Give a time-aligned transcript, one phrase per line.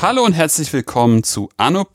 [0.00, 1.86] Hallo und herzlich willkommen zu Anno.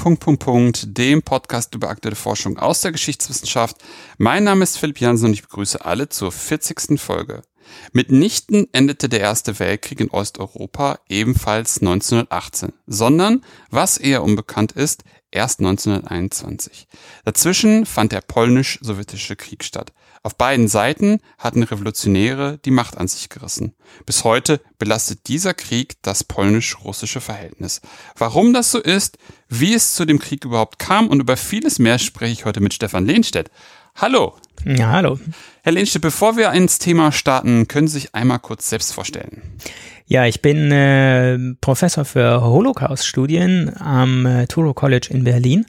[0.86, 3.78] dem Podcast über aktuelle Forschung aus der Geschichtswissenschaft.
[4.18, 7.00] Mein Name ist Philipp Jansen und ich begrüße alle zur 40.
[7.00, 7.44] Folge.
[7.92, 15.60] Mitnichten endete der Erste Weltkrieg in Osteuropa ebenfalls 1918, sondern, was eher unbekannt ist, erst
[15.60, 16.88] 1921.
[17.26, 19.94] Dazwischen fand der polnisch-sowjetische Krieg statt.
[20.24, 23.76] Auf beiden Seiten hatten Revolutionäre die Macht an sich gerissen.
[24.06, 27.82] Bis heute belastet dieser Krieg das polnisch-russische Verhältnis.
[28.18, 29.18] Warum das so ist,
[29.48, 32.74] wie es zu dem Krieg überhaupt kam und über vieles mehr spreche ich heute mit
[32.74, 33.50] Stefan Lehnstedt.
[34.00, 34.36] Hallo.
[34.64, 35.20] Ja, hallo.
[35.64, 39.42] Herr Lehnstedt, bevor wir ins Thema starten, können Sie sich einmal kurz selbst vorstellen.
[40.06, 45.66] Ja, ich bin äh, Professor für Holocaust-Studien am äh, Turo College in Berlin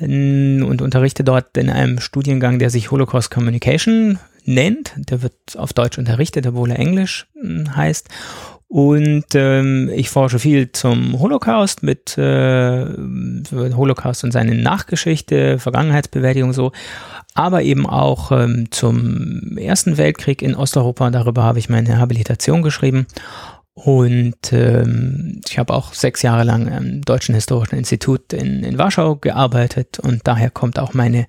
[0.00, 4.92] und unterrichte dort in einem Studiengang, der sich Holocaust Communication nennt.
[4.96, 8.08] Der wird auf Deutsch unterrichtet, obwohl er Englisch hm, heißt.
[8.72, 12.86] Und ähm, ich forsche viel zum Holocaust mit äh,
[13.52, 16.72] Holocaust und seine Nachgeschichte, Vergangenheitsbewältigung so,
[17.34, 21.10] aber eben auch ähm, zum Ersten Weltkrieg in Osteuropa.
[21.10, 23.06] Darüber habe ich meine Habilitation geschrieben.
[23.74, 29.16] Und ähm, ich habe auch sechs Jahre lang am Deutschen Historischen Institut in, in Warschau
[29.16, 31.26] gearbeitet und daher kommt auch meine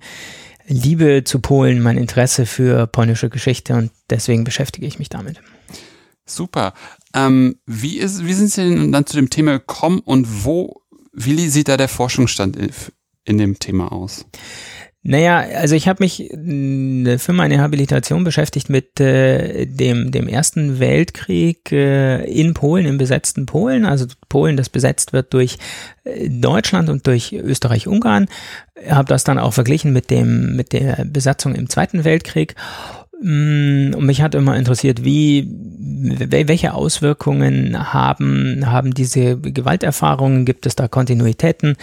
[0.66, 5.40] Liebe zu Polen, mein Interesse für polnische Geschichte und deswegen beschäftige ich mich damit.
[6.26, 6.74] Super.
[7.14, 10.82] Ähm, wie, ist, wie sind Sie denn dann zu dem Thema gekommen und wo,
[11.12, 12.58] wie sieht da der Forschungsstand
[13.24, 14.26] in dem Thema aus?
[15.06, 21.70] Naja, also ich habe mich für meine Habilitation beschäftigt mit äh, dem, dem Ersten Weltkrieg
[21.72, 25.58] äh, in Polen, im besetzten Polen, also Polen, das besetzt wird durch
[26.04, 28.28] äh, Deutschland und durch Österreich-Ungarn.
[28.88, 32.54] Habe das dann auch verglichen mit, dem, mit der Besatzung im Zweiten Weltkrieg.
[33.20, 40.76] Mm, und mich hat immer interessiert, wie, welche Auswirkungen haben, haben diese Gewalterfahrungen, gibt es
[40.76, 41.76] da Kontinuitäten,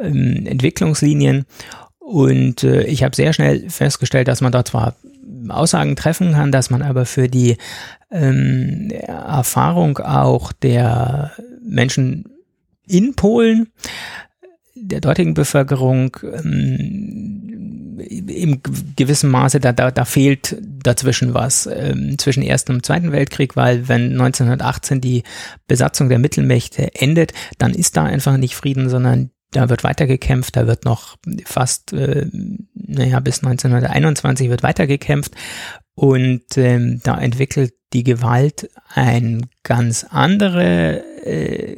[0.00, 1.46] ähm, Entwicklungslinien?
[2.04, 4.94] Und äh, ich habe sehr schnell festgestellt, dass man da zwar
[5.48, 7.56] Aussagen treffen kann, dass man aber für die
[8.10, 11.32] ähm, Erfahrung auch der
[11.66, 12.26] Menschen
[12.86, 13.68] in Polen,
[14.74, 18.60] der dortigen Bevölkerung, ähm, im
[18.96, 23.88] gewissen Maße, da, da, da fehlt dazwischen was, ähm, zwischen Ersten und Zweiten Weltkrieg, weil
[23.88, 25.22] wenn 1918 die
[25.66, 30.66] Besatzung der Mittelmächte endet, dann ist da einfach nicht Frieden, sondern da wird weitergekämpft, da
[30.66, 32.26] wird noch fast, äh,
[32.74, 35.34] naja, bis 1921 wird weitergekämpft
[35.94, 41.76] und ähm, da entwickelt die Gewalt ein ganz andere äh,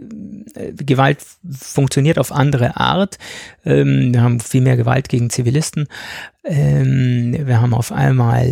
[0.73, 1.19] Gewalt
[1.51, 3.19] funktioniert auf andere Art.
[3.65, 5.87] Ähm, wir haben viel mehr Gewalt gegen Zivilisten.
[6.47, 8.47] Ähm, wir haben auf einmal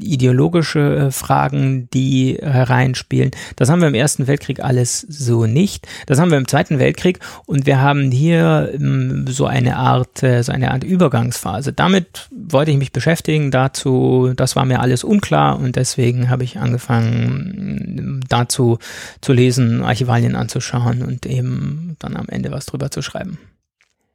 [0.00, 3.30] ideologische äh, Fragen, die hereinspielen.
[3.56, 5.86] Das haben wir im Ersten Weltkrieg alles so nicht.
[6.06, 10.42] Das haben wir im Zweiten Weltkrieg und wir haben hier ähm, so eine Art, äh,
[10.42, 11.72] so eine Art Übergangsphase.
[11.72, 13.50] Damit wollte ich mich beschäftigen.
[13.50, 18.78] Dazu, das war mir alles unklar und deswegen habe ich angefangen, dazu
[19.20, 23.38] zu lesen, Archivalien anzuschauen und eben dann am Ende was drüber zu schreiben.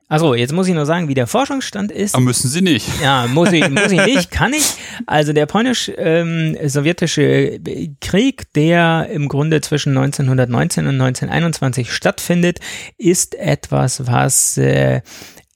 [0.09, 2.13] Achso, jetzt muss ich nur sagen, wie der Forschungsstand ist.
[2.13, 2.87] Aber müssen Sie nicht.
[3.01, 4.75] Ja, muss ich, muss ich nicht, kann ich.
[5.07, 12.59] Also der polnisch-sowjetische ähm, Krieg, der im Grunde zwischen 1919 und 1921 stattfindet,
[12.97, 15.01] ist etwas, was äh,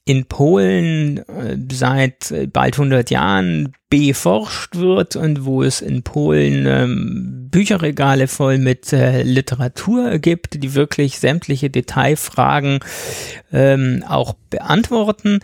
[0.06, 7.48] in Polen äh, seit bald 100 Jahren beforscht wird und wo es in Polen ähm,
[7.50, 12.80] Bücherregale voll mit äh, Literatur gibt, die wirklich sämtliche Detailfragen
[13.54, 15.40] ähm, auch beantworten.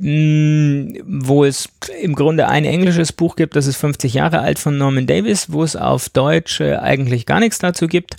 [0.00, 1.68] Mm, wo es
[2.00, 5.62] im Grunde ein englisches Buch gibt, das ist 50 Jahre alt von Norman Davis, wo
[5.62, 8.16] es auf Deutsch äh, eigentlich gar nichts dazu gibt,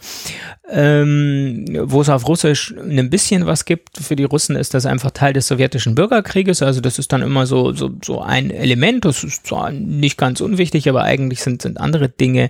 [0.69, 3.97] ähm, wo es auf Russisch ein bisschen was gibt.
[3.97, 7.47] Für die Russen ist das einfach Teil des sowjetischen Bürgerkrieges, also das ist dann immer
[7.47, 11.79] so, so, so ein Element, das ist zwar nicht ganz unwichtig, aber eigentlich sind, sind
[11.79, 12.49] andere Dinge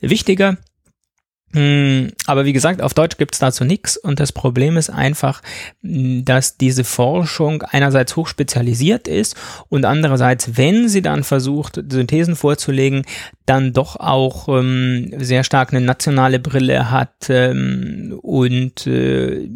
[0.00, 0.56] wichtiger.
[1.54, 5.42] Hm, aber wie gesagt, auf Deutsch gibt's dazu nichts und das Problem ist einfach,
[5.82, 9.36] hm, dass diese Forschung einerseits hochspezialisiert ist
[9.68, 13.04] und andererseits, wenn sie dann versucht, Synthesen vorzulegen,
[13.44, 19.46] dann doch auch ähm, sehr stark eine nationale Brille hat ähm, und äh,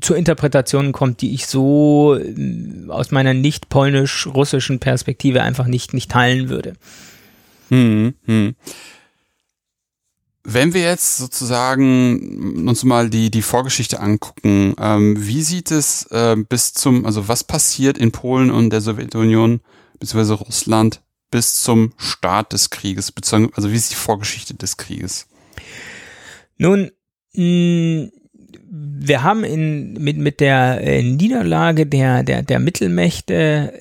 [0.00, 6.10] zur Interpretation kommt, die ich so äh, aus meiner nicht polnisch-russischen Perspektive einfach nicht, nicht
[6.10, 6.74] teilen würde.
[7.70, 8.54] Hm, hm.
[10.44, 16.36] wenn wir jetzt sozusagen uns mal die, die Vorgeschichte angucken, ähm, wie sieht es äh,
[16.36, 19.60] bis zum, also was passiert in Polen und der Sowjetunion
[19.98, 20.34] bzw.
[20.34, 21.00] Russland
[21.30, 25.26] bis zum Start des Krieges, beziehungsweise also wie ist die Vorgeschichte des Krieges?
[26.58, 26.90] Nun,
[27.32, 28.10] mh,
[28.76, 33.72] wir haben in, mit, mit der äh, Niederlage der, der, der Mittelmächte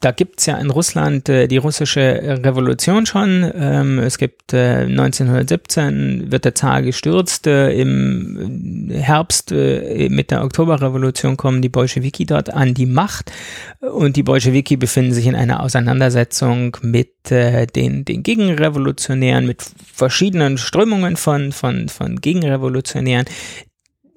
[0.00, 3.50] da gibt's ja in Russland äh, die russische Revolution schon.
[3.54, 7.46] Ähm, es gibt äh, 1917 wird der Zar gestürzt.
[7.46, 13.32] Äh, Im Herbst äh, mit der Oktoberrevolution kommen die Bolschewiki dort an die Macht
[13.80, 20.58] und die Bolschewiki befinden sich in einer Auseinandersetzung mit äh, den, den Gegenrevolutionären, mit verschiedenen
[20.58, 23.26] Strömungen von, von, von Gegenrevolutionären,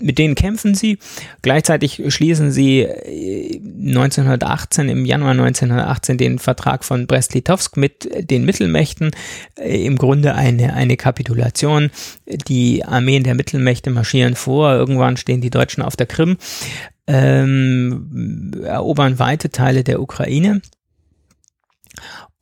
[0.01, 0.97] mit denen kämpfen sie.
[1.41, 9.11] Gleichzeitig schließen sie 1918, äh, im Januar 1918, den Vertrag von Brest-Litovsk mit den Mittelmächten.
[9.57, 11.91] Äh, Im Grunde eine, eine Kapitulation.
[12.47, 14.73] Die Armeen der Mittelmächte marschieren vor.
[14.73, 16.37] Irgendwann stehen die Deutschen auf der Krim,
[17.07, 20.61] ähm, erobern weite Teile der Ukraine.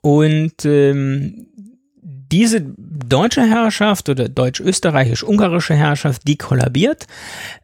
[0.01, 1.47] Und ähm,
[2.31, 7.07] diese deutsche Herrschaft oder deutsch-österreichisch-ungarische Herrschaft, die kollabiert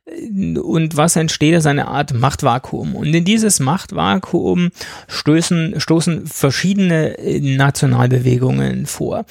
[0.06, 2.96] und was entsteht, ist eine Art Machtvakuum.
[2.96, 4.72] Und in dieses Machtvakuum
[5.08, 9.26] stößen, stoßen verschiedene Nationalbewegungen vor.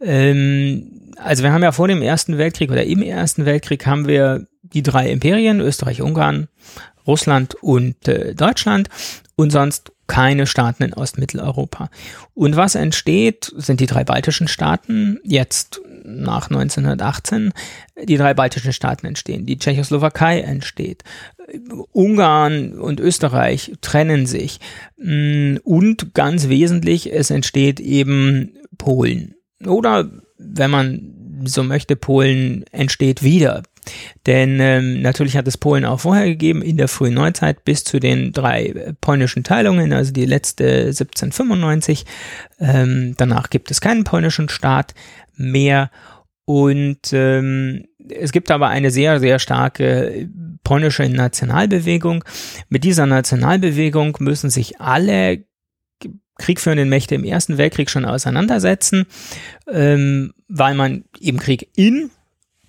[0.00, 4.46] Ähm, also wir haben ja vor dem Ersten Weltkrieg oder im Ersten Weltkrieg haben wir
[4.62, 6.48] die drei Imperien, Österreich, Ungarn,
[7.06, 8.88] Russland und äh, Deutschland
[9.36, 11.88] und sonst keine Staaten in Ostmitteleuropa.
[12.34, 17.52] Und was entsteht, sind die drei baltischen Staaten, jetzt nach 1918,
[18.04, 21.04] die drei baltischen Staaten entstehen, die Tschechoslowakei entsteht,
[21.92, 24.60] Ungarn und Österreich trennen sich
[24.98, 29.34] mm, und ganz wesentlich, es entsteht eben Polen.
[29.64, 33.62] Oder wenn man so möchte, Polen entsteht wieder.
[34.26, 37.98] Denn ähm, natürlich hat es Polen auch vorher gegeben, in der frühen Neuzeit bis zu
[37.98, 42.04] den drei äh, polnischen Teilungen, also die letzte 1795.
[42.60, 44.94] Ähm, danach gibt es keinen polnischen Staat
[45.36, 45.90] mehr.
[46.44, 50.28] Und ähm, es gibt aber eine sehr, sehr starke
[50.64, 52.24] polnische Nationalbewegung.
[52.68, 55.44] Mit dieser Nationalbewegung müssen sich alle
[56.38, 59.06] kriegführenden Mächte im Ersten Weltkrieg schon auseinandersetzen,
[59.70, 62.10] ähm, weil man eben Krieg in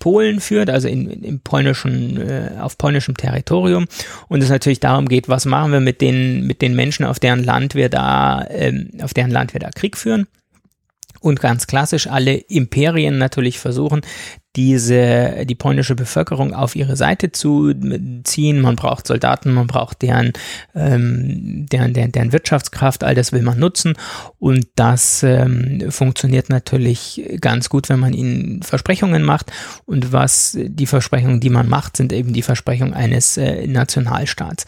[0.04, 3.86] Polen führt, also in, in, im polnischen, äh, auf polnischem Territorium
[4.28, 7.42] und es natürlich darum geht, was machen wir mit den, mit den Menschen, auf deren
[7.42, 10.26] Land wir da, ähm, auf deren Land wir da Krieg führen.
[11.20, 14.02] Und ganz klassisch alle Imperien natürlich versuchen,
[14.56, 17.74] diese, die polnische Bevölkerung auf ihre Seite zu
[18.22, 18.60] ziehen.
[18.60, 20.32] Man braucht Soldaten, man braucht deren,
[20.74, 23.94] ähm, deren, deren, deren Wirtschaftskraft, all das will man nutzen.
[24.38, 29.50] Und das ähm, funktioniert natürlich ganz gut, wenn man ihnen Versprechungen macht.
[29.86, 34.66] Und was die Versprechungen, die man macht, sind eben die Versprechungen eines äh, Nationalstaats.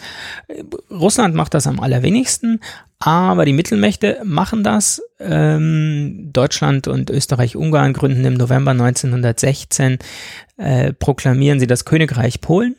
[0.90, 2.60] Russland macht das am allerwenigsten,
[2.98, 5.02] aber die Mittelmächte machen das.
[5.20, 12.76] Ähm, Deutschland und Österreich-Ungarn gründen im November 1916, äh, proklamieren sie das Königreich Polen.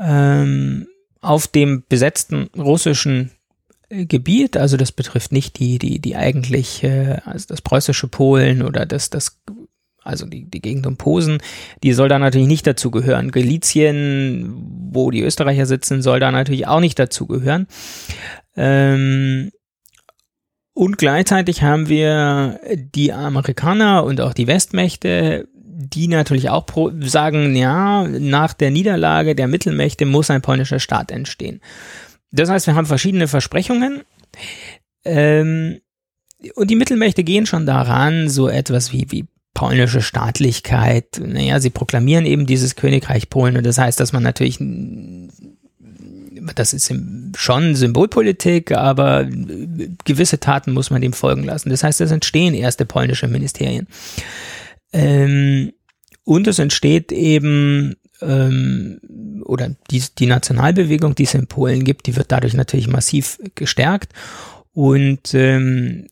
[0.00, 0.86] Ähm,
[1.20, 3.32] auf dem besetzten russischen
[3.88, 8.62] äh, Gebiet, also das betrifft nicht die, die, die eigentlich, äh, also das preußische Polen
[8.62, 9.40] oder das, das
[10.08, 11.38] also die, die Gegend um Posen,
[11.82, 13.30] die soll da natürlich nicht dazugehören.
[13.30, 14.54] Galizien,
[14.90, 17.66] wo die Österreicher sitzen, soll da natürlich auch nicht dazugehören.
[18.56, 19.50] Ähm,
[20.78, 26.66] und gleichzeitig haben wir die Amerikaner und auch die Westmächte, die natürlich auch
[27.00, 31.60] sagen, ja, nach der Niederlage der Mittelmächte muss ein polnischer Staat entstehen.
[32.30, 34.02] Das heißt, wir haben verschiedene Versprechungen.
[35.04, 35.80] Ähm,
[36.54, 41.20] und die Mittelmächte gehen schon daran, so etwas wie, wie polnische Staatlichkeit.
[41.20, 44.60] Naja, sie proklamieren eben dieses Königreich Polen und das heißt, dass man natürlich
[46.54, 46.92] das ist
[47.36, 49.26] schon Symbolpolitik, aber
[50.04, 51.70] gewisse Taten muss man dem folgen lassen.
[51.70, 53.86] Das heißt, es entstehen erste polnische Ministerien.
[54.92, 55.72] Ähm,
[56.24, 59.00] und es entsteht eben, ähm,
[59.44, 64.12] oder die, die Nationalbewegung, die es in Polen gibt, die wird dadurch natürlich massiv gestärkt.
[64.72, 66.08] Und ähm,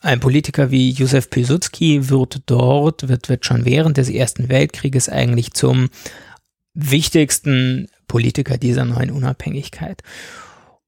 [0.00, 5.52] ein Politiker wie Józef Piłsudski wird dort, wird, wird schon während des Ersten Weltkrieges eigentlich
[5.52, 5.88] zum
[6.76, 10.02] wichtigsten Politiker dieser neuen Unabhängigkeit.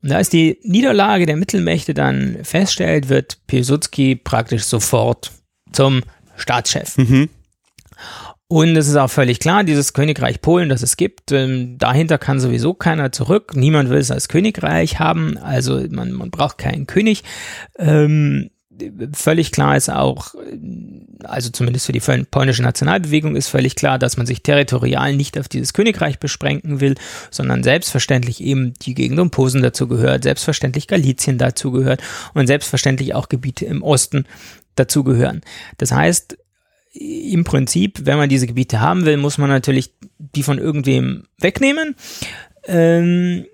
[0.02, 5.32] Und als die Niederlage der Mittelmächte dann feststellt, wird Piłsudski praktisch sofort
[5.72, 6.02] zum
[6.36, 6.96] Staatschef.
[6.98, 7.28] Mhm.
[8.50, 12.40] Und es ist auch völlig klar, dieses Königreich Polen, das es gibt, ähm, dahinter kann
[12.40, 13.54] sowieso keiner zurück.
[13.54, 17.24] Niemand will es als Königreich haben, also man, man braucht keinen König.
[17.78, 18.50] Ähm,
[19.12, 20.34] völlig klar ist auch,
[21.24, 25.48] also zumindest für die polnische Nationalbewegung ist völlig klar, dass man sich territorial nicht auf
[25.48, 26.94] dieses Königreich beschränken will,
[27.30, 32.02] sondern selbstverständlich eben die Gegend um Posen dazu gehört, selbstverständlich Galizien dazu gehört
[32.34, 34.26] und selbstverständlich auch Gebiete im Osten
[34.76, 35.42] dazu gehören.
[35.78, 36.38] Das heißt,
[36.92, 41.94] im Prinzip, wenn man diese Gebiete haben will, muss man natürlich die von irgendwem wegnehmen.
[42.66, 43.46] Ähm,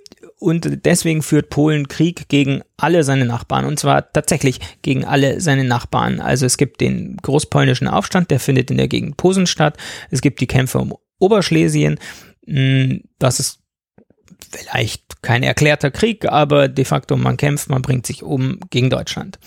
[0.45, 5.65] und deswegen führt Polen Krieg gegen alle seine Nachbarn und zwar tatsächlich gegen alle seine
[5.65, 6.21] Nachbarn.
[6.21, 9.79] Also es gibt den großpolnischen Aufstand, der findet in der Gegend Posen statt.
[10.11, 11.99] Es gibt die Kämpfe um Oberschlesien.
[12.47, 13.61] Hm, das ist
[14.57, 19.39] vielleicht kein erklärter Krieg, aber de facto man kämpft, man bringt sich um gegen Deutschland.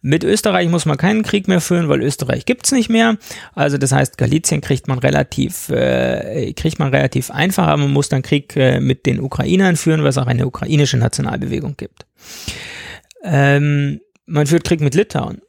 [0.00, 3.16] Mit Österreich muss man keinen Krieg mehr führen, weil Österreich gibt's nicht mehr.
[3.54, 8.08] Also das heißt, Galizien kriegt man relativ, äh, kriegt man relativ einfach, aber man muss
[8.08, 12.06] dann Krieg äh, mit den Ukrainern führen, weil es auch eine ukrainische Nationalbewegung gibt.
[13.22, 15.42] Ähm, man führt Krieg mit Litauen,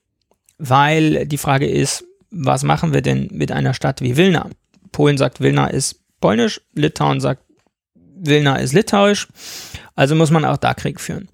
[0.57, 4.49] weil die Frage ist, was machen wir denn mit einer Stadt wie Vilna?
[4.91, 7.43] Polen sagt, Vilna ist polnisch, Litauen sagt,
[8.19, 9.27] Wilna ist litauisch,
[9.95, 11.29] also muss man auch da Krieg führen.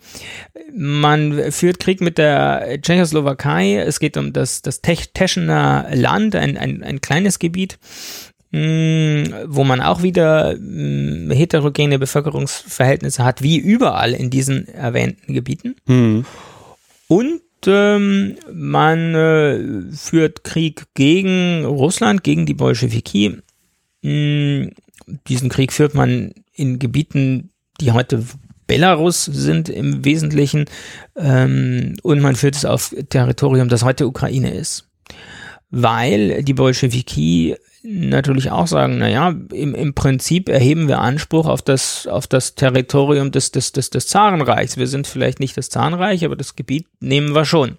[0.74, 6.84] Man führt Krieg mit der Tschechoslowakei, es geht um das, das Teschener Land, ein, ein,
[6.84, 7.78] ein kleines Gebiet,
[8.52, 15.76] mm, wo man auch wieder mm, heterogene Bevölkerungsverhältnisse hat, wie überall in diesen erwähnten Gebieten.
[15.86, 16.26] Mhm.
[17.08, 23.38] Und ähm, man äh, führt Krieg gegen Russland, gegen die Bolschewiki.
[24.02, 24.70] Mm,
[25.28, 28.24] diesen Krieg führt man in Gebieten, die heute
[28.68, 30.66] Belarus sind im Wesentlichen
[31.16, 34.90] ähm, und man führt es auf Territorium, das heute Ukraine ist.
[35.70, 42.08] Weil die Bolschewiki natürlich auch sagen, naja, im, im Prinzip erheben wir Anspruch auf das,
[42.08, 44.78] auf das Territorium des, des, des, des Zarenreichs.
[44.78, 47.78] Wir sind vielleicht nicht das Zarenreich, aber das Gebiet nehmen wir schon.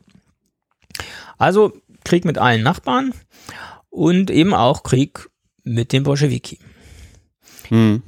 [1.38, 1.72] Also
[2.04, 3.12] Krieg mit allen Nachbarn
[3.90, 5.28] und eben auch Krieg
[5.64, 6.58] mit den Bolschewiki.
[7.68, 8.02] Hm.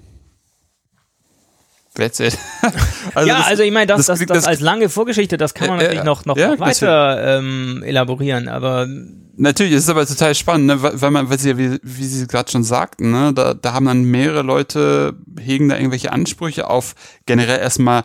[1.94, 2.38] That's it.
[3.14, 5.68] also ja, das, also ich meine, das, das, das, das, als lange Vorgeschichte, das kann
[5.68, 8.86] man äh, natürlich noch, noch, ja, noch weiter ähm, elaborieren, aber
[9.40, 10.82] Natürlich, es ist aber total spannend, ne?
[10.82, 13.32] weil man, weil sie wie, wie Sie gerade schon sagten, ne?
[13.32, 18.02] da, da haben dann mehrere Leute, hegen da irgendwelche Ansprüche auf generell erstmal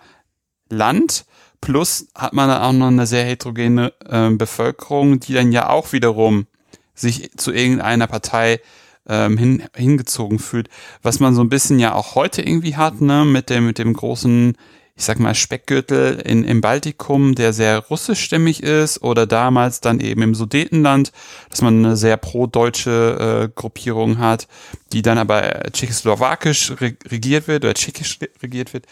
[0.69, 1.25] Land,
[1.59, 5.91] plus hat man dann auch noch eine sehr heterogene äh, Bevölkerung, die dann ja auch
[5.91, 6.45] wiederum
[6.93, 8.59] sich zu irgendeiner Partei
[9.07, 10.69] ähm, hin, hingezogen fühlt,
[11.01, 13.93] was man so ein bisschen ja auch heute irgendwie hat, ne, mit dem, mit dem
[13.93, 14.55] großen,
[14.95, 20.21] ich sag mal, Speckgürtel in, im Baltikum, der sehr russischstämmig ist, oder damals dann eben
[20.21, 21.11] im Sudetenland,
[21.49, 24.47] dass man eine sehr pro-deutsche äh, Gruppierung hat,
[24.93, 28.85] die dann aber tschechoslowakisch regiert wird oder tschechisch regiert wird.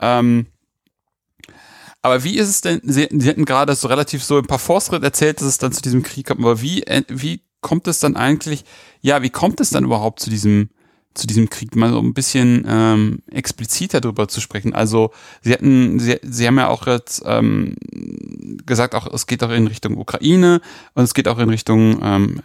[0.00, 0.46] Ähm,
[2.02, 5.02] aber wie ist es denn, Sie, Sie hatten gerade so relativ so ein paar Fortschritt
[5.02, 8.14] erzählt, dass es dann zu diesem Krieg kommt, aber wie, äh, wie kommt es dann
[8.14, 8.64] eigentlich,
[9.00, 10.68] ja, wie kommt es dann überhaupt zu diesem,
[11.14, 14.74] zu diesem Krieg mal so ein bisschen ähm, expliziter darüber zu sprechen.
[14.74, 17.74] Also sie hatten, sie, sie haben ja auch jetzt ähm,
[18.66, 20.60] gesagt, auch es geht auch in Richtung Ukraine
[20.94, 22.42] und es geht auch in Richtung ähm,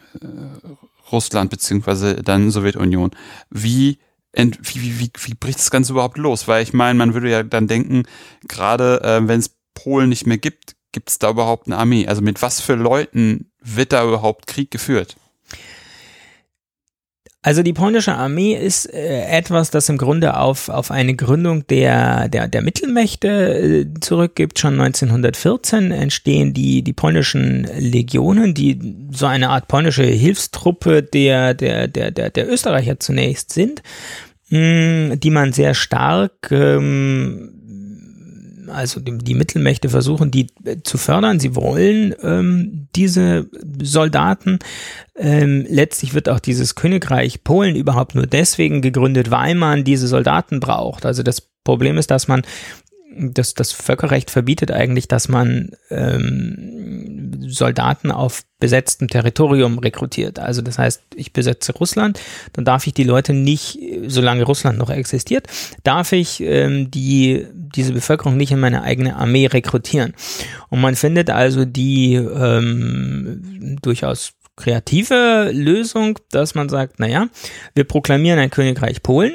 [1.12, 3.12] Russland beziehungsweise dann Sowjetunion.
[3.50, 4.00] Wie,
[4.32, 6.48] ent, wie, wie, wie bricht das Ganze überhaupt los?
[6.48, 8.04] Weil ich meine, man würde ja dann denken,
[8.48, 12.08] gerade äh, wenn es Polen nicht mehr gibt, gibt es da überhaupt eine Armee?
[12.08, 15.16] Also mit was für Leuten wird da überhaupt Krieg geführt?
[17.42, 22.28] Also die polnische Armee ist äh, etwas, das im Grunde auf, auf eine Gründung der,
[22.28, 24.60] der, der Mittelmächte äh, zurückgibt.
[24.60, 28.78] Schon 1914 entstehen die, die polnischen Legionen, die
[29.12, 33.84] so eine Art polnische Hilfstruppe der, der, der, der, der Österreicher zunächst sind,
[34.50, 37.59] mh, die man sehr stark ähm,
[38.70, 41.40] also die, die Mittelmächte versuchen, die äh, zu fördern.
[41.40, 43.50] Sie wollen ähm, diese
[43.82, 44.60] Soldaten.
[45.16, 50.60] Ähm, letztlich wird auch dieses Königreich Polen überhaupt nur deswegen gegründet, weil man diese Soldaten
[50.60, 51.06] braucht.
[51.06, 52.44] Also das Problem ist, dass man
[53.20, 60.40] das, das Völkerrecht verbietet eigentlich, dass man ähm, Soldaten auf besetztem Territorium rekrutiert.
[60.40, 62.20] Also das heißt, ich besetze Russland,
[62.54, 65.48] dann darf ich die Leute nicht, solange Russland noch existiert,
[65.84, 70.14] darf ich ähm, die, diese Bevölkerung nicht in meine eigene Armee rekrutieren.
[70.70, 77.30] Und man findet also die ähm, durchaus kreative Lösung, dass man sagt, naja,
[77.76, 79.34] wir proklamieren ein Königreich Polen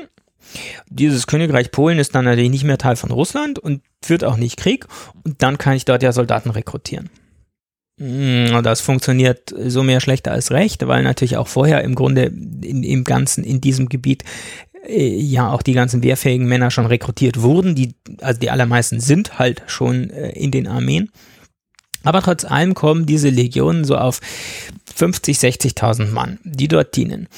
[0.88, 4.56] dieses Königreich Polen ist dann natürlich nicht mehr Teil von Russland und führt auch nicht
[4.56, 4.86] Krieg.
[5.24, 7.10] Und dann kann ich dort ja Soldaten rekrutieren.
[7.98, 12.82] Mm, das funktioniert so mehr schlechter als recht, weil natürlich auch vorher im Grunde in,
[12.82, 14.24] im Ganzen in diesem Gebiet
[14.86, 17.74] äh, ja auch die ganzen wehrfähigen Männer schon rekrutiert wurden.
[17.74, 21.10] Die, also die allermeisten sind halt schon äh, in den Armeen.
[22.04, 24.20] Aber trotz allem kommen diese Legionen so auf
[24.94, 27.28] 50, 60.000 Mann, die dort dienen.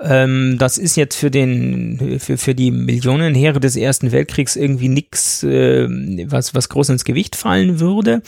[0.00, 5.42] Ähm, das ist jetzt für den, für, für die Millionenheere des Ersten Weltkriegs irgendwie nichts,
[5.42, 5.88] äh,
[6.26, 8.22] was, was groß ins Gewicht fallen würde.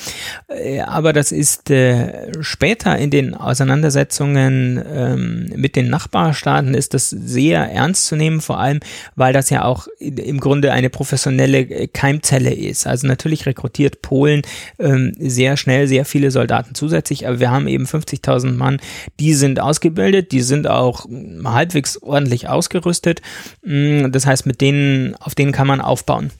[0.48, 7.10] Äh, aber das ist äh, später in den Auseinandersetzungen ähm, mit den Nachbarstaaten ist das
[7.10, 8.80] sehr ernst zu nehmen, vor allem,
[9.14, 12.86] weil das ja auch im Grunde eine professionelle Keimzelle ist.
[12.86, 14.42] Also natürlich rekrutiert Polen
[14.78, 18.78] ähm, sehr schnell sehr viele Soldaten zusätzlich, aber wir haben eben 50.000 Mann,
[19.20, 21.06] die sind ausgebildet, die sind auch
[21.44, 23.22] halbwegs ordentlich ausgerüstet.
[23.64, 26.30] Mm, das heißt, mit denen, auf denen kann man aufbauen.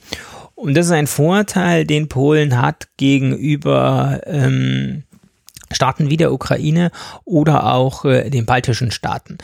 [0.55, 5.03] Und das ist ein Vorteil, den Polen hat gegenüber ähm,
[5.73, 6.91] Staaten wie der Ukraine
[7.25, 9.39] oder auch äh, den baltischen Staaten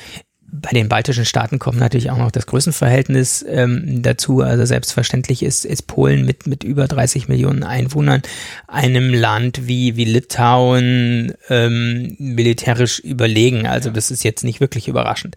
[0.50, 4.40] bei den baltischen Staaten kommt natürlich auch noch das Größenverhältnis ähm, dazu.
[4.40, 8.22] Also selbstverständlich ist, ist Polen mit, mit über 30 Millionen Einwohnern
[8.66, 13.66] einem Land wie, wie Litauen ähm, militärisch überlegen.
[13.66, 15.36] Also das ist jetzt nicht wirklich überraschend.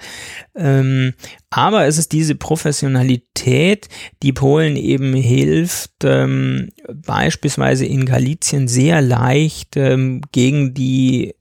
[0.56, 1.14] Ähm,
[1.50, 3.90] aber es ist diese Professionalität,
[4.24, 11.34] die Polen eben hilft, ähm, beispielsweise in Galizien sehr leicht ähm, gegen die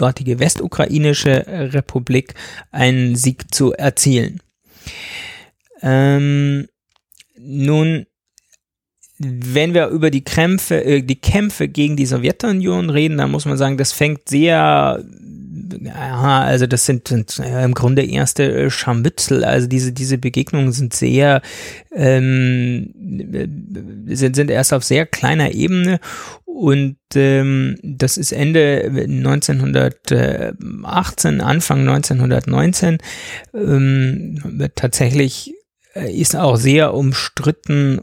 [0.00, 2.34] dortige westukrainische Republik
[2.70, 4.40] einen Sieg zu erzielen.
[5.82, 6.68] Ähm,
[7.38, 8.06] nun,
[9.18, 13.58] wenn wir über die Kämpfe, äh, die Kämpfe gegen die Sowjetunion reden, dann muss man
[13.58, 15.04] sagen, das fängt sehr
[15.82, 19.44] ja, also das sind, sind ja, im Grunde erste äh, Scharmützel.
[19.44, 21.42] Also diese, diese Begegnungen sind sehr,
[21.92, 22.94] ähm,
[24.06, 26.00] sind, sind erst auf sehr kleiner Ebene
[26.58, 32.98] und ähm, das ist Ende 1918, Anfang 1919.
[33.54, 35.54] Ähm, tatsächlich
[35.94, 38.00] äh, ist auch sehr umstritten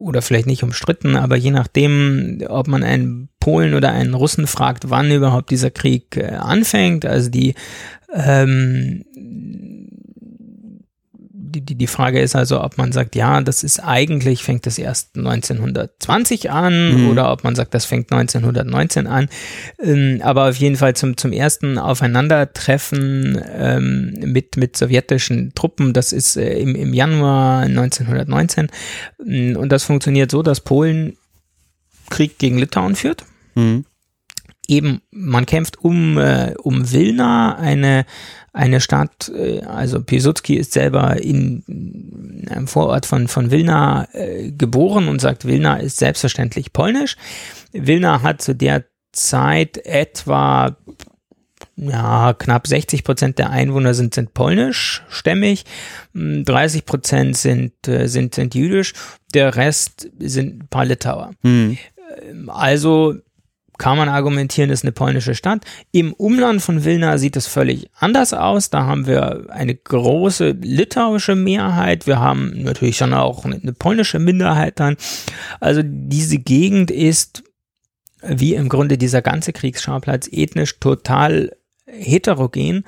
[0.00, 4.88] oder vielleicht nicht umstritten, aber je nachdem, ob man einen Polen oder einen Russen fragt,
[4.88, 7.54] wann überhaupt dieser Krieg äh, anfängt, also die
[8.12, 9.04] ähm,
[11.50, 14.78] die, die, die Frage ist also, ob man sagt, ja, das ist eigentlich, fängt das
[14.78, 17.10] erst 1920 an mhm.
[17.10, 19.28] oder ob man sagt, das fängt 1919 an.
[19.82, 26.12] Ähm, aber auf jeden Fall zum, zum ersten Aufeinandertreffen ähm, mit, mit sowjetischen Truppen, das
[26.12, 28.68] ist äh, im, im Januar 1919.
[29.24, 31.16] Mm, und das funktioniert so, dass Polen
[32.08, 33.24] Krieg gegen Litauen führt.
[33.54, 33.84] Mhm
[34.70, 38.06] eben, man kämpft um, äh, um Wilna, eine,
[38.52, 45.08] eine Stadt, äh, also Piłsudski ist selber in einem Vorort von, von Wilna äh, geboren
[45.08, 47.16] und sagt, Wilna ist selbstverständlich polnisch.
[47.72, 50.76] Wilna hat zu der Zeit etwa
[51.76, 55.64] ja, knapp 60 Prozent der Einwohner sind, sind polnischstämmig,
[56.14, 58.92] 30 Prozent sind, äh, sind, sind jüdisch,
[59.32, 61.32] der Rest sind ein paar Litauer.
[61.42, 61.78] Hm.
[62.48, 63.14] Also
[63.80, 65.64] kann man argumentieren, ist eine polnische Stadt.
[65.90, 68.68] Im Umland von Wilna sieht es völlig anders aus.
[68.68, 72.06] Da haben wir eine große litauische Mehrheit.
[72.06, 74.98] Wir haben natürlich schon auch eine polnische Minderheit dann.
[75.60, 77.42] Also diese Gegend ist,
[78.22, 81.50] wie im Grunde dieser ganze Kriegsschauplatz, ethnisch total
[81.86, 82.84] heterogen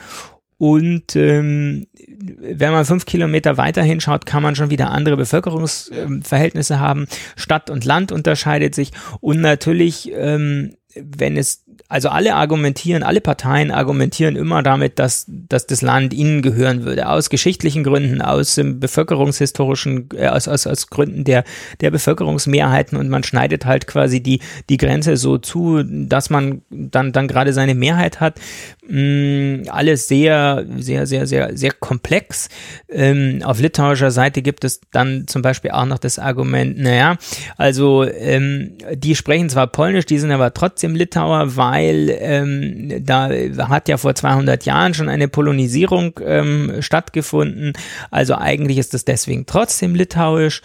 [0.63, 7.09] und ähm, wenn man fünf Kilometer weiter hinschaut, kann man schon wieder andere Bevölkerungsverhältnisse haben.
[7.35, 8.93] Stadt und Land unterscheidet sich.
[9.21, 15.67] Und natürlich ähm, wenn es, also alle argumentieren, alle Parteien argumentieren immer damit, dass, dass
[15.67, 20.89] das Land ihnen gehören würde, aus geschichtlichen Gründen, aus ähm, bevölkerungshistorischen, äh, aus, aus, aus
[20.89, 21.45] Gründen der,
[21.81, 27.13] der Bevölkerungsmehrheiten und man schneidet halt quasi die, die Grenze so zu, dass man dann,
[27.13, 28.41] dann gerade seine Mehrheit hat.
[28.85, 32.49] Mm, alles sehr, sehr, sehr, sehr, sehr komplex.
[32.89, 37.17] Ähm, auf litauischer Seite gibt es dann zum Beispiel auch noch das Argument, naja,
[37.57, 43.31] also ähm, die sprechen zwar Polnisch, die sind aber trotzdem Litauer, weil ähm, da
[43.69, 47.75] hat ja vor 200 Jahren schon eine Polonisierung ähm, stattgefunden.
[48.11, 50.61] Also eigentlich ist das deswegen trotzdem litauisch.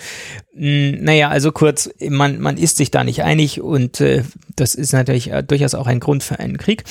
[0.58, 4.24] Hm, naja, also kurz, man, man ist sich da nicht einig und äh,
[4.56, 6.84] das ist natürlich äh, durchaus auch ein Grund für einen Krieg.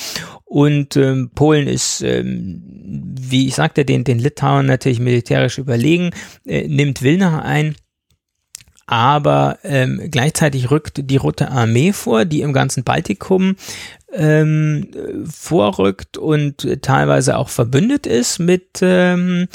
[0.45, 2.63] Und ähm, Polen ist, ähm,
[3.19, 6.11] wie ich sagte, den, den Litauen natürlich militärisch überlegen,
[6.45, 7.75] äh, nimmt Wilna ein
[8.89, 13.57] aber ähm, gleichzeitig rückt die Rote Armee vor, die im ganzen Baltikum
[14.17, 14.87] ähm,
[15.29, 19.47] vorrückt und teilweise auch verbündet ist mit, ähm,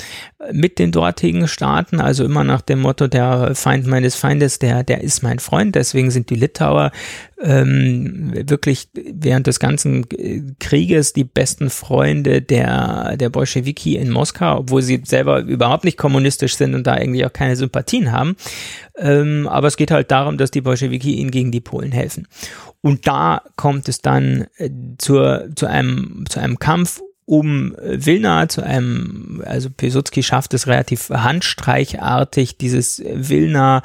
[0.53, 5.03] mit den dortigen Staaten, also immer nach dem Motto, der Feind meines Feindes, der, der
[5.03, 5.75] ist mein Freund.
[5.75, 6.92] Deswegen sind die Litauer
[7.42, 10.07] ähm, wirklich während des ganzen
[10.61, 16.57] Krieges die besten Freunde der, der Bolschewiki in Moskau, obwohl sie selber überhaupt nicht kommunistisch
[16.57, 18.37] sind und da eigentlich auch keine Sympathien haben.
[18.96, 22.29] Ähm, aber es geht halt darum, dass die Bolschewiki ihnen gegen die Polen helfen.
[22.83, 28.62] Und da kommt es dann äh, zur, zu, einem, zu einem Kampf um Wilna zu
[28.62, 33.83] einem, also Pilsudski schafft es relativ handstreichartig, dieses Wilna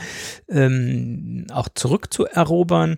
[0.50, 2.98] ähm, auch zurückzuerobern.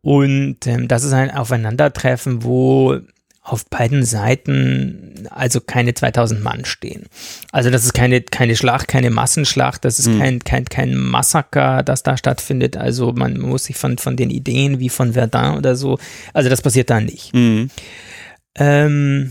[0.00, 2.98] Und ähm, das ist ein Aufeinandertreffen, wo
[3.44, 7.04] auf beiden Seiten also keine 2000 Mann stehen.
[7.52, 10.18] Also das ist keine, keine Schlacht, keine Massenschlacht, das ist mhm.
[10.18, 12.78] kein, kein, kein Massaker, das da stattfindet.
[12.78, 15.98] Also man muss sich von, von den Ideen wie von Verdun oder so,
[16.32, 17.34] also das passiert da nicht.
[17.34, 17.68] Mhm.
[18.56, 19.30] Ähm,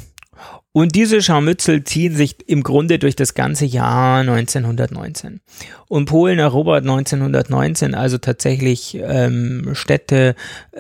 [0.74, 5.40] und diese Scharmützel ziehen sich im Grunde durch das ganze Jahr 1919.
[5.88, 10.36] Und Polen erobert 1919 also tatsächlich ähm, Städte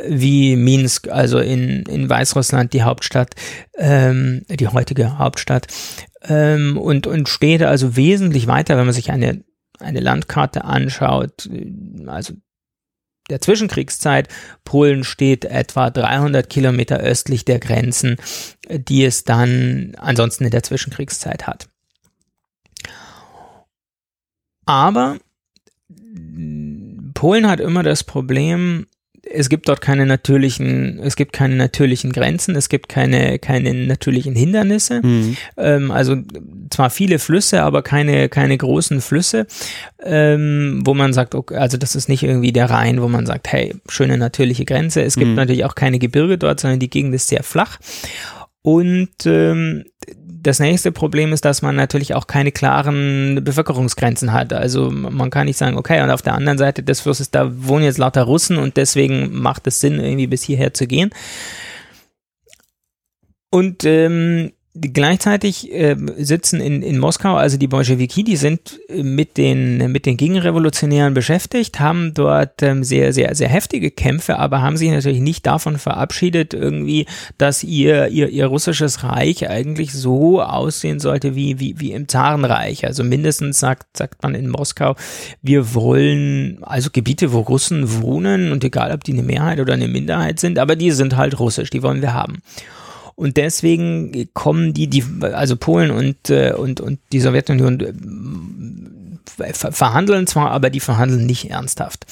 [0.08, 3.36] wie Minsk, also in, in Weißrussland die Hauptstadt,
[3.78, 5.68] ähm, die heutige Hauptstadt,
[6.24, 9.44] ähm, und, und Städte also wesentlich weiter, wenn man sich eine,
[9.80, 11.48] eine Landkarte anschaut,
[12.08, 12.34] also
[13.30, 14.28] der Zwischenkriegszeit.
[14.64, 18.18] Polen steht etwa 300 Kilometer östlich der Grenzen,
[18.70, 21.70] die es dann ansonsten in der Zwischenkriegszeit hat.
[24.66, 25.18] Aber
[27.14, 28.88] Polen hat immer das Problem,
[29.26, 34.36] es gibt dort keine natürlichen, es gibt keine natürlichen Grenzen, es gibt keine, keine natürlichen
[34.36, 35.02] Hindernisse.
[35.02, 35.38] Mhm.
[35.58, 36.18] Ähm, also
[36.70, 39.48] zwar viele Flüsse, aber keine, keine großen Flüsse,
[40.04, 43.52] ähm, wo man sagt, okay, also das ist nicht irgendwie der Rhein, wo man sagt,
[43.52, 45.02] hey, schöne natürliche Grenze.
[45.02, 45.36] Es gibt mhm.
[45.36, 47.80] natürlich auch keine Gebirge dort, sondern die Gegend ist sehr flach.
[48.62, 49.84] Und ähm,
[50.44, 54.52] das nächste Problem ist, dass man natürlich auch keine klaren Bevölkerungsgrenzen hat.
[54.52, 57.86] Also man kann nicht sagen, okay, und auf der anderen Seite des Flusses, da wohnen
[57.86, 61.12] jetzt lauter Russen und deswegen macht es Sinn, irgendwie bis hierher zu gehen.
[63.50, 69.38] Und ähm, Gleichzeitig äh, sitzen in, in Moskau, also die Bolschewiki, die sind äh, mit
[69.38, 74.76] den, mit den Gegenrevolutionären beschäftigt, haben dort ähm, sehr, sehr, sehr heftige Kämpfe, aber haben
[74.76, 77.06] sich natürlich nicht davon verabschiedet, irgendwie,
[77.38, 82.84] dass ihr, ihr, ihr russisches Reich eigentlich so aussehen sollte wie, wie, wie im Zarenreich.
[82.84, 84.96] Also mindestens sagt, sagt man in Moskau,
[85.44, 89.88] wir wollen also Gebiete, wo Russen wohnen und egal, ob die eine Mehrheit oder eine
[89.88, 92.42] Minderheit sind, aber die sind halt russisch, die wollen wir haben.
[93.16, 100.28] Und deswegen kommen die, die also Polen und, äh, und, und die Sowjetunion äh, verhandeln
[100.28, 102.06] zwar, aber die verhandeln nicht ernsthaft.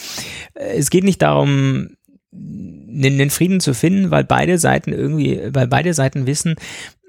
[0.53, 1.95] Es geht nicht darum,
[2.33, 6.55] einen Frieden zu finden, weil beide Seiten irgendwie, weil beide Seiten wissen,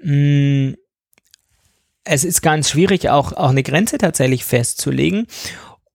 [0.01, 0.75] mh,
[2.03, 5.27] es ist ganz schwierig, auch, auch eine Grenze tatsächlich festzulegen.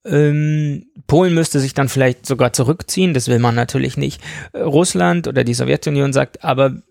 [0.07, 4.23] Ähm, Polen müsste sich dann vielleicht sogar zurückziehen, das will man natürlich nicht.
[4.55, 6.83] Russland oder die Sowjetunion sagt, aber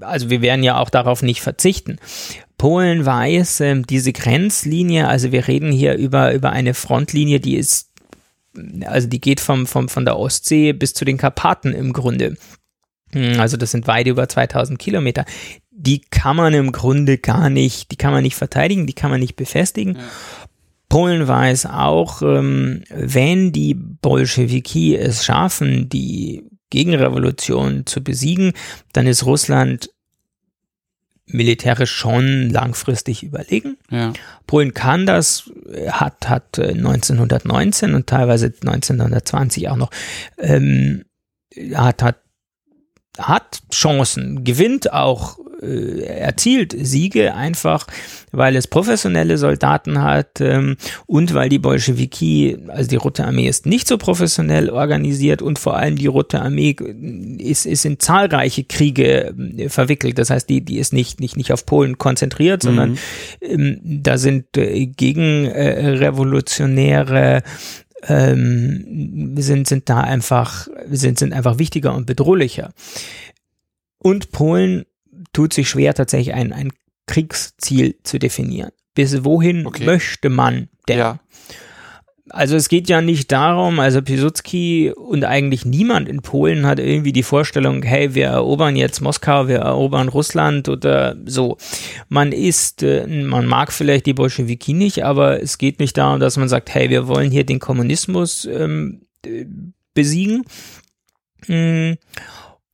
[0.00, 1.98] also wir werden ja auch darauf nicht verzichten.
[2.58, 7.90] Polen weiß, äh, diese Grenzlinie, also wir reden hier über, über eine Frontlinie, die ist,
[8.84, 12.36] also die geht vom, vom, von der Ostsee bis zu den Karpaten im Grunde.
[13.12, 15.24] Hm, also das sind weit über 2000 Kilometer.
[15.70, 19.20] Die kann man im Grunde gar nicht, die kann man nicht verteidigen, die kann man
[19.20, 19.96] nicht befestigen.
[19.96, 20.02] Ja.
[20.88, 28.52] Polen weiß auch, ähm, wenn die Bolschewiki es schaffen, die Gegenrevolution zu besiegen,
[28.92, 29.90] dann ist Russland
[31.26, 33.76] militärisch schon langfristig überlegen.
[33.90, 34.12] Ja.
[34.46, 35.50] Polen kann das,
[35.88, 39.90] hat, hat 1919 und teilweise 1920 auch noch,
[40.38, 41.04] ähm,
[41.74, 42.20] hat, hat,
[43.18, 47.86] hat Chancen, gewinnt auch äh, erzielt Siege einfach,
[48.32, 50.76] weil es professionelle Soldaten hat ähm,
[51.06, 55.76] und weil die Bolschewiki, also die Rote Armee ist nicht so professionell organisiert und vor
[55.76, 56.76] allem die Rote Armee
[57.38, 60.18] ist, ist in zahlreiche Kriege äh, verwickelt.
[60.18, 62.98] Das heißt, die, die ist nicht, nicht, nicht auf Polen konzentriert, sondern mhm.
[63.40, 67.42] ähm, da sind äh, Gegenrevolutionäre
[68.08, 72.72] ähm, sind, sind da einfach, sind, sind einfach wichtiger und bedrohlicher.
[73.98, 74.84] Und Polen
[75.32, 76.72] tut sich schwer, tatsächlich ein, ein
[77.06, 78.70] Kriegsziel zu definieren.
[78.94, 79.84] Bis wohin okay.
[79.84, 80.98] möchte man denn?
[80.98, 81.20] Ja.
[82.30, 87.12] Also es geht ja nicht darum, also Piłsudski und eigentlich niemand in Polen hat irgendwie
[87.12, 91.56] die Vorstellung, hey, wir erobern jetzt Moskau, wir erobern Russland oder so.
[92.08, 96.36] Man ist, äh, man mag vielleicht die Bolschewiki nicht, aber es geht nicht darum, dass
[96.36, 99.02] man sagt, hey, wir wollen hier den Kommunismus ähm,
[99.94, 100.44] besiegen.
[101.46, 101.96] Mhm.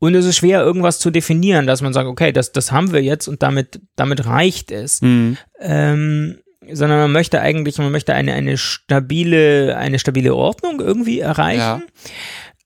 [0.03, 3.01] Und es ist schwer, irgendwas zu definieren, dass man sagt, okay, das, das haben wir
[3.01, 5.01] jetzt und damit, damit reicht es.
[5.01, 5.37] Mhm.
[5.61, 6.39] Ähm,
[6.73, 11.61] sondern man möchte eigentlich, man möchte eine, eine stabile, eine stabile Ordnung irgendwie erreichen.
[11.61, 11.83] Ja.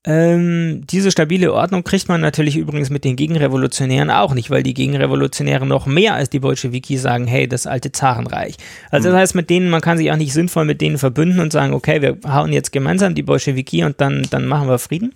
[0.06, 4.72] Ähm, diese stabile Ordnung kriegt man natürlich übrigens mit den Gegenrevolutionären auch nicht, weil die
[4.72, 8.54] Gegenrevolutionäre noch mehr als die Bolschewiki sagen, hey, das alte Zarenreich.
[8.90, 11.52] Also das heißt, mit denen, man kann sich auch nicht sinnvoll mit denen verbünden und
[11.52, 15.12] sagen, okay, wir hauen jetzt gemeinsam die Bolschewiki und dann, dann machen wir Frieden.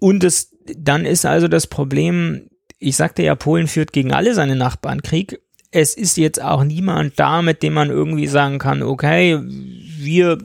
[0.00, 4.56] Und es, dann ist also das Problem, ich sagte ja, Polen führt gegen alle seine
[4.56, 5.40] Nachbarn Krieg.
[5.70, 10.38] Es ist jetzt auch niemand da, mit dem man irgendwie sagen kann, okay, wir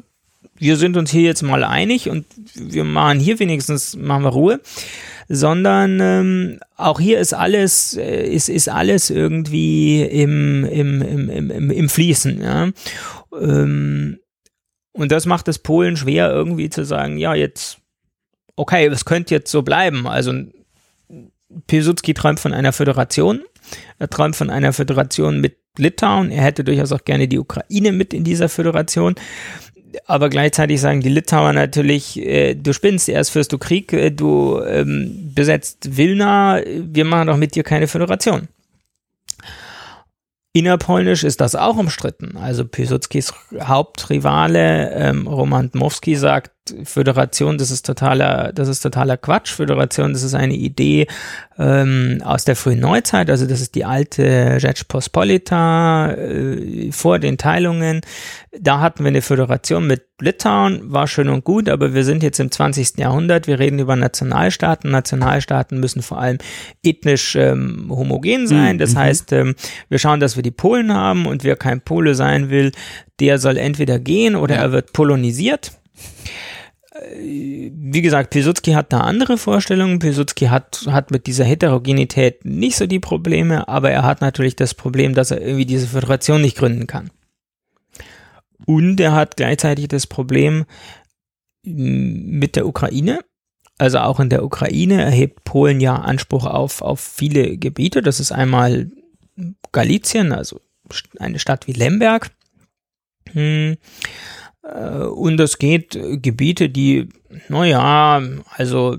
[0.57, 4.61] wir sind uns hier jetzt mal einig und wir machen hier wenigstens, machen wir Ruhe,
[5.27, 11.71] sondern ähm, auch hier ist alles, äh, ist, ist alles irgendwie im, im, im, im,
[11.71, 12.41] im Fließen.
[12.41, 12.69] Ja?
[13.37, 14.19] Ähm,
[14.93, 17.79] und das macht es Polen schwer, irgendwie zu sagen, ja, jetzt,
[18.55, 20.07] okay, es könnte jetzt so bleiben.
[20.07, 20.33] Also
[21.67, 23.41] Pilsudski träumt von einer Föderation.
[23.99, 26.31] Er träumt von einer Föderation mit Litauen.
[26.31, 29.15] Er hätte durchaus auch gerne die Ukraine mit in dieser Föderation
[30.05, 34.61] aber gleichzeitig sagen die Litauer natürlich, äh, du spinnst, erst führst du Krieg, äh, du
[34.61, 38.47] ähm, besetzt Wilna, wir machen doch mit dir keine Föderation.
[40.53, 42.37] Innerpolnisch ist das auch umstritten.
[42.37, 46.51] Also Piłsudskis Hauptrivale ähm, Roman Dmowski sagt,
[46.83, 49.51] Föderation, das ist totaler, das ist totaler Quatsch.
[49.51, 51.07] Föderation, das ist eine Idee
[51.59, 58.01] ähm, aus der frühen Neuzeit, also das ist die alte Rzeczpospolita äh, vor den Teilungen.
[58.59, 62.39] Da hatten wir eine Föderation mit Litauen, war schön und gut, aber wir sind jetzt
[62.39, 62.97] im 20.
[62.97, 64.89] Jahrhundert, wir reden über Nationalstaaten.
[64.89, 66.39] Nationalstaaten müssen vor allem
[66.83, 68.77] ethnisch ähm, homogen sein.
[68.77, 68.99] Das mhm.
[68.99, 69.55] heißt, ähm,
[69.89, 72.71] wir schauen, dass wir die Polen haben und wer kein Pole sein will,
[73.19, 74.61] der soll entweder gehen oder ja.
[74.61, 75.73] er wird polonisiert
[77.11, 79.99] wie gesagt, Pilsudski hat da andere Vorstellungen.
[79.99, 84.73] Pilsudski hat, hat mit dieser Heterogenität nicht so die Probleme, aber er hat natürlich das
[84.73, 87.11] Problem, dass er irgendwie diese Föderation nicht gründen kann.
[88.65, 90.65] Und er hat gleichzeitig das Problem
[91.63, 93.19] mit der Ukraine.
[93.77, 98.01] Also auch in der Ukraine erhebt Polen ja Anspruch auf, auf viele Gebiete.
[98.01, 98.89] Das ist einmal
[99.73, 100.61] Galizien, also
[101.19, 102.31] eine Stadt wie Lemberg.
[103.33, 103.75] Hm.
[104.65, 107.09] Äh, und es geht Gebiete, die,
[107.49, 108.21] naja,
[108.55, 108.97] also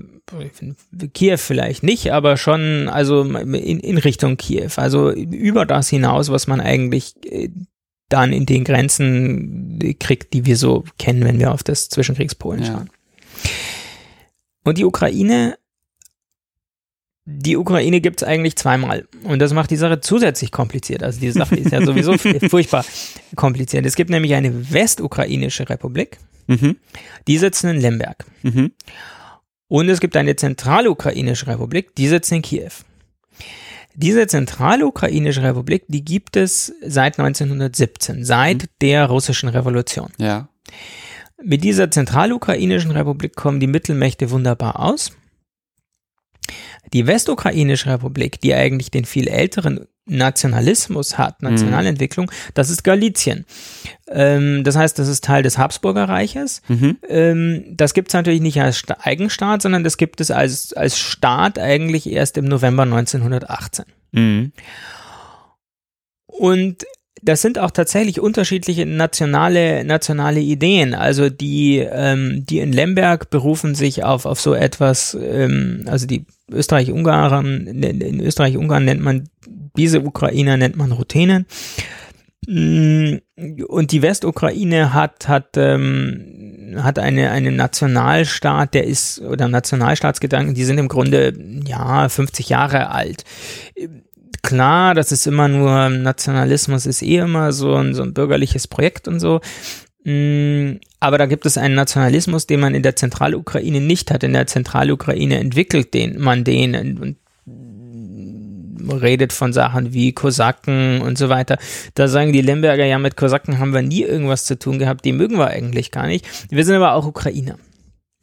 [1.13, 4.71] Kiew vielleicht nicht, aber schon, also in, in Richtung Kiew.
[4.75, 7.49] Also über das hinaus, was man eigentlich äh,
[8.09, 12.89] dann in den Grenzen kriegt, die wir so kennen, wenn wir auf das Zwischenkriegspolen schauen.
[13.43, 13.51] Ja.
[14.63, 15.57] Und die Ukraine
[17.29, 19.05] die Ukraine gibt es eigentlich zweimal.
[19.23, 21.03] Und das macht die Sache zusätzlich kompliziert.
[21.03, 22.17] Also die Sache ist ja sowieso
[22.49, 22.85] furchtbar
[23.35, 23.85] kompliziert.
[23.85, 26.77] Es gibt nämlich eine westukrainische Republik, mhm.
[27.27, 28.25] die sitzen in Lemberg.
[28.43, 28.71] Mhm.
[29.67, 32.71] Und es gibt eine zentralukrainische Republik, die sitzt in Kiew.
[33.93, 38.67] Diese zentralukrainische Republik, die gibt es seit 1917, seit mhm.
[38.81, 40.11] der russischen Revolution.
[40.17, 40.47] Ja.
[41.43, 45.11] Mit dieser zentralukrainischen Republik kommen die Mittelmächte wunderbar aus.
[46.93, 51.49] Die Westukrainische Republik, die eigentlich den viel älteren Nationalismus hat, mhm.
[51.49, 52.51] Nationalentwicklung, mhm.
[52.53, 53.45] das ist Galizien.
[54.07, 56.61] Ähm, das heißt, das ist Teil des Habsburger Reiches.
[56.67, 56.97] Mhm.
[57.07, 61.59] Ähm, das gibt es natürlich nicht als Eigenstaat, sondern das gibt es als, als Staat
[61.59, 63.85] eigentlich erst im November 1918.
[64.13, 64.51] Mhm.
[66.25, 66.85] Und
[67.21, 70.93] das sind auch tatsächlich unterschiedliche nationale, nationale Ideen.
[70.93, 76.25] Also die, ähm, die in Lemberg berufen sich auf, auf so etwas, ähm, also die
[76.51, 79.29] Österreich-Ungarn, in Österreich-Ungarn nennt man
[79.77, 81.45] diese Ukrainer nennt man Ruthenen.
[82.47, 83.17] Mm,
[83.67, 90.63] und die Westukraine hat, hat, ähm, hat eine, einen Nationalstaat, der ist, oder Nationalstaatsgedanken, die
[90.63, 91.33] sind im Grunde,
[91.65, 93.23] ja, 50 Jahre alt
[94.47, 99.09] klar, das ist immer nur, Nationalismus ist eh immer so ein, so ein bürgerliches Projekt
[99.09, 99.41] und so.
[100.07, 104.23] Mm, aber da gibt es einen Nationalismus, den man in der Zentralukraine nicht hat.
[104.23, 107.17] In der Zentralukraine entwickelt den, man den und
[109.01, 111.57] redet von Sachen wie Kosaken und so weiter.
[111.95, 115.11] Da sagen die Lemberger, ja, mit Kosaken haben wir nie irgendwas zu tun gehabt, die
[115.11, 116.25] mögen wir eigentlich gar nicht.
[116.49, 117.57] Wir sind aber auch Ukrainer.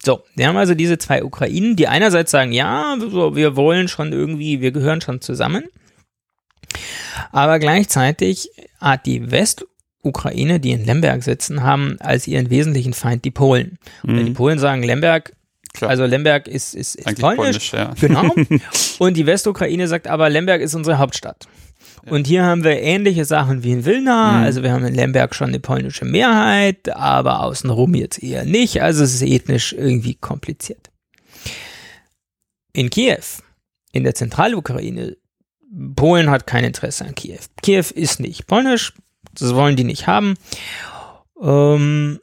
[0.02, 4.62] So, wir haben also diese zwei Ukrainen, die einerseits sagen, ja, wir wollen schon irgendwie,
[4.62, 5.64] wir gehören schon zusammen.
[7.30, 8.48] Aber gleichzeitig
[8.80, 9.30] hat die
[10.04, 13.78] Westukraine, die in Lemberg sitzen, haben als ihren wesentlichen Feind die Polen.
[14.02, 14.26] Und mhm.
[14.26, 15.32] die Polen sagen, Lemberg,
[15.72, 15.90] Klar.
[15.90, 17.36] also Lemberg ist, ist, ist polnisch.
[17.36, 17.94] polnisch ja.
[18.00, 18.34] Genau.
[18.98, 21.48] Und die Westukraine sagt aber, Lemberg ist unsere Hauptstadt.
[22.06, 24.32] Und hier haben wir ähnliche Sachen wie in Wilna.
[24.32, 24.44] Mhm.
[24.44, 28.82] Also wir haben in Lemberg schon eine polnische Mehrheit, aber außenrum jetzt eher nicht.
[28.82, 30.90] Also es ist ethnisch irgendwie kompliziert.
[32.74, 33.22] In Kiew,
[33.92, 35.16] in der Zentralukraine,
[35.96, 37.38] Polen hat kein Interesse an Kiew.
[37.62, 38.92] Kiew ist nicht polnisch,
[39.40, 40.34] das wollen die nicht haben.
[41.40, 42.20] Ähm,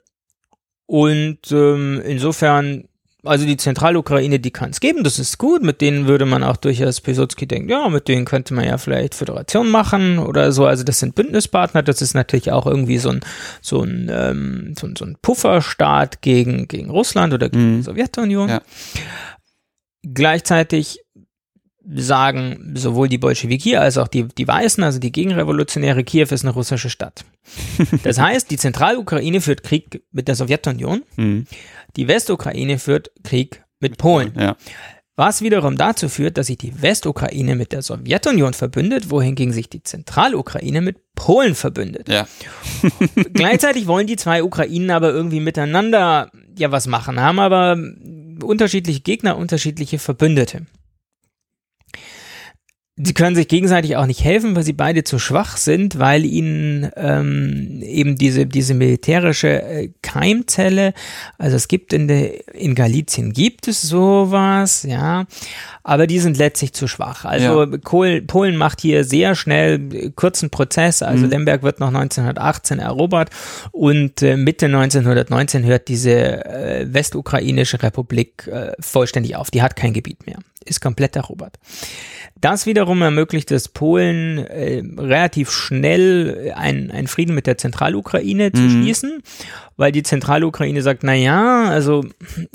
[0.86, 2.86] und ähm, insofern
[3.24, 5.62] also die Zentralukraine, die kann es geben, das ist gut.
[5.62, 9.16] Mit denen würde man auch durchaus Pilsudski denken, ja, mit denen könnte man ja vielleicht
[9.16, 10.66] Föderation machen oder so.
[10.66, 11.84] Also das sind Bündnispartner.
[11.84, 13.22] Das ist natürlich auch irgendwie so ein
[13.62, 17.78] so ein ähm, so, so ein Pufferstaat gegen gegen Russland oder gegen mhm.
[17.78, 18.50] die Sowjetunion.
[18.50, 18.62] Ja.
[20.02, 21.02] Gleichzeitig
[21.90, 26.54] sagen sowohl die Bolschewiki als auch die, die Weißen, also die Gegenrevolutionäre, Kiew ist eine
[26.54, 27.26] russische Stadt.
[28.04, 31.48] Das heißt, die Zentralukraine führt Krieg mit der Sowjetunion, mhm.
[31.96, 34.34] die Westukraine führt Krieg mit Polen.
[34.38, 34.56] Ja.
[35.16, 39.84] Was wiederum dazu führt, dass sich die Westukraine mit der Sowjetunion verbündet, wohingegen sich die
[39.84, 42.10] Zentralukraine mit Polen verbündet.
[42.10, 42.28] Ja.
[43.34, 47.78] Gleichzeitig wollen die zwei Ukrainen aber irgendwie miteinander ja was machen, haben aber
[48.42, 50.66] unterschiedliche Gegner, unterschiedliche Verbündete.
[52.98, 56.92] Sie können sich gegenseitig auch nicht helfen, weil sie beide zu schwach sind, weil ihnen
[56.98, 60.94] ähm, eben diese, diese militärische äh, Keimzelle,
[61.38, 65.26] also es gibt in der, in Galizien gibt es sowas, ja,
[65.84, 67.26] aber die sind letztlich zu schwach.
[67.26, 67.78] Also ja.
[67.84, 71.32] Polen, Polen macht hier sehr schnell äh, kurzen Prozess, also mhm.
[71.32, 73.30] Lemberg wird noch 1918 erobert
[73.72, 79.52] und äh, Mitte 1919 hört diese äh, westukrainische Republik äh, vollständig auf.
[79.52, 81.58] Die hat kein Gebiet mehr, ist komplett erobert.
[82.40, 88.56] Das wiederum ermöglicht es Polen äh, relativ schnell einen Frieden mit der Zentralukraine mhm.
[88.56, 89.22] zu schließen,
[89.78, 92.04] weil die Zentralukraine sagt, na ja, also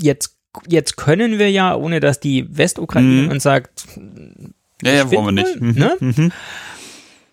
[0.00, 0.35] jetzt
[0.68, 3.30] jetzt können wir ja, ohne dass die Westukraine mhm.
[3.30, 3.86] uns sagt,
[4.82, 5.60] ja, ja, wollen wir nicht.
[5.60, 5.74] Mhm.
[5.74, 5.96] Ne?
[6.00, 6.32] Mhm.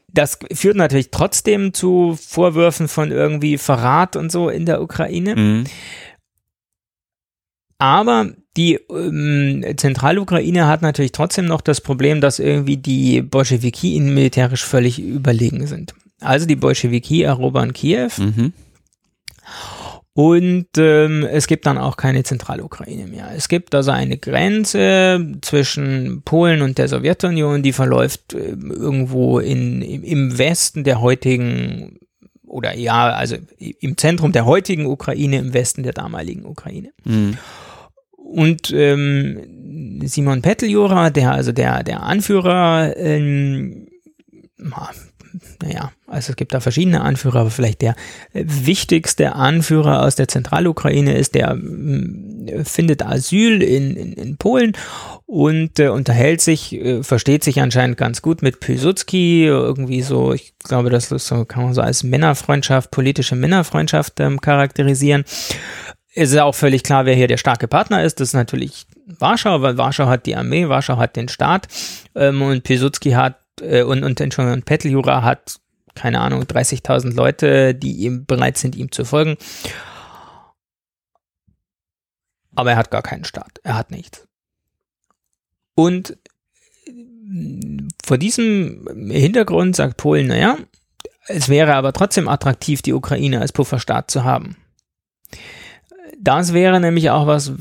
[0.07, 5.36] Das führt natürlich trotzdem zu Vorwürfen von irgendwie Verrat und so in der Ukraine.
[5.36, 5.63] Mhm.
[7.79, 14.13] Aber die ähm, Zentralukraine hat natürlich trotzdem noch das Problem, dass irgendwie die Bolschewiki ihnen
[14.13, 15.93] militärisch völlig überlegen sind.
[16.21, 18.12] Also die Bolschewiki erobern Kiew.
[18.17, 18.53] Mhm.
[20.15, 23.32] Und ähm, es gibt dann auch keine Zentralukraine mehr.
[23.36, 29.82] Es gibt also eine Grenze zwischen Polen und der Sowjetunion, die verläuft äh, irgendwo in,
[29.82, 31.99] im, Westen der heutigen
[32.45, 36.91] oder ja, also im Zentrum der heutigen Ukraine, im Westen der damaligen Ukraine.
[37.06, 37.39] Mhm.
[38.15, 43.88] Und ähm, Simon Petteljura, der also der, der Anführer, ähm,
[45.62, 47.96] naja, also es gibt da verschiedene Anführer, aber vielleicht der
[48.34, 54.74] wichtigste Anführer aus der Zentralukraine ist, der äh, findet Asyl in, in, in Polen
[55.26, 60.54] und äh, unterhält sich, äh, versteht sich anscheinend ganz gut mit Pilsudski, irgendwie so, ich
[60.60, 65.26] glaube, das ist so, kann man so als Männerfreundschaft, politische Männerfreundschaft ähm, charakterisieren
[66.15, 68.19] ist ja auch völlig klar, wer hier der starke Partner ist.
[68.19, 71.67] Das ist natürlich Warschau, weil Warschau hat die Armee, Warschau hat den Staat
[72.15, 75.60] ähm, und Pilsudski hat äh, und, und, Entschuldigung, Petteljura hat,
[75.96, 79.38] keine Ahnung, 30.000 Leute, die ihm bereit sind, ihm zu folgen.
[82.56, 83.60] Aber er hat gar keinen Staat.
[83.63, 84.28] Er hat nichts.
[85.76, 86.18] Und
[88.06, 90.58] vor diesem Hintergrund sagt Polen, naja,
[91.28, 94.58] es wäre aber trotzdem attraktiv, die Ukraine als Pufferstaat zu haben.
[96.20, 97.54] Das wäre nämlich auch was,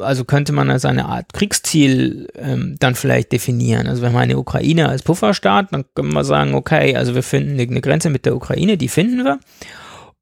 [0.00, 3.86] also könnte man als eine Art Kriegsziel ähm, dann vielleicht definieren.
[3.86, 7.58] Also wenn man eine Ukraine als Pufferstaat, dann können wir sagen, okay, also wir finden
[7.58, 9.38] eine Grenze mit der Ukraine, die finden wir.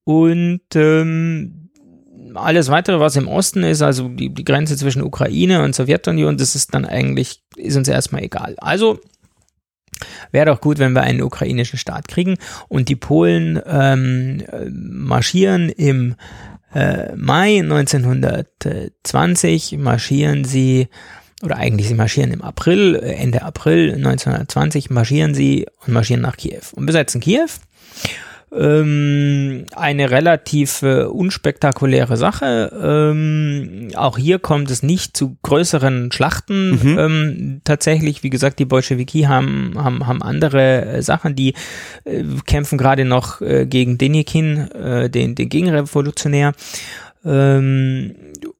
[0.05, 1.71] Und ähm,
[2.35, 6.55] alles weitere, was im Osten ist, also die, die Grenze zwischen Ukraine und Sowjetunion, das
[6.55, 8.55] ist dann eigentlich, ist uns erstmal egal.
[8.59, 8.99] Also
[10.31, 12.37] Wäre doch gut, wenn wir einen ukrainischen Staat kriegen.
[12.69, 16.15] Und die Polen ähm, marschieren im
[16.75, 20.89] äh, Mai 1920 marschieren sie,
[21.43, 26.37] oder eigentlich sie marschieren im April, äh, Ende April 1920 marschieren sie und marschieren nach
[26.37, 27.49] Kiew und besetzen Kiew
[28.53, 32.73] ähm, eine relativ äh, unspektakuläre Sache.
[32.83, 36.71] Ähm, auch hier kommt es nicht zu größeren Schlachten.
[36.71, 36.99] Mhm.
[36.99, 41.35] Ähm, tatsächlich, wie gesagt, die Bolschewiki haben, haben, haben andere äh, Sachen.
[41.35, 41.55] Die
[42.05, 46.53] äh, kämpfen gerade noch äh, gegen Denikin, äh, den, den Gegenrevolutionär.
[47.25, 48.15] Ähm,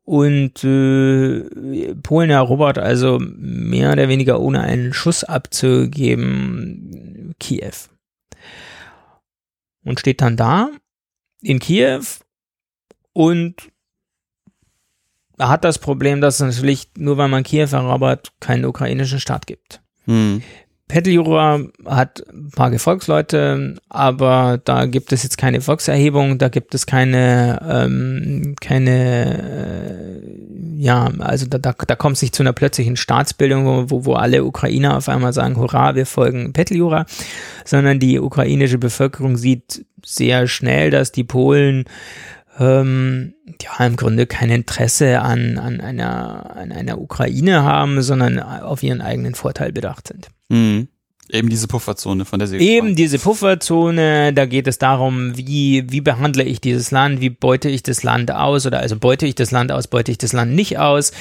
[0.05, 7.89] und äh, Polen erobert also mehr oder weniger ohne einen Schuss abzugeben Kiew
[9.89, 10.71] und steht dann da
[11.41, 12.03] in Kiew
[13.13, 13.73] und
[15.39, 19.81] hat das Problem, dass es natürlich nur weil man Kiew erobert, keinen ukrainischen Staat gibt.
[20.05, 20.43] Hm.
[20.89, 26.87] Petteljura hat ein paar Gefolgsleute, aber da gibt es jetzt keine Volkserhebung, da gibt es
[26.87, 32.97] keine, ähm, keine, äh, ja, also da, da, da kommt es nicht zu einer plötzlichen
[32.97, 37.05] Staatsbildung, wo, wo alle Ukrainer auf einmal sagen, hurra, wir folgen Petteljura,
[37.67, 41.85] sondern die ukrainische Bevölkerung sieht sehr schnell, dass die Polen
[42.59, 48.83] ähm, ja im Grunde kein Interesse an, an, einer, an einer Ukraine haben, sondern auf
[48.83, 50.29] ihren eigenen Vorteil bedacht sind.
[50.49, 50.89] Mhm.
[51.31, 56.01] Eben diese Pufferzone, von der Sie Eben diese Pufferzone, da geht es darum, wie, wie
[56.01, 59.51] behandle ich dieses Land, wie beute ich das Land aus oder also beute ich das
[59.51, 61.13] Land aus, beute ich das Land nicht aus.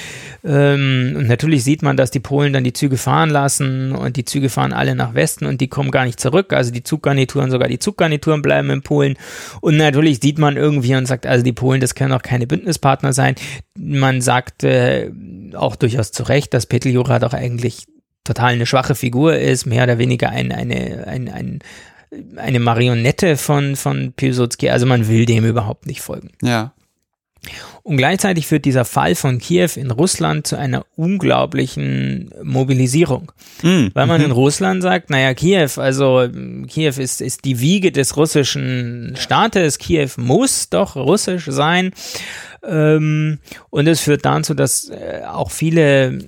[0.44, 4.24] Ähm, und natürlich sieht man, dass die Polen dann die Züge fahren lassen und die
[4.24, 6.54] Züge fahren alle nach Westen und die kommen gar nicht zurück.
[6.54, 9.18] Also die Zuggarnituren, sogar die Zuggarnituren bleiben in Polen.
[9.60, 13.12] Und natürlich sieht man irgendwie und sagt, also die Polen, das können auch keine Bündnispartner
[13.12, 13.34] sein.
[13.78, 15.10] Man sagt äh,
[15.54, 17.84] auch durchaus zu Recht, dass Petel Jura doch eigentlich
[18.28, 21.58] total eine schwache Figur ist, mehr oder weniger ein, eine, ein, ein,
[22.36, 24.70] eine Marionette von, von Piłsudski.
[24.70, 26.30] Also man will dem überhaupt nicht folgen.
[26.42, 26.72] Ja.
[27.82, 33.32] Und gleichzeitig führt dieser Fall von Kiew in Russland zu einer unglaublichen Mobilisierung.
[33.62, 33.90] Mhm.
[33.94, 36.28] Weil man in Russland sagt, naja, Kiew, also
[36.66, 41.92] Kiew ist, ist die Wiege des russischen Staates, Kiew muss doch russisch sein.
[42.62, 43.38] Ähm,
[43.70, 46.18] und es führt dazu, dass äh, auch viele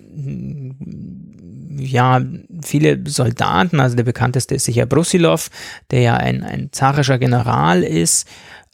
[1.81, 2.21] ja,
[2.63, 5.51] viele Soldaten, also der bekannteste ist sicher Brusilov,
[5.91, 8.27] der ja ein, ein zarischer General ist,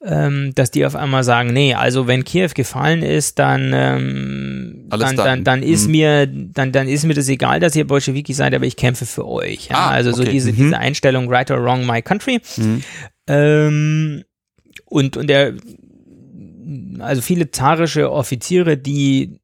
[0.05, 5.17] ähm, dass die auf einmal sagen, nee, also wenn Kiew gefallen ist, dann, ähm, dann,
[5.17, 5.91] dann, dann, ist mhm.
[5.91, 9.27] mir, dann, dann ist mir das egal, dass ihr Bolschewiki seid, aber ich kämpfe für
[9.27, 9.69] euch.
[9.69, 9.77] Ja?
[9.77, 10.19] Ah, also okay.
[10.19, 10.57] so diese, mhm.
[10.57, 12.41] diese Einstellung, right or wrong, my country.
[12.57, 12.83] Mhm.
[13.27, 14.25] Ähm,
[14.85, 15.55] und, und der,
[17.01, 19.41] also viele zarische Offiziere, die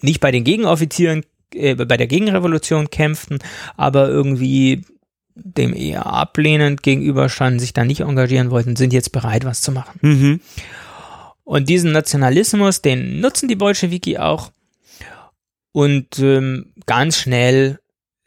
[0.00, 1.24] nicht bei den Gegenoffizieren
[1.54, 3.38] äh, bei der Gegenrevolution kämpften,
[3.76, 4.84] aber irgendwie
[5.34, 9.98] dem eher ablehnend gegenüberstanden, sich da nicht engagieren wollten, sind jetzt bereit, was zu machen.
[10.02, 10.40] Mhm.
[11.44, 14.50] Und diesen Nationalismus, den nutzen die Bolschewiki auch.
[15.72, 17.78] Und ähm, ganz schnell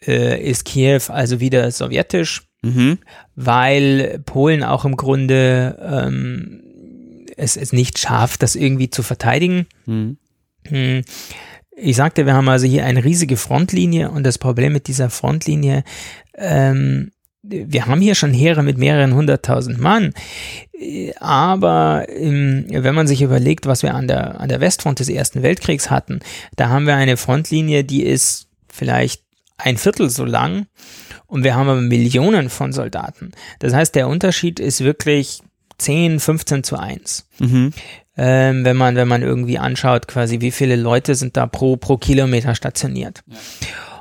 [0.05, 2.97] äh, ist Kiew also wieder sowjetisch, mhm.
[3.35, 6.63] weil Polen auch im Grunde ähm,
[7.37, 9.67] es, es nicht schafft, das irgendwie zu verteidigen.
[9.85, 10.17] Mhm.
[11.75, 15.83] Ich sagte, wir haben also hier eine riesige Frontlinie und das Problem mit dieser Frontlinie,
[16.35, 17.11] ähm,
[17.43, 20.13] wir haben hier schon Heere mit mehreren hunderttausend Mann,
[21.19, 25.41] aber ähm, wenn man sich überlegt, was wir an der, an der Westfront des Ersten
[25.41, 26.19] Weltkriegs hatten,
[26.55, 29.23] da haben wir eine Frontlinie, die ist vielleicht
[29.57, 30.67] ein Viertel so lang
[31.25, 33.31] und wir haben aber Millionen von Soldaten.
[33.59, 35.41] Das heißt, der Unterschied ist wirklich
[35.77, 37.27] 10, 15 zu 1.
[37.39, 37.73] Mhm
[38.17, 41.97] ähm, wenn man, wenn man irgendwie anschaut, quasi, wie viele Leute sind da pro, pro
[41.97, 43.23] Kilometer stationiert.
[43.27, 43.37] Ja.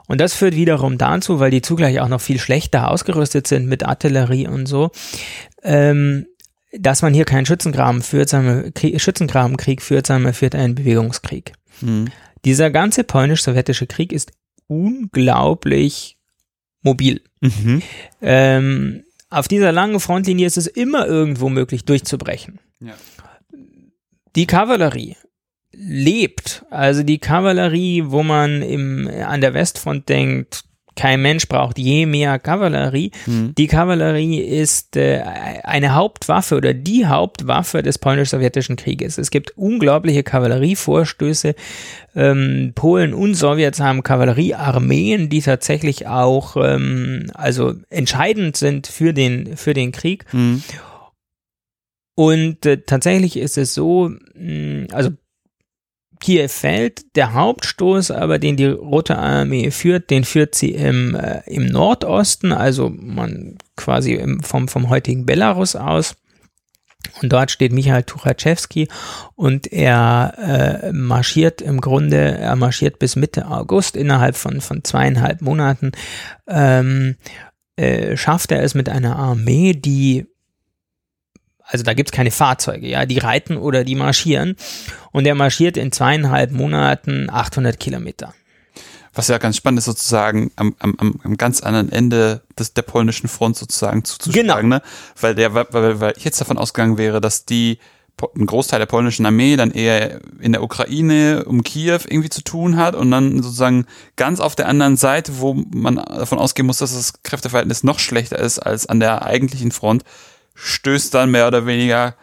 [0.08, 3.84] Und das führt wiederum dazu, weil die zugleich auch noch viel schlechter ausgerüstet sind mit
[3.84, 4.90] Artillerie und so,
[5.62, 6.26] ähm,
[6.76, 11.52] dass man hier keinen Schützengraben führt, sondern Schützengrabenkrieg führt, sondern man führt einen Bewegungskrieg.
[11.80, 12.08] Mhm.
[12.44, 14.32] Dieser ganze polnisch-sowjetische Krieg ist
[14.66, 16.16] unglaublich
[16.82, 17.20] mobil.
[17.40, 17.82] Mhm.
[18.20, 22.58] Ähm, auf dieser langen Frontlinie ist es immer irgendwo möglich, durchzubrechen.
[22.80, 22.94] Ja
[24.36, 25.16] die Kavallerie
[25.72, 26.64] lebt.
[26.70, 30.64] Also die Kavallerie, wo man im, an der Westfront denkt,
[30.96, 33.12] kein Mensch braucht je mehr Kavallerie.
[33.26, 33.54] Mhm.
[33.56, 35.22] Die Kavallerie ist äh,
[35.62, 39.16] eine Hauptwaffe oder die Hauptwaffe des polnisch-sowjetischen Krieges.
[39.16, 41.54] Es gibt unglaubliche Kavallerievorstöße.
[42.16, 49.56] Ähm, Polen und Sowjets haben Kavalleriearmeen, die tatsächlich auch ähm, also entscheidend sind für den
[49.56, 50.26] für den Krieg.
[50.32, 50.62] Mhm.
[52.20, 55.08] Und äh, tatsächlich ist es so, mh, hm, also
[56.20, 61.40] Kiew fällt, der Hauptstoß aber, den die Rote Armee führt, den führt sie im, äh,
[61.46, 66.14] im Nordosten, also man quasi im, vom, vom heutigen Belarus aus.
[67.22, 68.88] Und dort steht Michael Tuchachevski
[69.34, 75.40] und er äh, marschiert im Grunde, er marschiert bis Mitte August innerhalb von, von zweieinhalb
[75.40, 75.92] Monaten,
[76.46, 77.16] ähm,
[77.76, 80.26] äh, schafft er es mit einer Armee, die
[81.70, 84.56] also da gibt's keine Fahrzeuge, ja, die reiten oder die marschieren.
[85.12, 88.34] Und er marschiert in zweieinhalb Monaten 800 Kilometer.
[89.14, 93.28] Was ja ganz spannend ist, sozusagen am, am, am ganz anderen Ende des, der polnischen
[93.28, 94.76] Front sozusagen zuzuschlagen, genau.
[94.76, 94.82] ne?
[95.20, 97.78] Weil der, weil, weil ich jetzt davon ausgegangen wäre, dass die
[98.36, 102.76] ein Großteil der polnischen Armee dann eher in der Ukraine um Kiew irgendwie zu tun
[102.76, 106.92] hat und dann sozusagen ganz auf der anderen Seite, wo man davon ausgehen muss, dass
[106.92, 110.04] das Kräfteverhältnis noch schlechter ist als an der eigentlichen Front,
[110.60, 112.14] stößt dann mehr oder weniger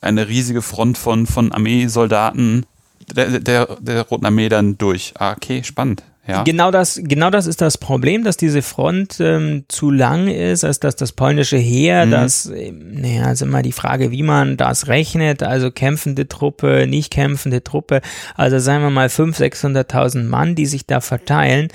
[0.00, 2.66] eine riesige Front von, von Armeesoldaten
[3.14, 5.14] der, der, der Roten Armee dann durch.
[5.18, 6.02] Ah, okay, spannend.
[6.26, 6.42] Ja.
[6.42, 10.80] Genau das, genau das ist das Problem, dass diese Front ähm, zu lang ist, als
[10.80, 12.10] dass das polnische Heer, mhm.
[12.10, 17.12] das, äh, naja, ist immer die Frage, wie man das rechnet, also kämpfende Truppe, nicht
[17.12, 18.00] kämpfende Truppe,
[18.34, 21.68] also sagen wir mal 500.000, 600.000 Mann, die sich da verteilen,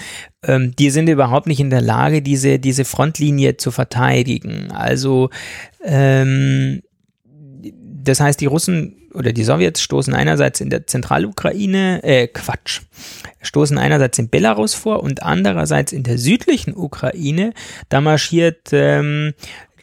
[0.44, 4.70] ähm, die sind überhaupt nicht in der Lage, diese, diese Frontlinie zu verteidigen.
[4.72, 5.30] Also,
[5.84, 6.82] ähm,
[8.04, 12.82] das heißt, die Russen oder die Sowjets stoßen einerseits in der Zentralukraine, äh, Quatsch,
[13.42, 17.54] stoßen einerseits in Belarus vor und andererseits in der südlichen Ukraine.
[17.90, 19.34] Da marschiert ähm,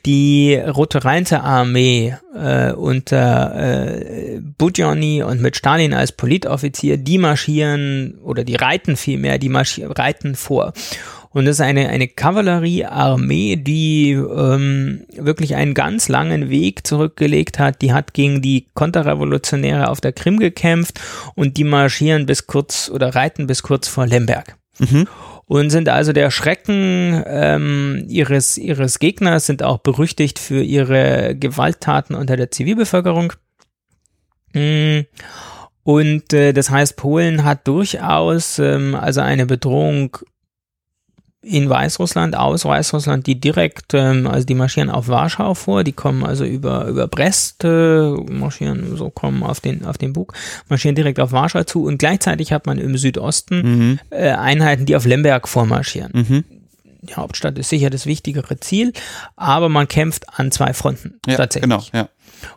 [0.06, 8.44] die Rote Rheinte-Armee äh, unter äh, Budjoni und mit Stalin als Politoffizier, die marschieren oder
[8.44, 10.72] die reiten vielmehr, die marschieren, reiten vor.
[11.30, 17.82] Und das ist eine, eine Kavalleriearmee, die ähm, wirklich einen ganz langen Weg zurückgelegt hat.
[17.82, 21.00] Die hat gegen die Konterrevolutionäre auf der Krim gekämpft
[21.34, 24.56] und die marschieren bis kurz oder reiten bis kurz vor Lemberg.
[24.78, 25.06] Mhm.
[25.44, 32.14] Und sind also der Schrecken ähm, ihres, ihres Gegners, sind auch berüchtigt für ihre Gewalttaten
[32.14, 33.32] unter der Zivilbevölkerung.
[34.52, 35.00] Mm.
[35.84, 40.18] Und äh, das heißt, Polen hat durchaus ähm, also eine Bedrohung
[41.48, 46.24] in Weißrussland, aus Weißrussland, die direkt, ähm, also die marschieren auf Warschau vor, die kommen
[46.24, 50.34] also über, über Brest, äh, marschieren, so kommen auf den, auf den Bug,
[50.68, 53.98] marschieren direkt auf Warschau zu und gleichzeitig hat man im Südosten mhm.
[54.10, 56.12] äh, Einheiten, die auf Lemberg vormarschieren.
[56.14, 56.44] Mhm.
[57.00, 58.92] Die Hauptstadt ist sicher das wichtigere Ziel,
[59.36, 61.70] aber man kämpft an zwei Fronten ja, tatsächlich.
[61.70, 62.08] Genau, ja.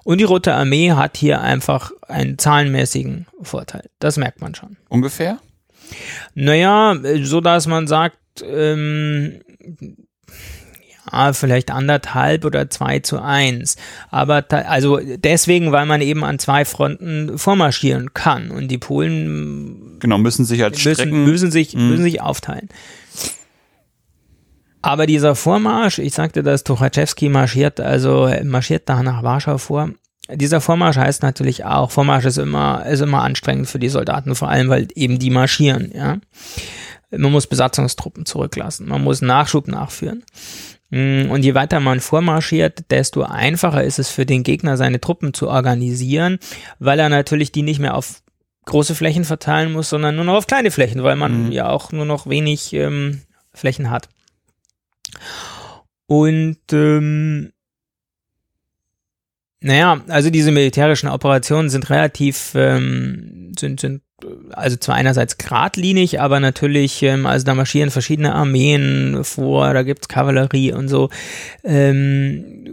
[0.04, 3.90] Und die Rote Armee hat hier einfach einen zahlenmäßigen Vorteil.
[4.00, 4.78] Das merkt man schon.
[4.90, 5.40] Ungefähr?
[6.36, 9.42] Naja, so dass man sagt, ähm,
[11.12, 13.76] ja, vielleicht anderthalb oder zwei zu eins.
[14.10, 20.18] Aber also deswegen, weil man eben an zwei Fronten vormarschieren kann und die Polen genau
[20.18, 21.82] müssen sich als müssen, Strecken müssen sich mh.
[21.82, 22.70] müssen sich aufteilen.
[24.82, 29.92] Aber dieser Vormarsch, ich sagte, dass Tuchatschewski marschiert, also marschiert da nach Warschau vor.
[30.34, 34.50] Dieser Vormarsch heißt natürlich auch, Vormarsch ist immer, ist immer anstrengend für die Soldaten, vor
[34.50, 36.18] allem weil eben die marschieren, ja.
[37.12, 38.88] Man muss Besatzungstruppen zurücklassen.
[38.88, 40.24] Man muss Nachschub nachführen.
[40.90, 45.34] Mm, und je weiter man vormarschiert, desto einfacher ist es für den Gegner, seine Truppen
[45.34, 46.40] zu organisieren,
[46.80, 48.22] weil er natürlich die nicht mehr auf
[48.66, 51.52] große Flächen verteilen muss, sondern nur noch auf kleine Flächen, weil man mhm.
[51.52, 53.22] ja auch nur noch wenig ähm,
[53.54, 54.10] Flächen hat.
[56.06, 57.52] Und ähm,
[59.62, 64.02] naja, also diese militärischen Operationen sind relativ, ähm, sind, sind
[64.52, 70.08] also zwar einerseits geradlinig, aber natürlich, ähm, also da marschieren verschiedene Armeen vor, da gibt's
[70.08, 71.10] Kavallerie und so.
[71.64, 72.66] Ähm,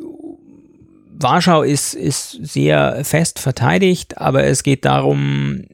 [1.20, 5.64] Warschau ist, ist sehr fest verteidigt, aber es geht darum,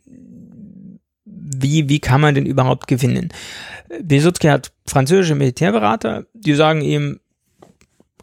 [1.25, 3.29] wie, wie kann man denn überhaupt gewinnen?
[4.03, 7.21] Besutzky hat französische Militärberater, die sagen ihm,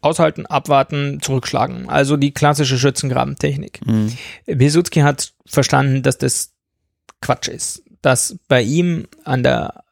[0.02, 1.88] aushalten, abwarten, zurückschlagen.
[1.88, 3.82] Also die klassische Schützengrabentechnik.
[3.86, 4.12] Mhm.
[4.48, 6.54] Besutzky hat verstanden, dass das
[7.22, 7.84] Quatsch ist.
[8.02, 9.84] Dass bei ihm an der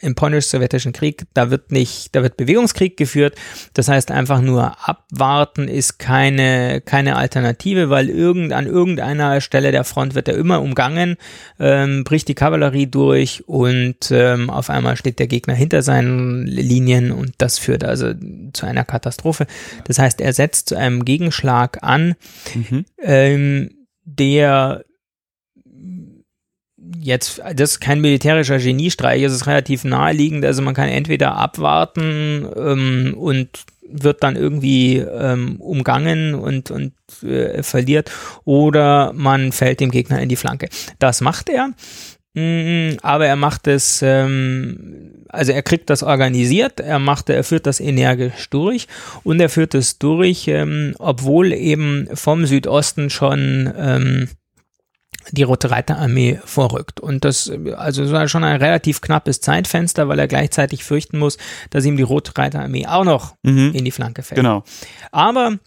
[0.00, 3.34] im polnisch-sowjetischen Krieg, da wird nicht, da wird Bewegungskrieg geführt.
[3.72, 9.84] Das heißt einfach nur abwarten ist keine, keine Alternative, weil irgend, an irgendeiner Stelle der
[9.84, 11.16] Front wird er immer umgangen,
[11.58, 17.10] ähm, bricht die Kavallerie durch und ähm, auf einmal steht der Gegner hinter seinen Linien
[17.10, 18.12] und das führt also
[18.52, 19.46] zu einer Katastrophe.
[19.84, 22.16] Das heißt, er setzt zu einem Gegenschlag an,
[22.54, 22.84] mhm.
[23.02, 23.70] ähm,
[24.04, 24.84] der
[27.00, 32.46] jetzt, das ist kein militärischer Geniestreich, es ist relativ naheliegend, also man kann entweder abwarten
[32.56, 33.48] ähm, und
[33.88, 38.10] wird dann irgendwie ähm, umgangen und, und äh, verliert
[38.44, 40.68] oder man fällt dem Gegner in die Flanke.
[40.98, 41.68] Das macht er,
[42.34, 47.66] mm, aber er macht es, ähm, also er kriegt das organisiert, er macht, er führt
[47.66, 48.88] das energisch durch
[49.22, 54.28] und er führt es durch, ähm, obwohl eben vom Südosten schon ähm,
[55.32, 57.00] die Rote Reiterarmee vorrückt.
[57.00, 61.38] Und das, also es war schon ein relativ knappes Zeitfenster, weil er gleichzeitig fürchten muss,
[61.70, 63.72] dass ihm die Rote Reiterarmee auch noch mhm.
[63.74, 64.40] in die Flanke fällt.
[64.40, 64.64] Genau.
[65.12, 65.58] Aber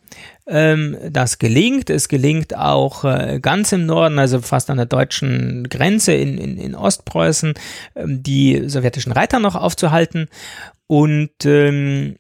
[0.48, 1.90] ähm, das gelingt.
[1.90, 6.58] Es gelingt auch äh, ganz im Norden, also fast an der deutschen Grenze in, in,
[6.58, 7.54] in Ostpreußen,
[7.96, 10.28] ähm, die sowjetischen Reiter noch aufzuhalten.
[10.88, 12.16] Und ähm,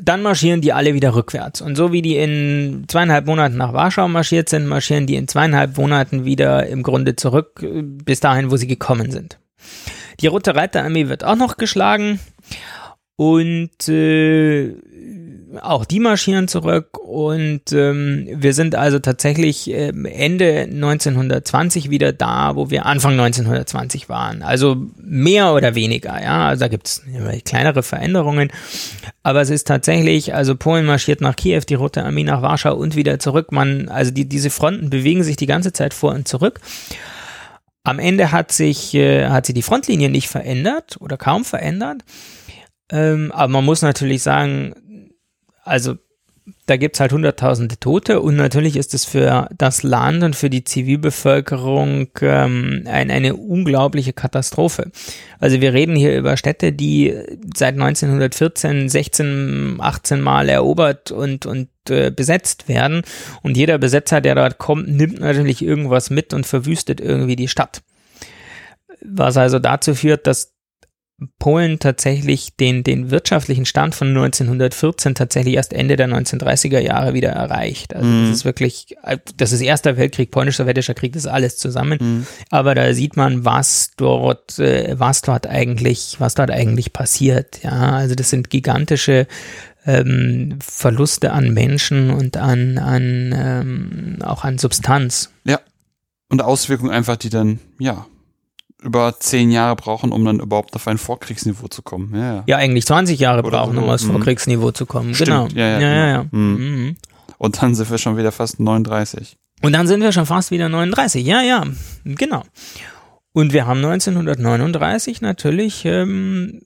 [0.00, 1.60] dann marschieren die alle wieder rückwärts.
[1.60, 5.76] Und so wie die in zweieinhalb Monaten nach Warschau marschiert sind, marschieren die in zweieinhalb
[5.76, 9.38] Monaten wieder im Grunde zurück äh, bis dahin, wo sie gekommen sind.
[10.20, 12.20] Die Rote Reiterarmee wird auch noch geschlagen
[13.16, 14.74] und äh,
[15.60, 22.54] auch die marschieren zurück und ähm, wir sind also tatsächlich äh, Ende 1920 wieder da,
[22.56, 24.42] wo wir Anfang 1920 waren.
[24.42, 26.48] Also mehr oder weniger, ja.
[26.48, 27.02] Also da gibt es
[27.44, 28.50] kleinere Veränderungen,
[29.22, 32.96] aber es ist tatsächlich, also Polen marschiert nach Kiew, die Rote Armee nach Warschau und
[32.96, 33.52] wieder zurück.
[33.52, 36.60] Man, also die, diese Fronten bewegen sich die ganze Zeit vor und zurück.
[37.84, 42.02] Am Ende hat sich, äh, hat sich die Frontlinie nicht verändert oder kaum verändert.
[42.90, 44.74] Ähm, aber man muss natürlich sagen,
[45.68, 45.96] also
[46.66, 50.64] da gibt's halt hunderttausende Tote und natürlich ist es für das Land und für die
[50.64, 54.90] Zivilbevölkerung ähm, ein, eine unglaubliche Katastrophe.
[55.40, 57.14] Also wir reden hier über Städte, die
[57.54, 63.02] seit 1914 16, 18 Mal erobert und, und äh, besetzt werden
[63.42, 67.82] und jeder Besetzer, der dort kommt, nimmt natürlich irgendwas mit und verwüstet irgendwie die Stadt.
[69.02, 70.57] Was also dazu führt, dass
[71.40, 77.30] Polen tatsächlich den, den wirtschaftlichen Stand von 1914 tatsächlich erst Ende der 1930er Jahre wieder
[77.30, 77.94] erreicht.
[77.94, 78.28] Also mm.
[78.28, 78.96] das ist wirklich,
[79.36, 81.98] das ist Erster Weltkrieg, polnisch-sowjetischer Krieg, das ist alles zusammen.
[82.00, 82.26] Mm.
[82.50, 87.64] Aber da sieht man, was dort, äh, was dort eigentlich, was dort eigentlich passiert.
[87.64, 89.26] Ja, also das sind gigantische
[89.86, 95.32] ähm, Verluste an Menschen und an, an ähm, auch an Substanz.
[95.44, 95.58] Ja.
[96.30, 98.06] Und Auswirkungen einfach, die dann, ja,
[98.82, 102.14] über zehn Jahre brauchen, um dann überhaupt auf ein Vorkriegsniveau zu kommen.
[102.14, 102.44] Ja, ja.
[102.46, 103.82] ja eigentlich 20 Jahre Oder brauchen, so.
[103.82, 104.12] um aufs mhm.
[104.12, 105.14] Vorkriegsniveau zu kommen.
[105.14, 105.28] Stimmt.
[105.28, 105.48] Genau.
[105.54, 105.94] Ja, ja, ja.
[105.96, 106.24] ja, ja.
[106.30, 106.56] Mhm.
[106.56, 106.96] mhm.
[107.38, 109.36] Und dann sind wir schon wieder fast 39.
[109.62, 111.24] Und dann sind wir schon fast wieder 39.
[111.24, 111.64] Ja, ja,
[112.04, 112.42] genau.
[113.32, 116.62] Und wir haben 1939 natürlich ähm,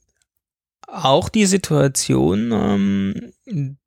[0.86, 3.32] auch die Situation, ähm,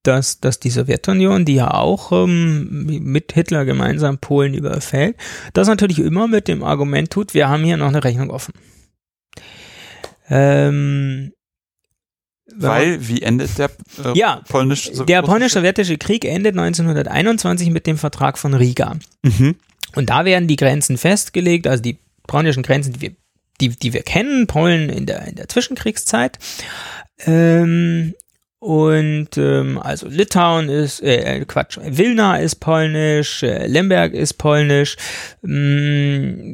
[0.04, 5.18] dass, dass die Sowjetunion, die ja auch ähm, mit Hitler gemeinsam Polen überfällt,
[5.54, 8.54] das natürlich immer mit dem Argument tut, wir haben hier noch eine Rechnung offen.
[10.30, 11.32] Ähm,
[12.58, 13.70] weil, wie endet der
[14.04, 18.98] äh, ja, polnisch Der polnisch-sowjetische Krieg endet 1921 mit dem Vertrag von Riga.
[19.24, 19.56] Mhm.
[19.96, 23.16] Und da werden die Grenzen festgelegt, also die polnischen Grenzen, die wir
[23.62, 26.38] die, die wir kennen, Polen in der, in der Zwischenkriegszeit.
[27.26, 28.14] Ähm,
[28.60, 34.96] und ähm, also Litauen ist, äh, äh, Quatsch, Wilna ist polnisch, äh, Lemberg ist polnisch
[35.42, 36.54] mm,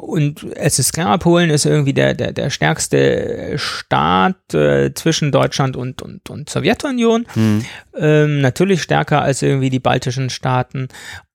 [0.00, 5.76] und es ist klar, Polen ist irgendwie der, der, der stärkste Staat äh, zwischen Deutschland
[5.76, 7.26] und, und, und Sowjetunion.
[7.34, 7.64] Hm.
[7.98, 10.88] Ähm, natürlich stärker als irgendwie die baltischen Staaten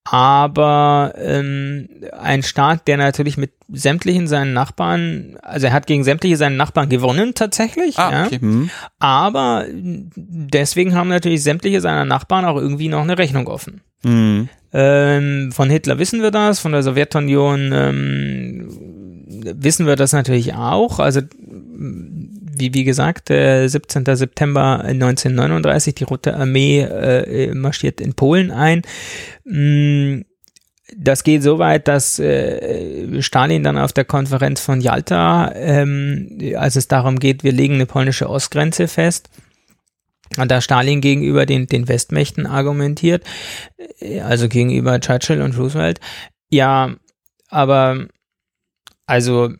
[0.03, 1.89] aber ähm,
[2.19, 6.89] ein Staat, der natürlich mit sämtlichen seinen Nachbarn, also er hat gegen sämtliche seinen Nachbarn
[6.89, 8.25] gewonnen tatsächlich, ah, ja.
[8.25, 8.39] Okay.
[8.39, 8.69] Hm.
[8.99, 13.81] aber deswegen haben natürlich sämtliche seiner Nachbarn auch irgendwie noch eine Rechnung offen.
[14.03, 14.49] Hm.
[14.73, 18.67] Ähm, von Hitler wissen wir das, von der Sowjetunion ähm,
[19.43, 21.21] wissen wir das natürlich auch, also
[22.53, 24.05] wie, wie gesagt, äh, 17.
[24.15, 28.81] September 1939, die Rote Armee äh, marschiert in Polen ein.
[29.45, 30.21] Mm,
[30.95, 36.75] das geht so weit, dass äh, Stalin dann auf der Konferenz von Yalta, ähm, als
[36.75, 39.29] es darum geht, wir legen eine polnische Ostgrenze fest,
[40.35, 43.23] da Stalin gegenüber den, den Westmächten argumentiert,
[43.99, 45.99] äh, also gegenüber Churchill und Roosevelt,
[46.49, 46.95] ja,
[47.47, 48.07] aber
[49.05, 49.53] also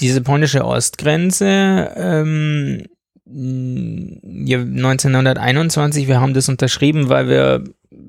[0.00, 2.84] diese polnische Ostgrenze, ähm,
[3.26, 7.62] 1921, wir haben das unterschrieben, weil wir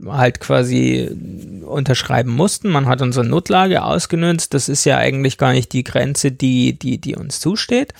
[0.08, 1.12] halt quasi
[1.66, 2.70] unterschreiben mussten.
[2.70, 4.54] Man hat unsere Notlage ausgenutzt.
[4.54, 7.94] Das ist ja eigentlich gar nicht die Grenze, die, die, die uns zusteht.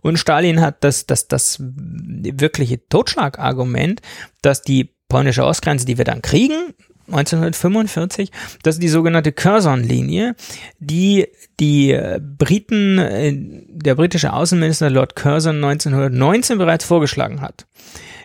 [0.00, 4.02] Und Stalin hat das, das, das wirkliche Totschlagargument,
[4.42, 6.74] dass die polnische Ostgrenze, die wir dann kriegen,
[7.06, 8.30] 1945,
[8.62, 10.34] das ist die sogenannte Curzon-Linie,
[10.78, 11.26] die
[11.60, 17.66] die äh, Briten, äh, der britische Außenminister Lord Curzon 1919 bereits vorgeschlagen hat.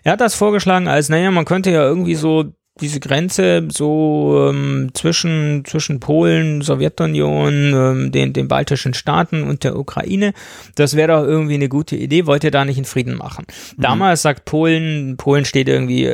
[0.04, 4.90] Er hat das vorgeschlagen als, naja, man könnte ja irgendwie so diese Grenze so ähm,
[4.94, 10.34] zwischen, zwischen Polen, Sowjetunion, ähm, den, den baltischen Staaten und der Ukraine,
[10.76, 13.46] das wäre doch irgendwie eine gute Idee, wollt ihr da nicht einen Frieden machen.
[13.78, 13.82] Mhm.
[13.82, 16.10] Damals sagt Polen, Polen steht irgendwie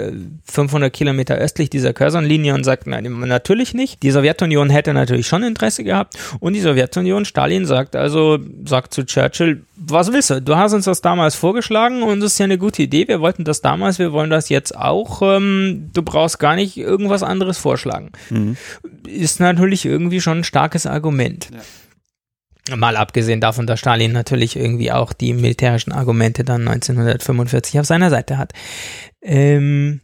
[0.45, 4.03] 500 äh, Kilometer östlich dieser Curzon-Linie und sagt, nein, natürlich nicht.
[4.03, 9.05] Die Sowjetunion hätte natürlich schon Interesse gehabt und die Sowjetunion, Stalin sagt also, sagt zu
[9.05, 10.41] Churchill, was willst du?
[10.41, 13.07] Du hast uns das damals vorgeschlagen und das ist ja eine gute Idee.
[13.07, 15.21] Wir wollten das damals, wir wollen das jetzt auch.
[15.21, 18.11] Ähm, du brauchst gar nicht irgendwas anderes vorschlagen.
[18.29, 18.57] Mhm.
[19.05, 21.49] Ist natürlich irgendwie schon ein starkes Argument.
[21.51, 22.75] Ja.
[22.77, 28.09] Mal abgesehen davon, dass Stalin natürlich irgendwie auch die militärischen Argumente dann 1945 auf seiner
[28.09, 28.53] Seite hat.
[29.21, 30.01] Ähm,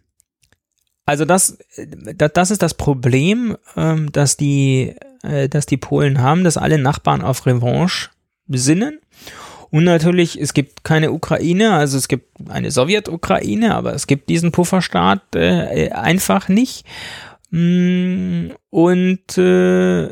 [1.06, 1.58] also das,
[2.16, 7.22] das ist das Problem, ähm, dass die, äh, dass die Polen haben, dass alle Nachbarn
[7.22, 8.10] auf Revanche
[8.46, 9.00] besinnen
[9.72, 14.52] und natürlich, es gibt keine Ukraine, also es gibt eine Sowjetukraine, aber es gibt diesen
[14.52, 16.86] Pufferstaat äh, einfach nicht.
[17.52, 20.10] Mm, und äh,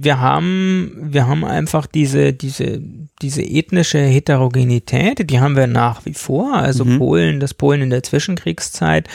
[0.00, 2.80] wir haben, wir haben einfach diese, diese,
[3.20, 6.54] diese ethnische Heterogenität, die haben wir nach wie vor.
[6.54, 6.98] Also mhm.
[6.98, 9.08] Polen, das Polen in der Zwischenkriegszeit,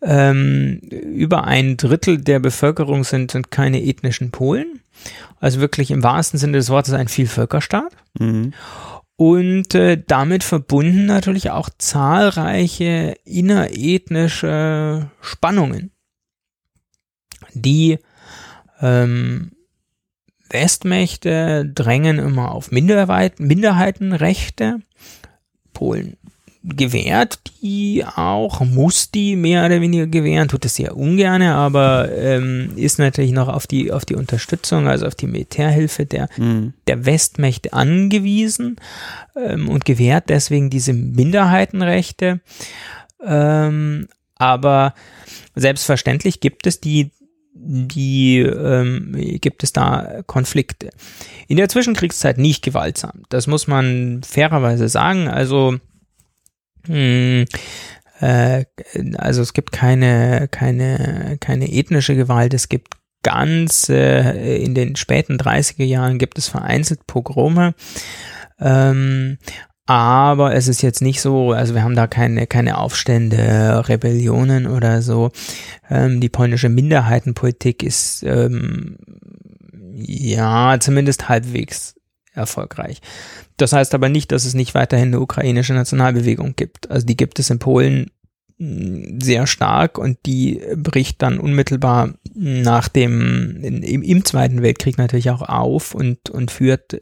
[0.00, 4.80] ähm, über ein Drittel der Bevölkerung sind, sind keine ethnischen Polen.
[5.40, 7.92] Also wirklich im wahrsten Sinne des Wortes ein Vielvölkerstaat.
[8.18, 8.52] Mhm.
[9.18, 15.90] Und äh, damit verbunden natürlich auch zahlreiche innerethnische Spannungen,
[17.52, 17.98] die
[18.80, 19.50] ähm,
[20.50, 24.82] Westmächte drängen immer auf Minderheitenrechte.
[25.72, 26.16] Polen
[26.64, 32.72] gewährt die auch, muss die mehr oder weniger gewähren, tut es sehr ungern, aber ähm,
[32.76, 36.74] ist natürlich noch auf die, auf die Unterstützung, also auf die Militärhilfe der, mhm.
[36.86, 38.76] der Westmächte angewiesen
[39.36, 42.40] ähm, und gewährt deswegen diese Minderheitenrechte.
[43.24, 44.94] Ähm, aber
[45.54, 47.10] selbstverständlich gibt es die
[47.60, 50.90] die ähm, gibt es da Konflikte.
[51.48, 53.22] In der Zwischenkriegszeit nicht gewaltsam.
[53.30, 55.26] Das muss man fairerweise sagen.
[55.26, 55.78] Also
[56.86, 57.46] hm,
[58.20, 58.64] äh,
[59.16, 65.36] also es gibt keine, keine, keine ethnische Gewalt, es gibt ganz, äh, in den späten
[65.36, 67.74] 30er Jahren gibt es vereinzelt Pogrome,
[68.60, 69.38] ähm,
[69.86, 75.00] aber es ist jetzt nicht so, also wir haben da keine, keine Aufstände, Rebellionen oder
[75.00, 75.30] so.
[75.88, 78.98] Ähm, die polnische Minderheitenpolitik ist ähm,
[79.94, 81.94] ja zumindest halbwegs
[82.38, 83.00] erfolgreich.
[83.56, 86.90] Das heißt aber nicht, dass es nicht weiterhin eine ukrainische Nationalbewegung gibt.
[86.90, 88.10] Also die gibt es in Polen
[88.58, 95.30] mm, sehr stark und die bricht dann unmittelbar nach dem, im, im Zweiten Weltkrieg natürlich
[95.30, 96.98] auch auf und, und führt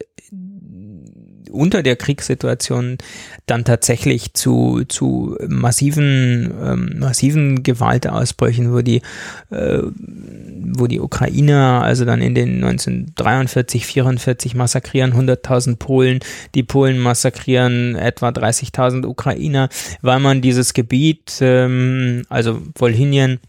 [1.51, 2.97] unter der Kriegssituation
[3.45, 9.01] dann tatsächlich zu, zu massiven, ähm, massiven Gewaltausbrüchen, wo die,
[9.49, 16.19] äh, wo die Ukrainer also dann in den 1943, 44 massakrieren 100.000 Polen,
[16.55, 19.69] die Polen massakrieren etwa 30.000 Ukrainer,
[20.01, 23.39] weil man dieses Gebiet, ähm, also Wolhynien,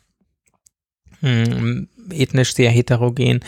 [1.21, 3.41] hm, ethnisch sehr heterogen,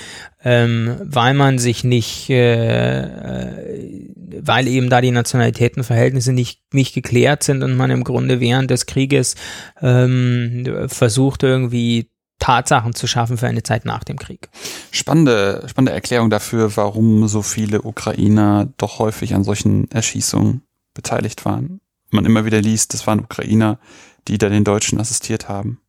[0.45, 7.43] ähm, weil man sich nicht, äh, äh, weil eben da die Nationalitätenverhältnisse nicht, nicht geklärt
[7.43, 9.35] sind und man im Grunde während des Krieges
[9.81, 14.49] ähm, versucht irgendwie Tatsachen zu schaffen für eine Zeit nach dem Krieg.
[14.91, 20.63] Spannende, spannende Erklärung dafür, warum so viele Ukrainer doch häufig an solchen Erschießungen
[20.95, 21.81] beteiligt waren.
[22.11, 23.79] Man immer wieder liest, das waren Ukrainer,
[24.27, 25.81] die da den Deutschen assistiert haben.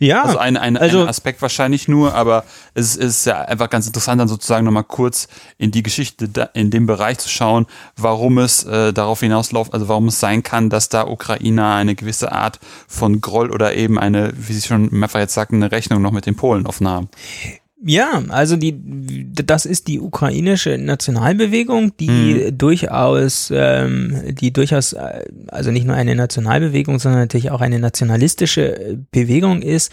[0.00, 0.22] Ja.
[0.22, 2.44] Also ein, ein, also ein Aspekt wahrscheinlich nur, aber
[2.74, 6.70] es ist ja einfach ganz interessant, dann sozusagen nochmal kurz in die Geschichte da, in
[6.70, 10.88] dem Bereich zu schauen, warum es äh, darauf hinausläuft, also warum es sein kann, dass
[10.88, 15.34] da Ukrainer eine gewisse Art von Groll oder eben eine, wie Sie schon mehrfach jetzt
[15.34, 17.08] sagten, eine Rechnung noch mit den Polen offen haben.
[17.86, 18.74] Ja, also die,
[19.34, 22.56] das ist die ukrainische Nationalbewegung, die mhm.
[22.56, 28.98] durchaus, ähm, die durchaus, äh, also nicht nur eine Nationalbewegung, sondern natürlich auch eine nationalistische
[29.10, 29.92] Bewegung ist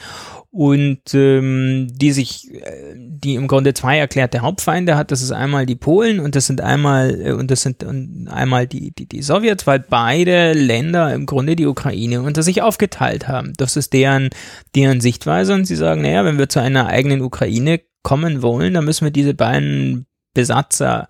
[0.53, 5.11] und ähm, die sich, äh, die im Grunde zwei erklärte Hauptfeinde hat.
[5.11, 8.67] Das ist einmal die Polen und das sind einmal äh, und das sind und einmal
[8.67, 13.53] die, die die Sowjets, weil beide Länder im Grunde die Ukraine unter sich aufgeteilt haben.
[13.55, 14.29] Das ist deren
[14.75, 18.83] deren Sichtweise und sie sagen, naja, wenn wir zu einer eigenen Ukraine kommen wollen, dann
[18.83, 21.07] müssen wir diese beiden Besatzer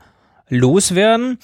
[0.50, 1.40] loswerden.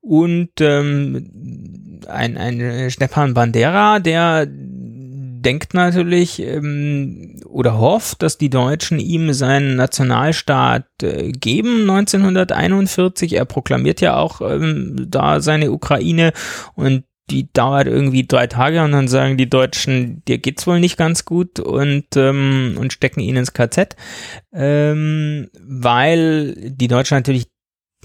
[0.00, 4.46] Und ähm, ein, ein Stepan Bandera, der
[5.42, 13.34] denkt natürlich ähm, oder hofft, dass die Deutschen ihm seinen Nationalstaat äh, geben 1941.
[13.34, 16.32] Er proklamiert ja auch ähm, da seine Ukraine
[16.74, 20.96] und die dauert irgendwie drei Tage und dann sagen die Deutschen, dir geht's wohl nicht
[20.96, 23.96] ganz gut und, ähm, und stecken ihn ins KZ,
[24.52, 27.48] ähm, weil die Deutschen natürlich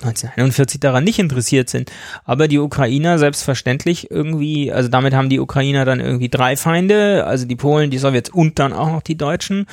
[0.03, 1.91] 1941 daran nicht interessiert sind.
[2.25, 7.45] Aber die Ukrainer selbstverständlich irgendwie, also damit haben die Ukrainer dann irgendwie drei Feinde, also
[7.45, 9.65] die Polen, die Sowjets und dann auch noch die Deutschen.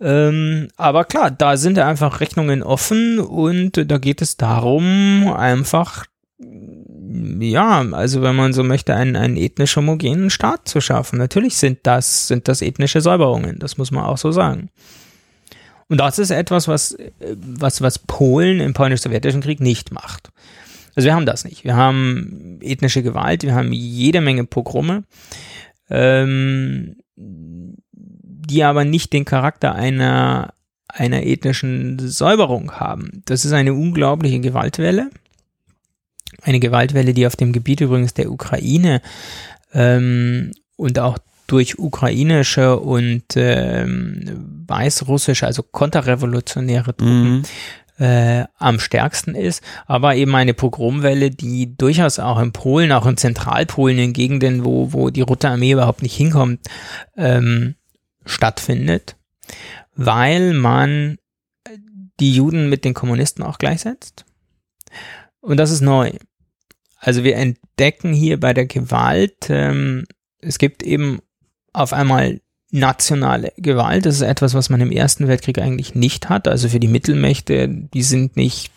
[0.00, 0.28] Ja.
[0.28, 6.04] Ähm, aber klar, da sind einfach Rechnungen offen und da geht es darum, einfach
[7.40, 11.18] ja, also wenn man so möchte, einen, einen ethnisch homogenen Staat zu schaffen.
[11.18, 14.70] Natürlich sind das, sind das ethnische Säuberungen, das muss man auch so sagen.
[15.88, 20.30] Und das ist etwas, was, was, was Polen im polnisch-sowjetischen Krieg nicht macht.
[20.94, 21.64] Also wir haben das nicht.
[21.64, 25.04] Wir haben ethnische Gewalt, wir haben jede Menge Pogrome,
[25.90, 30.54] ähm, die aber nicht den Charakter einer,
[30.88, 33.22] einer ethnischen Säuberung haben.
[33.26, 35.10] Das ist eine unglaubliche Gewaltwelle
[36.42, 39.02] eine Gewaltwelle, die auf dem Gebiet übrigens der Ukraine
[39.72, 47.44] ähm, und auch durch ukrainische und ähm, weißrussische, also konterrevolutionäre Truppen
[47.98, 48.04] mhm.
[48.04, 53.16] äh, am stärksten ist, aber eben eine Pogromwelle, die durchaus auch in Polen, auch in
[53.16, 56.60] Zentralpolen, in Gegenden, wo, wo die Rote Armee überhaupt nicht hinkommt,
[57.16, 57.74] ähm,
[58.24, 59.16] stattfindet,
[59.94, 61.18] weil man
[62.18, 64.24] die Juden mit den Kommunisten auch gleichsetzt
[65.46, 66.10] und das ist neu.
[66.98, 70.06] Also wir entdecken hier bei der Gewalt, ähm,
[70.40, 71.20] es gibt eben
[71.72, 72.40] auf einmal
[72.70, 74.06] nationale Gewalt.
[74.06, 76.48] Das ist etwas, was man im Ersten Weltkrieg eigentlich nicht hat.
[76.48, 78.70] Also für die Mittelmächte, die sind nicht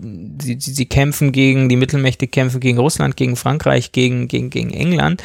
[0.00, 5.24] Sie, sie, kämpfen gegen, die Mittelmächte kämpfen gegen Russland, gegen Frankreich, gegen, gegen, gegen England,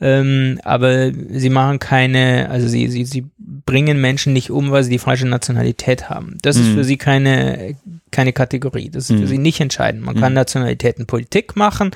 [0.00, 4.90] ähm, aber sie machen keine, also sie, sie, sie bringen Menschen nicht um, weil sie
[4.90, 6.38] die falsche Nationalität haben.
[6.40, 6.62] Das mhm.
[6.62, 7.76] ist für sie keine,
[8.12, 8.88] keine Kategorie.
[8.88, 9.22] Das ist mhm.
[9.22, 10.04] für sie nicht entscheidend.
[10.04, 10.20] Man mhm.
[10.20, 11.90] kann Nationalitäten Politik machen,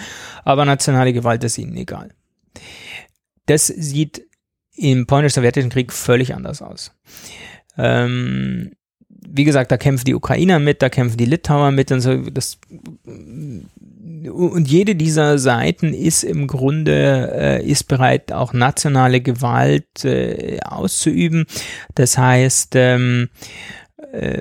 [0.45, 2.11] aber nationale Gewalt ist ihnen egal.
[3.47, 4.28] Das sieht
[4.79, 6.93] im polnisch-sowjetischen Krieg völlig anders aus.
[7.77, 8.73] Ähm,
[9.31, 12.17] wie gesagt, da kämpfen die Ukrainer mit, da kämpfen die Litauer mit und so.
[12.17, 12.59] Das,
[13.05, 21.47] und jede dieser Seiten ist im Grunde äh, ist bereit, auch nationale Gewalt äh, auszuüben.
[21.95, 23.88] Das heißt, ähm, äh,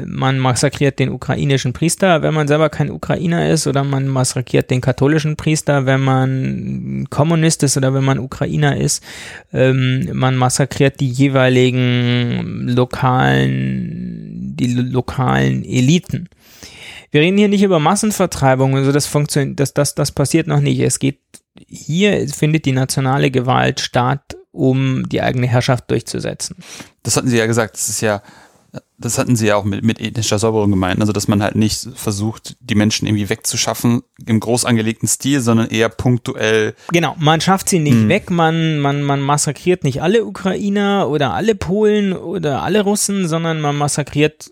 [0.06, 4.82] man massakriert den ukrainischen Priester, wenn man selber kein Ukrainer ist, oder man massakriert den
[4.82, 9.04] katholischen Priester, wenn man Kommunist ist oder wenn man Ukrainer ist.
[9.52, 16.30] Ähm, man massakriert die jeweiligen lokalen, die lokalen Eliten.
[17.12, 20.80] Wir reden hier nicht über Massenvertreibung, also das funktioniert, das, das, das passiert noch nicht.
[20.80, 21.20] Es geht
[21.68, 26.58] hier findet die nationale Gewalt statt, um die eigene Herrschaft durchzusetzen.
[27.04, 28.22] Das hatten Sie ja gesagt, das ist ja
[28.98, 31.88] das hatten sie ja auch mit, mit ethnischer Säuberung gemeint, also dass man halt nicht
[31.96, 36.74] versucht, die Menschen irgendwie wegzuschaffen im groß angelegten Stil, sondern eher punktuell.
[36.92, 38.10] Genau, man schafft sie nicht hm.
[38.10, 43.62] weg, man, man, man massakriert nicht alle Ukrainer oder alle Polen oder alle Russen, sondern
[43.62, 44.50] man massakriert,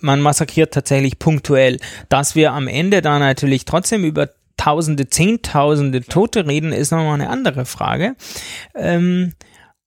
[0.00, 1.78] man massakriert tatsächlich punktuell.
[2.08, 7.28] Dass wir am Ende da natürlich trotzdem über Tausende, Zehntausende Tote reden, ist nochmal eine
[7.28, 8.16] andere Frage.
[8.74, 9.34] Ähm,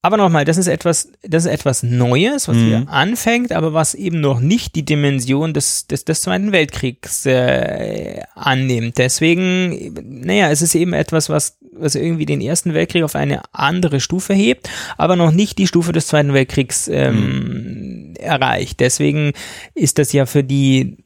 [0.01, 2.65] aber nochmal, das ist etwas, das ist etwas Neues, was mhm.
[2.65, 8.21] hier anfängt, aber was eben noch nicht die Dimension des, des, des Zweiten Weltkriegs äh,
[8.33, 8.97] annimmt.
[8.97, 9.93] Deswegen,
[10.25, 14.33] naja, es ist eben etwas, was, was irgendwie den Ersten Weltkrieg auf eine andere Stufe
[14.33, 17.88] hebt, aber noch nicht die Stufe des Zweiten Weltkriegs ähm, mhm.
[18.19, 18.79] Erreicht.
[18.79, 19.33] Deswegen
[19.73, 20.97] ist das ja für die,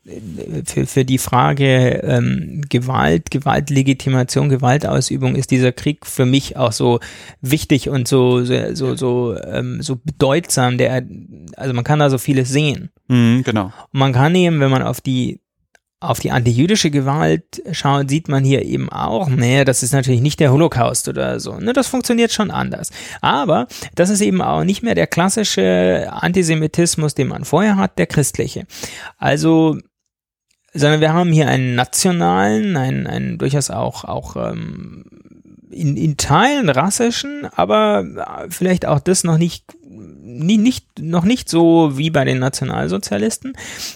[0.66, 7.00] für, für die Frage ähm, Gewalt, Gewaltlegitimation, Gewaltausübung ist dieser Krieg für mich auch so
[7.42, 11.04] wichtig und so, so so, so, ähm, so bedeutsam, der,
[11.56, 12.92] also man kann da so vieles sehen.
[13.08, 13.66] Mhm, genau.
[13.66, 15.40] Und man kann eben, wenn man auf die
[16.04, 20.40] auf die antijüdische Gewalt schaut, sieht man hier eben auch, nee, das ist natürlich nicht
[20.40, 21.58] der Holocaust oder so.
[21.58, 22.92] Ne, das funktioniert schon anders.
[23.22, 28.08] Aber das ist eben auch nicht mehr der klassische Antisemitismus, den man vorher hat, der
[28.08, 28.66] christliche.
[29.18, 29.78] Also,
[30.74, 35.06] sondern wir haben hier einen nationalen, einen, einen durchaus auch, auch ähm,
[35.74, 38.06] in, in Teilen rassischen, aber
[38.46, 43.54] äh, vielleicht auch das noch nicht, nie, nicht, noch nicht so wie bei den Nationalsozialisten,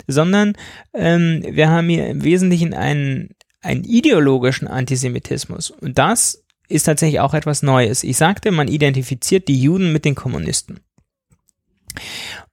[0.07, 0.53] sondern
[0.93, 3.30] ähm, wir haben hier im Wesentlichen einen,
[3.61, 5.71] einen ideologischen Antisemitismus.
[5.71, 8.03] Und das ist tatsächlich auch etwas Neues.
[8.03, 10.80] Ich sagte, man identifiziert die Juden mit den Kommunisten.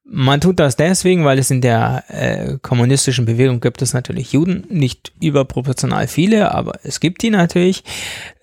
[0.07, 4.67] Man tut das deswegen, weil es in der äh, kommunistischen Bewegung gibt es natürlich Juden,
[4.69, 7.85] nicht überproportional viele, aber es gibt die natürlich.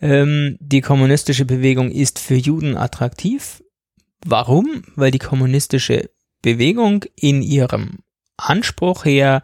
[0.01, 3.63] Ähm, die kommunistische Bewegung ist für Juden attraktiv.
[4.25, 4.83] Warum?
[4.95, 6.09] Weil die kommunistische
[6.41, 7.99] Bewegung in ihrem
[8.37, 9.43] Anspruch her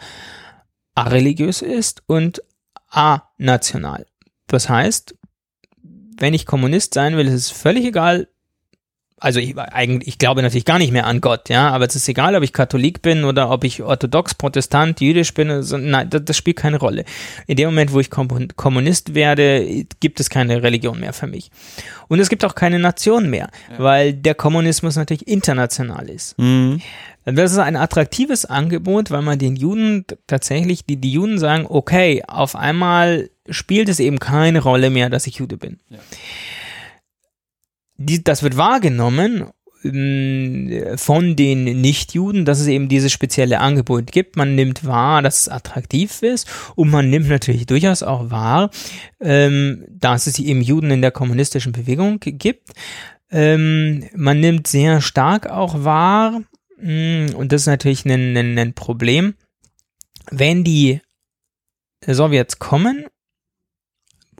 [0.95, 2.41] areligiös ist und
[2.87, 4.07] anational.
[4.47, 5.15] Das heißt,
[6.17, 8.27] wenn ich Kommunist sein will, ist es völlig egal,
[9.19, 12.07] also ich, eigentlich, ich glaube natürlich gar nicht mehr an Gott, ja, aber es ist
[12.07, 16.23] egal, ob ich Katholik bin oder ob ich orthodox, protestant, jüdisch bin, also, nein, das,
[16.23, 17.03] das, spielt keine Rolle.
[17.47, 21.49] In dem Moment, wo ich Kommunist werde, gibt es keine Religion mehr für mich.
[22.07, 23.79] Und es gibt auch keine Nation mehr, ja.
[23.79, 26.37] weil der Kommunismus natürlich international ist.
[26.37, 26.81] Mhm.
[27.25, 32.23] Das ist ein attraktives Angebot, weil man den Juden tatsächlich, die, die Juden sagen, okay,
[32.25, 35.79] auf einmal spielt es eben keine Rolle mehr, dass ich Jude bin.
[35.89, 35.97] Ja
[37.97, 39.51] die, das wird wahrgenommen
[39.83, 44.35] ähm, von den Nichtjuden, dass es eben dieses spezielle Angebot gibt.
[44.35, 48.69] Man nimmt wahr, dass es attraktiv ist und man nimmt natürlich durchaus auch wahr,
[49.19, 52.71] ähm, dass es eben Juden in der kommunistischen Bewegung gibt.
[53.29, 56.41] Ähm, man nimmt sehr stark auch wahr,
[56.79, 59.35] mm, und das ist natürlich ein, ein, ein Problem,
[60.31, 61.01] wenn die
[62.05, 63.05] Sowjets kommen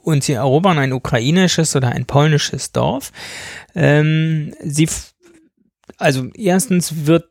[0.08, 3.12] und sie erobern ein ukrainisches oder ein polnisches Dorf.
[3.76, 4.88] Ähm, sie,
[5.98, 7.26] also erstens wird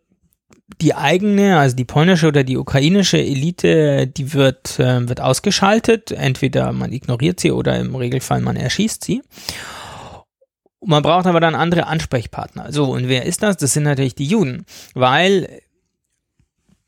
[0.83, 6.13] die eigene, also die polnische oder die ukrainische Elite, die wird, äh, wird ausgeschaltet.
[6.13, 9.23] Entweder man ignoriert sie oder im Regelfall man erschießt sie.
[10.85, 12.73] Man braucht aber dann andere Ansprechpartner.
[12.73, 13.57] So, und wer ist das?
[13.57, 15.63] Das sind natürlich die Juden, weil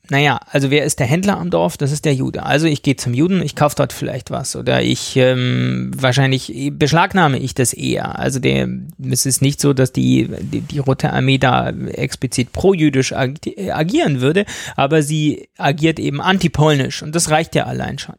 [0.09, 1.77] naja, also wer ist der Händler am Dorf?
[1.77, 2.43] Das ist der Jude.
[2.43, 7.37] Also ich gehe zum Juden, ich kaufe dort vielleicht was oder ich ähm, wahrscheinlich beschlagnahme
[7.37, 8.17] ich das eher.
[8.17, 8.67] Also der,
[9.11, 14.45] es ist nicht so, dass die, die, die Rote Armee da explizit pro-jüdisch agieren würde,
[14.75, 18.15] aber sie agiert eben antipolnisch und das reicht ja allein schon.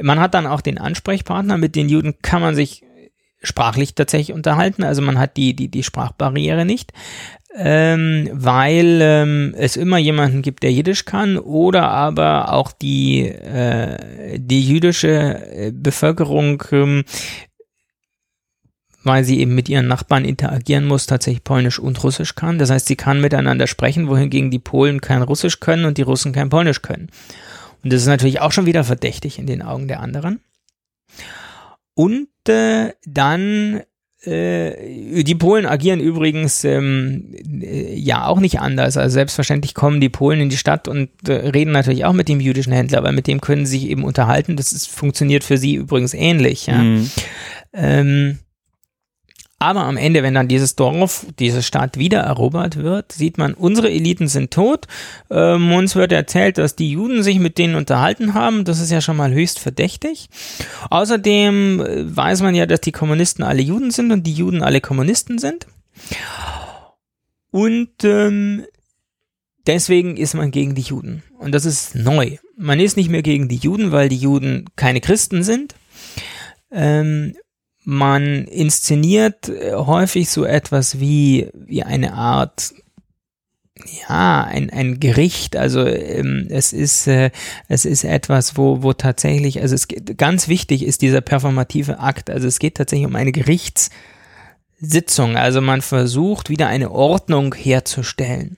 [0.00, 2.82] Man hat dann auch den Ansprechpartner, mit den Juden kann man sich
[3.40, 6.92] sprachlich tatsächlich unterhalten, also man hat die, die, die Sprachbarriere nicht
[7.56, 14.38] ähm, weil ähm, es immer jemanden gibt, der Jiddisch kann oder aber auch die, äh,
[14.38, 15.08] die jüdische
[15.52, 17.04] äh, Bevölkerung, ähm,
[19.04, 22.58] weil sie eben mit ihren Nachbarn interagieren muss, tatsächlich Polnisch und Russisch kann.
[22.58, 26.32] Das heißt, sie kann miteinander sprechen, wohingegen die Polen kein Russisch können und die Russen
[26.32, 27.10] kein Polnisch können.
[27.84, 30.40] Und das ist natürlich auch schon wieder verdächtig in den Augen der anderen.
[31.94, 33.82] Und äh, dann
[34.26, 38.96] die Polen agieren übrigens ähm, äh, ja auch nicht anders.
[38.96, 42.40] Also selbstverständlich kommen die Polen in die Stadt und äh, reden natürlich auch mit dem
[42.40, 44.56] jüdischen Händler, weil mit dem können sie sich eben unterhalten.
[44.56, 46.66] Das ist, funktioniert für sie übrigens ähnlich.
[46.66, 46.78] Ja.
[46.78, 47.10] Mhm.
[47.74, 48.38] Ähm,
[49.64, 53.90] aber am Ende, wenn dann dieses Dorf, diese Stadt wieder erobert wird, sieht man, unsere
[53.90, 54.86] Eliten sind tot.
[55.30, 58.66] Ähm, uns wird erzählt, dass die Juden sich mit denen unterhalten haben.
[58.66, 60.28] Das ist ja schon mal höchst verdächtig.
[60.90, 64.82] Außerdem äh, weiß man ja, dass die Kommunisten alle Juden sind und die Juden alle
[64.82, 65.66] Kommunisten sind.
[67.50, 68.66] Und ähm,
[69.66, 71.22] deswegen ist man gegen die Juden.
[71.38, 72.36] Und das ist neu.
[72.58, 75.74] Man ist nicht mehr gegen die Juden, weil die Juden keine Christen sind.
[76.70, 77.34] Ähm,
[77.84, 82.74] man inszeniert äh, häufig so etwas wie, wie eine Art
[84.08, 87.30] ja, ein, ein Gericht, also ähm, es ist äh,
[87.68, 92.30] es ist etwas, wo wo tatsächlich, also es geht, ganz wichtig ist dieser performative Akt,
[92.30, 98.56] also es geht tatsächlich um eine Gerichtssitzung, also man versucht wieder eine Ordnung herzustellen.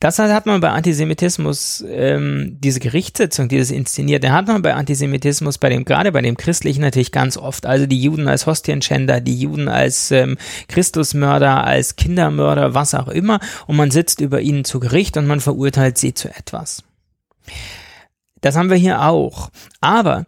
[0.00, 5.68] Das hat man bei Antisemitismus, ähm, diese Gerichtssitzung, dieses Inszenierte, hat man bei Antisemitismus, bei
[5.68, 7.66] dem, gerade bei dem Christlichen natürlich ganz oft.
[7.66, 10.38] Also die Juden als Hostienschänder, die Juden als ähm,
[10.68, 13.40] Christusmörder, als Kindermörder, was auch immer.
[13.66, 16.82] Und man sitzt über ihnen zu Gericht und man verurteilt sie zu etwas.
[18.40, 19.50] Das haben wir hier auch.
[19.82, 20.24] Aber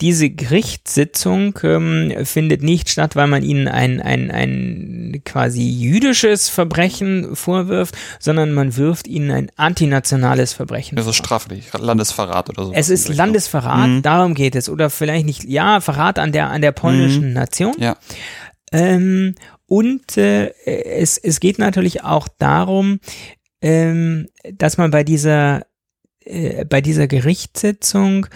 [0.00, 7.36] diese Gerichtssitzung ähm, findet nicht statt, weil man ihnen ein, ein, ein quasi jüdisches Verbrechen
[7.36, 11.06] vorwirft, sondern man wirft ihnen ein antinationales Verbrechen vor.
[11.06, 12.72] Also straflich, Landesverrat oder so.
[12.72, 14.02] Es ist Landesverrat, mhm.
[14.02, 14.68] darum geht es.
[14.68, 17.34] Oder vielleicht nicht, ja, Verrat an der, an der polnischen mhm.
[17.34, 17.74] Nation.
[17.78, 17.96] Ja.
[18.72, 19.34] Ähm,
[19.66, 23.00] und äh, es, es geht natürlich auch darum,
[23.60, 25.66] ähm, dass man bei dieser,
[26.24, 28.26] äh, bei dieser Gerichtssitzung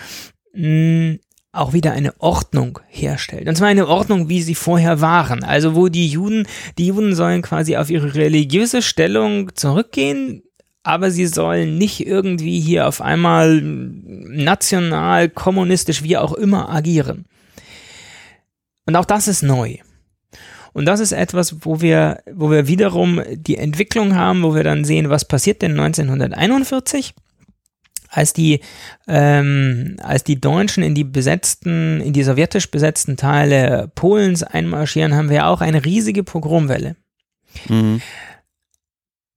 [0.53, 1.17] mh,
[1.55, 3.49] auch wieder eine Ordnung herstellt.
[3.49, 5.45] Und zwar eine Ordnung, wie sie vorher waren.
[5.45, 6.47] Also wo die Juden,
[6.79, 10.43] die Juden sollen quasi auf ihre religiöse Stellung zurückgehen,
[10.83, 17.25] aber sie sollen nicht irgendwie hier auf einmal national, kommunistisch, wie auch immer agieren.
[18.87, 19.79] Und auch das ist neu.
[20.75, 24.85] Und das ist etwas, wo wir, wo wir wiederum die Entwicklung haben, wo wir dann
[24.85, 27.15] sehen, was passiert denn 1941?
[28.15, 28.61] Als die,
[29.09, 35.31] ähm, als die Deutschen in die besetzten, in die sowjetisch besetzten Teile Polens einmarschieren, haben
[35.31, 36.97] wir auch eine riesige Pogromwelle.
[37.69, 38.01] Mhm.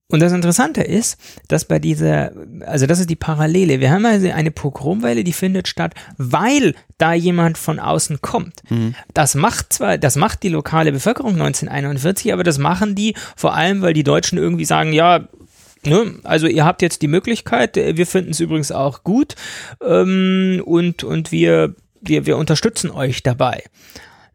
[0.09, 1.19] Und das Interessante ist,
[1.49, 2.31] dass bei dieser,
[2.65, 3.81] also das ist die Parallele.
[3.81, 8.61] Wir haben also eine Pogromwelle, die findet statt, weil da jemand von außen kommt.
[8.69, 8.95] Mhm.
[9.13, 13.81] Das macht zwar, das macht die lokale Bevölkerung 1941, aber das machen die vor allem,
[13.81, 15.27] weil die Deutschen irgendwie sagen, ja,
[15.85, 16.19] Ne?
[16.23, 19.35] Also ihr habt jetzt die Möglichkeit, äh, wir finden es übrigens auch gut
[19.81, 23.63] ähm, und, und wir, wir, wir unterstützen euch dabei.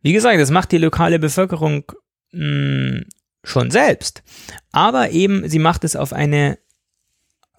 [0.03, 1.85] Wie gesagt, das macht die lokale Bevölkerung
[2.33, 3.05] mh, hm,
[3.45, 4.23] schon selbst,
[4.71, 6.59] aber eben sie macht es auf eine,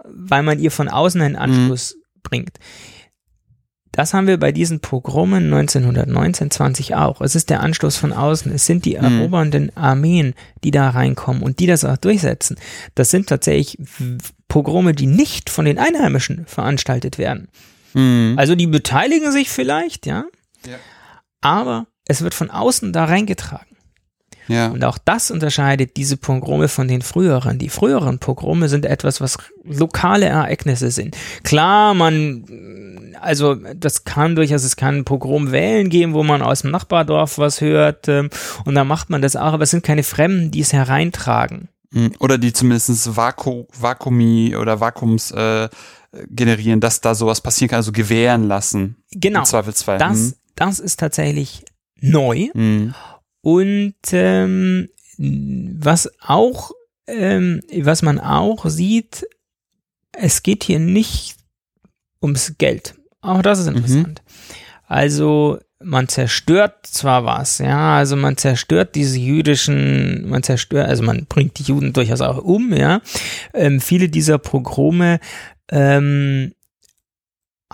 [0.06, 2.20] weil man ihr von außen einen Anschluss mhm.
[2.24, 2.58] bringt.
[3.94, 7.22] Das haben wir bei diesen Pogromen 1919, 20 auch.
[7.22, 8.52] Es ist der Anstoß von außen.
[8.52, 9.04] Es sind die mhm.
[9.04, 10.34] erobernden Armeen,
[10.64, 12.58] die da reinkommen und die das auch durchsetzen.
[12.96, 13.78] Das sind tatsächlich
[14.48, 17.50] Pogrome, die nicht von den Einheimischen veranstaltet werden.
[17.94, 18.34] Mhm.
[18.36, 20.26] Also die beteiligen sich vielleicht, ja.
[20.66, 20.78] ja.
[21.42, 23.74] Aber es wird von außen da reingetragen.
[24.48, 24.70] Ja.
[24.70, 27.60] Und auch das unterscheidet diese Pogrome von den früheren.
[27.60, 31.16] Die früheren Pogrome sind etwas, was lokale Ereignisse sind.
[31.44, 32.93] Klar, man,
[33.24, 38.08] also das kann durchaus, es kann Pogromwellen geben, wo man aus dem Nachbardorf was hört
[38.08, 38.30] ähm,
[38.66, 41.70] und dann macht man das auch, aber es sind keine Fremden, die es hereintragen.
[41.94, 45.70] Hm, oder die zumindest Vaku Vakumi oder Vakums äh,
[46.30, 48.98] generieren, dass da sowas passieren kann, also gewähren lassen.
[49.12, 49.40] Genau.
[49.40, 49.98] Im Zweifelsfall.
[49.98, 50.34] Das, hm.
[50.56, 51.64] das ist tatsächlich
[52.00, 52.50] neu.
[52.54, 52.94] Hm.
[53.42, 56.72] Und ähm, was auch,
[57.08, 59.28] ähm, was man auch sieht,
[60.14, 61.38] es geht hier nicht
[62.22, 62.96] ums Geld.
[63.24, 64.22] Auch das ist interessant.
[64.26, 64.56] Mhm.
[64.88, 71.26] Also man zerstört zwar was, ja, also man zerstört diese jüdischen, man zerstört, also man
[71.26, 73.02] bringt die Juden durchaus auch um, ja.
[73.54, 75.20] Ähm, viele dieser Pogrome
[75.72, 76.54] ähm,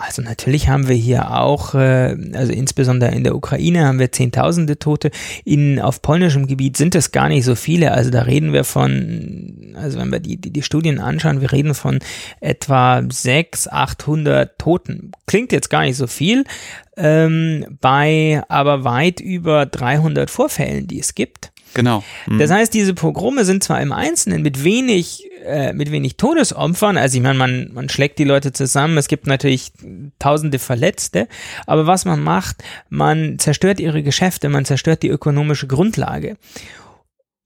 [0.00, 4.78] also natürlich haben wir hier auch, äh, also insbesondere in der Ukraine haben wir Zehntausende
[4.78, 5.10] Tote.
[5.44, 7.92] In, auf polnischem Gebiet sind es gar nicht so viele.
[7.92, 11.74] Also da reden wir von, also wenn wir die, die, die Studien anschauen, wir reden
[11.74, 11.98] von
[12.40, 15.12] etwa sechs, achthundert Toten.
[15.26, 16.44] Klingt jetzt gar nicht so viel,
[16.96, 21.52] ähm, bei aber weit über 300 Vorfällen, die es gibt.
[21.74, 22.02] Genau.
[22.26, 22.38] Mhm.
[22.38, 27.16] Das heißt, diese Pogrome sind zwar im Einzelnen mit wenig, äh, mit wenig Todesopfern, also
[27.16, 29.72] ich meine, man, man schlägt die Leute zusammen, es gibt natürlich
[30.18, 31.28] tausende Verletzte,
[31.66, 36.36] aber was man macht, man zerstört ihre Geschäfte, man zerstört die ökonomische Grundlage.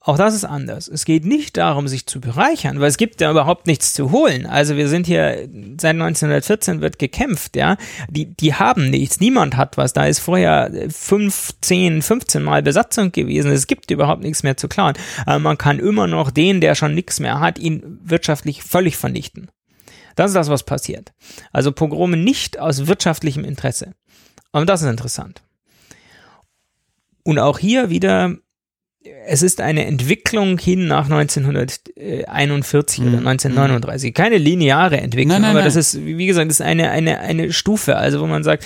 [0.06, 0.86] Auch das ist anders.
[0.86, 4.44] Es geht nicht darum, sich zu bereichern, weil es gibt ja überhaupt nichts zu holen.
[4.44, 5.48] Also wir sind hier,
[5.80, 7.78] seit 1914 wird gekämpft, ja.
[8.10, 9.20] Die, die haben nichts.
[9.20, 9.94] Niemand hat was.
[9.94, 13.50] Da ist vorher 5, 10, 15 Mal Besatzung gewesen.
[13.50, 14.92] Es gibt überhaupt nichts mehr zu klauen.
[15.24, 19.50] Aber man kann immer noch den, der schon nichts mehr hat, ihn wirtschaftlich völlig vernichten.
[20.16, 21.14] Das ist das, was passiert.
[21.50, 23.94] Also Pogrome nicht aus wirtschaftlichem Interesse.
[24.52, 25.40] Und das ist interessant.
[27.22, 28.36] Und auch hier wieder
[29.26, 33.08] es ist eine Entwicklung hin nach 1941 mhm.
[33.08, 34.10] oder 1939.
[34.10, 34.14] Mhm.
[34.14, 35.66] Keine lineare Entwicklung, nein, nein, aber nein.
[35.66, 37.96] das ist, wie gesagt, das ist eine, eine, eine Stufe.
[37.96, 38.64] Also, wo man sagt,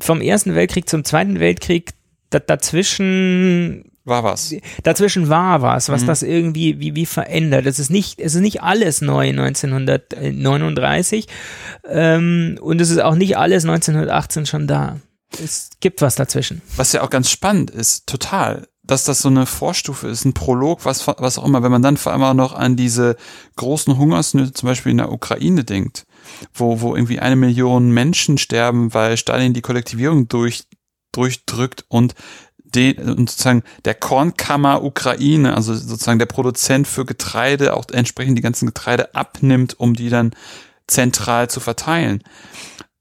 [0.00, 1.90] vom Ersten Weltkrieg zum Zweiten Weltkrieg,
[2.30, 4.54] da, dazwischen war was.
[4.82, 6.06] Dazwischen war was, was mhm.
[6.06, 7.66] das irgendwie wie, wie verändert.
[7.66, 11.26] Es ist nicht, es ist nicht alles neu 1939
[11.88, 14.98] ähm, und es ist auch nicht alles 1918 schon da.
[15.42, 16.62] Es gibt was dazwischen.
[16.76, 20.84] Was ja auch ganz spannend ist, total dass das so eine Vorstufe ist, ein Prolog,
[20.84, 23.16] was, was auch immer, wenn man dann vor allem auch noch an diese
[23.56, 26.06] großen Hungersnöte zum Beispiel in der Ukraine denkt,
[26.54, 30.64] wo, wo irgendwie eine Million Menschen sterben, weil Stalin die Kollektivierung durch,
[31.12, 32.14] durchdrückt und
[32.64, 38.42] den, und sozusagen der Kornkammer Ukraine, also sozusagen der Produzent für Getreide, auch entsprechend die
[38.42, 40.32] ganzen Getreide abnimmt, um die dann
[40.86, 42.22] zentral zu verteilen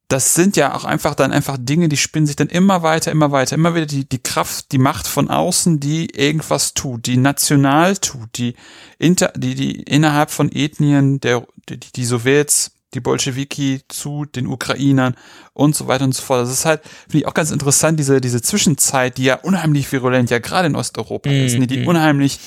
[0.07, 3.31] das sind ja auch einfach dann einfach Dinge, die spinnen sich dann immer weiter, immer
[3.31, 7.97] weiter, immer wieder die, die Kraft, die Macht von außen, die irgendwas tut, die national
[7.97, 8.55] tut, die
[8.97, 15.15] inter, die, die innerhalb von Ethnien der, die, die Sowjets, die Bolschewiki zu den Ukrainern
[15.53, 16.41] und so weiter und so fort.
[16.41, 20.29] Das ist halt, finde ich auch ganz interessant, diese, diese Zwischenzeit, die ja unheimlich virulent
[20.29, 21.87] ja gerade in Osteuropa mm, ist, ne, die mm.
[21.87, 22.39] unheimlich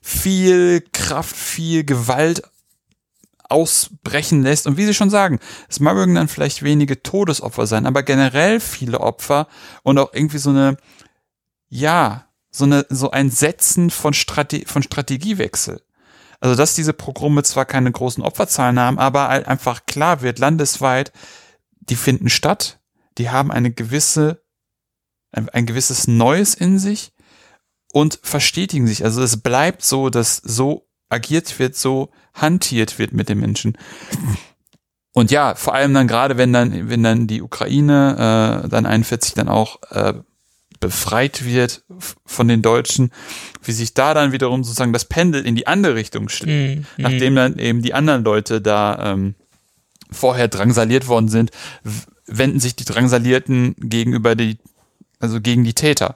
[0.00, 2.42] viel Kraft, viel Gewalt
[3.48, 4.66] ausbrechen lässt.
[4.66, 5.38] Und wie Sie schon sagen,
[5.68, 9.48] es mögen dann vielleicht wenige Todesopfer sein, aber generell viele Opfer
[9.82, 10.76] und auch irgendwie so eine,
[11.68, 15.82] ja, so eine, so ein Setzen von, Strate von Strategiewechsel.
[16.40, 21.12] Also, dass diese Programme zwar keine großen Opferzahlen haben, aber einfach klar wird, landesweit,
[21.80, 22.78] die finden statt,
[23.18, 24.42] die haben eine gewisse,
[25.32, 27.12] ein, ein gewisses Neues in sich
[27.92, 29.04] und verstetigen sich.
[29.04, 33.76] Also es bleibt so, dass so agiert wird, so hantiert wird mit den Menschen.
[35.12, 39.34] Und ja, vor allem dann gerade, wenn dann, wenn dann die Ukraine äh, dann 41
[39.34, 40.14] dann auch äh,
[40.80, 41.82] befreit wird
[42.24, 43.10] von den Deutschen,
[43.62, 47.34] wie sich da dann wiederum sozusagen das Pendel in die andere Richtung schlägt, mm, nachdem
[47.34, 49.34] dann eben die anderen Leute da ähm,
[50.10, 51.50] vorher drangsaliert worden sind,
[52.26, 54.58] wenden sich die Drangsalierten gegenüber die,
[55.18, 56.14] also gegen die Täter.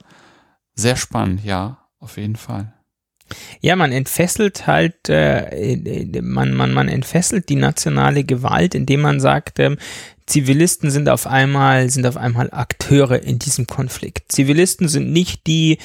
[0.75, 2.73] Sehr spannend, ja, auf jeden Fall.
[3.61, 9.59] Ja, man entfesselt halt, äh, man, man, man entfesselt die nationale Gewalt, indem man sagt,
[9.59, 9.77] ähm,
[10.25, 14.31] Zivilisten sind auf einmal, sind auf einmal Akteure in diesem Konflikt.
[14.31, 15.79] Zivilisten sind nicht die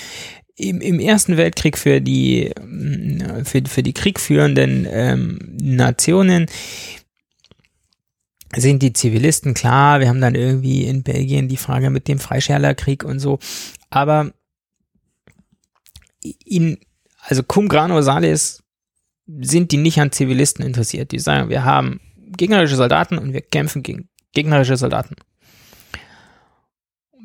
[0.57, 6.47] im, im Ersten Weltkrieg für die, mm, für, für die kriegführenden ähm, Nationen
[8.57, 10.01] sind die Zivilisten klar.
[10.01, 13.39] Wir haben dann irgendwie in Belgien die Frage mit dem Freischärlerkrieg und so.
[13.91, 14.32] Aber
[16.44, 16.78] in,
[17.28, 18.62] also cum grano salis
[19.26, 21.12] sind die nicht an Zivilisten interessiert.
[21.12, 25.16] Die sagen, wir haben gegnerische Soldaten und wir kämpfen gegen gegnerische Soldaten.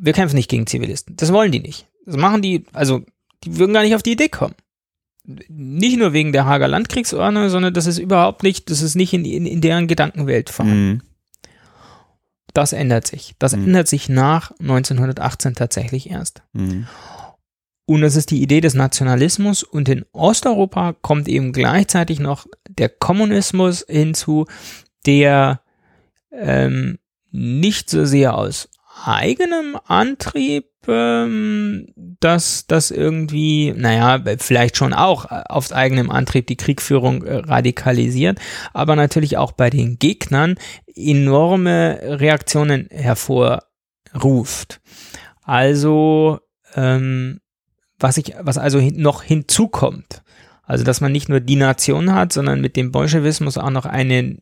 [0.02, 1.16] Wir kämpfen nicht gegen Zivilisten.
[1.16, 1.88] Das wollen die nicht.
[2.06, 3.06] Das machen die, also
[3.46, 4.56] die würden gar nicht auf die Idee kommen.
[5.26, 9.24] Nicht nur wegen der Hager Landkriegsordnung, sondern das ist überhaupt nicht, das ist nicht in,
[9.24, 10.90] in, in deren Gedankenwelt vorhanden.
[10.90, 11.02] Mhm.
[12.54, 13.34] Das ändert sich.
[13.40, 13.68] Das mhm.
[13.68, 16.44] ändert sich nach 1918 tatsächlich erst.
[16.52, 16.88] Mhm.
[17.86, 19.64] Und das ist die Idee des Nationalismus.
[19.64, 24.46] Und in Osteuropa kommt eben gleichzeitig noch der Kommunismus hinzu,
[25.06, 25.62] der
[26.32, 27.00] ähm,
[27.32, 28.70] nicht so sehr aus
[29.04, 37.24] eigenem Antrieb ähm, dass das irgendwie, naja, vielleicht schon auch aufs eigenem Antrieb die Kriegführung
[37.24, 38.40] äh, radikalisiert,
[38.74, 40.56] aber natürlich auch bei den Gegnern
[40.96, 43.62] enorme Reaktionen hervorruft.
[45.42, 46.40] Also,
[46.76, 47.40] ähm,
[48.04, 50.22] was ich, was also hin, noch hinzukommt,
[50.64, 54.38] also dass man nicht nur die Nation hat, sondern mit dem Bolschewismus auch noch eine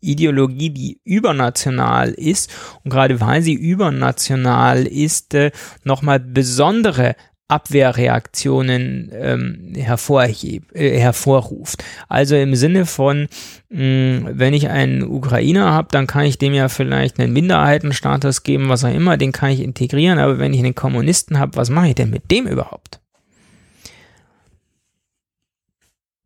[0.00, 2.52] Ideologie, die übernational ist
[2.84, 5.50] und gerade weil sie übernational ist, äh,
[5.84, 7.16] nochmal besondere
[7.48, 11.84] Abwehrreaktionen ähm, hervorheb, äh, hervorruft.
[12.08, 13.28] Also im Sinne von,
[13.68, 18.68] mh, wenn ich einen Ukrainer habe, dann kann ich dem ja vielleicht einen Minderheitenstatus geben,
[18.68, 21.88] was auch immer, den kann ich integrieren, aber wenn ich einen Kommunisten habe, was mache
[21.88, 23.00] ich denn mit dem überhaupt?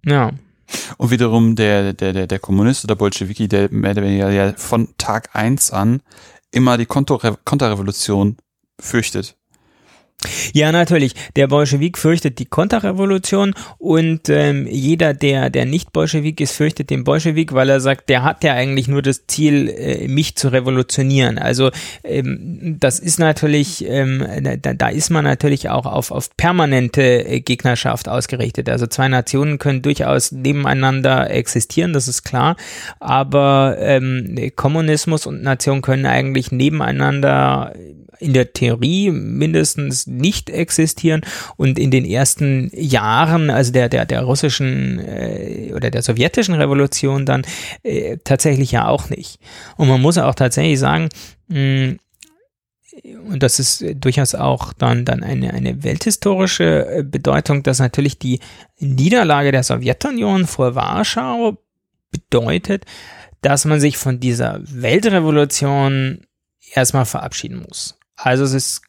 [0.05, 0.33] Ja.
[0.99, 4.89] Und wiederum der, der, der, der Kommunist oder Bolschewiki, der mehr oder weniger ja von
[4.99, 6.03] Tag eins an
[6.53, 8.37] immer die Konterrevolution
[8.81, 9.37] fürchtet.
[10.53, 11.15] Ja, natürlich.
[11.37, 17.05] Der Bolschewik fürchtet die Konterrevolution und ähm, jeder, der, der nicht Bolschewik ist, fürchtet den
[17.05, 21.39] Bolschewik, weil er sagt, der hat ja eigentlich nur das Ziel, äh, mich zu revolutionieren.
[21.39, 21.71] Also
[22.05, 24.27] ähm, das ist natürlich, ähm,
[24.61, 28.69] da, da ist man natürlich auch auf, auf permanente äh, Gegnerschaft ausgerichtet.
[28.69, 32.57] Also zwei Nationen können durchaus nebeneinander existieren, das ist klar,
[32.99, 37.73] aber ähm, Kommunismus und Nation können eigentlich nebeneinander
[38.21, 41.23] in der Theorie mindestens nicht existieren
[41.57, 47.27] und in den ersten Jahren, also der, der, der russischen äh, oder der sowjetischen Revolution
[47.27, 47.43] dann
[47.83, 49.41] äh, tatsächlich ja auch nicht.
[49.77, 51.09] Und man muss auch tatsächlich sagen,
[51.49, 51.97] mh,
[53.29, 58.41] und das ist durchaus auch dann, dann eine, eine welthistorische äh, Bedeutung, dass natürlich die
[58.79, 61.57] Niederlage der Sowjetunion vor Warschau
[62.11, 62.85] bedeutet,
[63.43, 66.27] dass man sich von dieser Weltrevolution
[66.75, 68.00] erstmal verabschieden muss.
[68.23, 68.83] Also es ist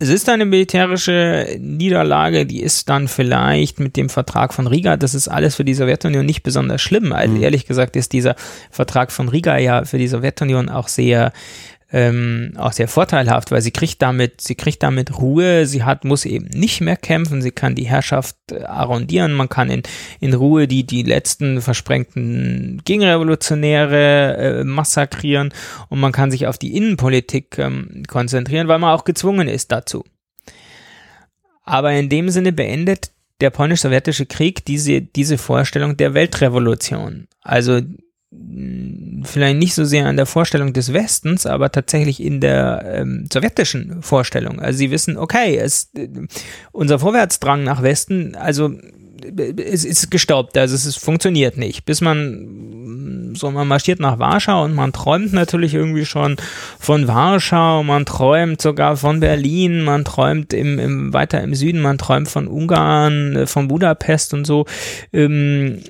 [0.00, 5.14] es ist eine militärische Niederlage, die ist dann vielleicht mit dem Vertrag von Riga, das
[5.14, 7.12] ist alles für die Sowjetunion nicht besonders schlimm.
[7.12, 7.42] Also mhm.
[7.42, 8.34] ehrlich gesagt ist dieser
[8.70, 11.32] Vertrag von Riga ja für die Sowjetunion auch sehr
[11.94, 16.24] ähm, auch sehr vorteilhaft, weil sie kriegt damit, sie kriegt damit Ruhe, sie hat, muss
[16.24, 19.84] eben nicht mehr kämpfen, sie kann die Herrschaft äh, arrondieren, man kann in,
[20.18, 25.54] in Ruhe die, die letzten versprengten Gegenrevolutionäre äh, massakrieren
[25.88, 30.02] und man kann sich auf die Innenpolitik ähm, konzentrieren, weil man auch gezwungen ist dazu.
[31.62, 37.28] Aber in dem Sinne beendet der polnisch-sowjetische Krieg diese, diese Vorstellung der Weltrevolution.
[37.40, 37.82] Also
[39.24, 44.02] vielleicht nicht so sehr an der Vorstellung des Westens, aber tatsächlich in der ähm, sowjetischen
[44.02, 44.60] Vorstellung.
[44.60, 45.90] Also sie wissen, okay, es,
[46.72, 48.72] unser Vorwärtsdrang nach Westen, also
[49.56, 51.84] es ist gestaubt, also es ist, funktioniert nicht.
[51.86, 56.36] Bis man so man marschiert nach Warschau und man träumt natürlich irgendwie schon
[56.78, 61.98] von Warschau, man träumt sogar von Berlin, man träumt im, im weiter im Süden, man
[61.98, 64.66] träumt von Ungarn, äh, von Budapest und so.
[65.12, 65.80] Ähm,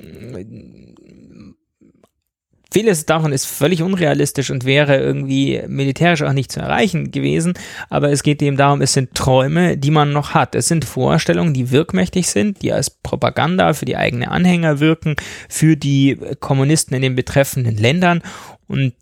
[2.74, 7.54] Vieles davon ist völlig unrealistisch und wäre irgendwie militärisch auch nicht zu erreichen gewesen,
[7.88, 10.56] aber es geht eben darum, es sind Träume, die man noch hat.
[10.56, 15.14] Es sind Vorstellungen, die wirkmächtig sind, die als Propaganda für die eigenen Anhänger wirken,
[15.48, 18.22] für die Kommunisten in den betreffenden Ländern
[18.66, 18.92] und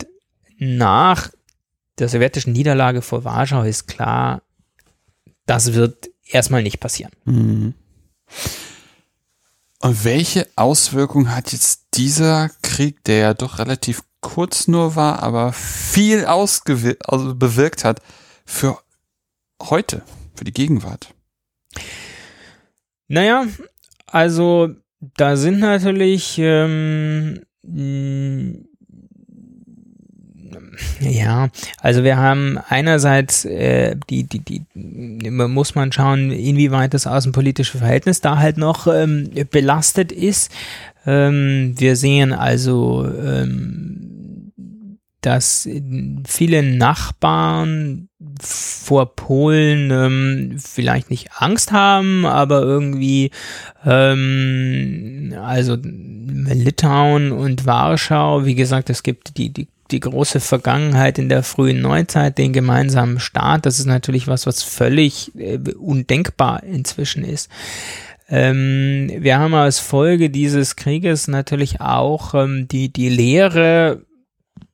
[0.59, 1.31] nach
[1.99, 4.43] der sowjetischen Niederlage vor Warschau ist klar,
[5.47, 7.13] das wird erstmal nicht passieren.
[7.25, 7.73] Mhm.
[9.83, 15.53] Und welche Auswirkungen hat jetzt dieser Krieg, der ja doch relativ kurz nur war, aber
[15.53, 18.01] viel ausgewirkt, also bewirkt hat
[18.47, 18.79] für
[19.61, 20.03] heute,
[20.37, 21.13] für die Gegenwart?
[23.09, 23.47] Naja,
[24.07, 24.69] also
[25.01, 27.45] da sind natürlich ähm,
[31.01, 31.49] ja,
[31.81, 34.63] also wir haben einerseits äh, die, die, die,
[35.31, 40.51] muss man schauen, inwieweit das außenpolitische Verhältnis da halt noch ähm, belastet ist.
[41.07, 44.53] Ähm, wir sehen also, ähm,
[45.21, 45.69] dass
[46.27, 48.09] viele Nachbarn
[48.41, 53.31] vor Polen ähm, vielleicht nicht Angst haben, aber irgendwie
[53.85, 61.29] ähm, also Litauen und Warschau, wie gesagt, es gibt die, die die große Vergangenheit in
[61.29, 67.25] der frühen Neuzeit, den gemeinsamen Staat, das ist natürlich was, was völlig äh, undenkbar inzwischen
[67.25, 67.51] ist.
[68.29, 74.07] Ähm, wir haben als Folge dieses Krieges natürlich auch ähm, die, die Lehre,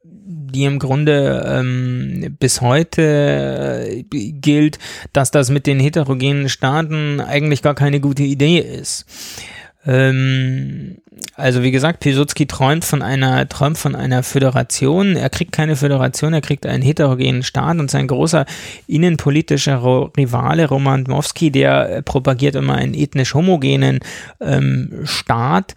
[0.04, 4.78] die im Grunde ähm, bis heute äh, gilt,
[5.12, 9.06] dass das mit den heterogenen Staaten eigentlich gar keine gute Idee ist.
[9.88, 10.98] Ähm,
[11.34, 15.16] also wie gesagt, Pilsudski träumt von einer, träumt von einer Föderation.
[15.16, 18.44] Er kriegt keine Föderation, er kriegt einen heterogenen Staat und sein großer
[18.86, 19.82] innenpolitischer
[20.16, 24.00] Rivale Roman Dmowski, der propagiert immer einen ethnisch homogenen
[24.40, 25.74] ähm, Staat.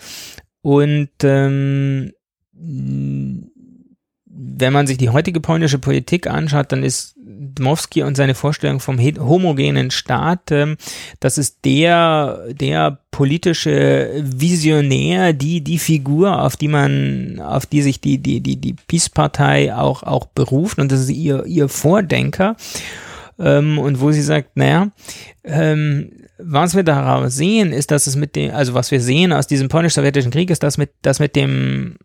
[0.61, 2.11] Und ähm,
[2.53, 8.99] wenn man sich die heutige polnische Politik anschaut, dann ist Dmowski und seine Vorstellung vom
[8.99, 10.75] homogenen Staat, ähm,
[11.19, 17.99] das ist der, der politische Visionär, die, die Figur, auf die man, auf die sich
[17.99, 22.55] die, die, die, die Peace-Partei auch, auch beruft und das ist ihr, ihr Vordenker.
[23.37, 24.91] Ähm, und wo sie sagt, naja,
[25.43, 29.47] ähm, was wir daraus sehen, ist, dass es mit dem, also was wir sehen aus
[29.47, 31.97] diesem polnisch-sowjetischen Krieg, ist, dass mit, dass mit dem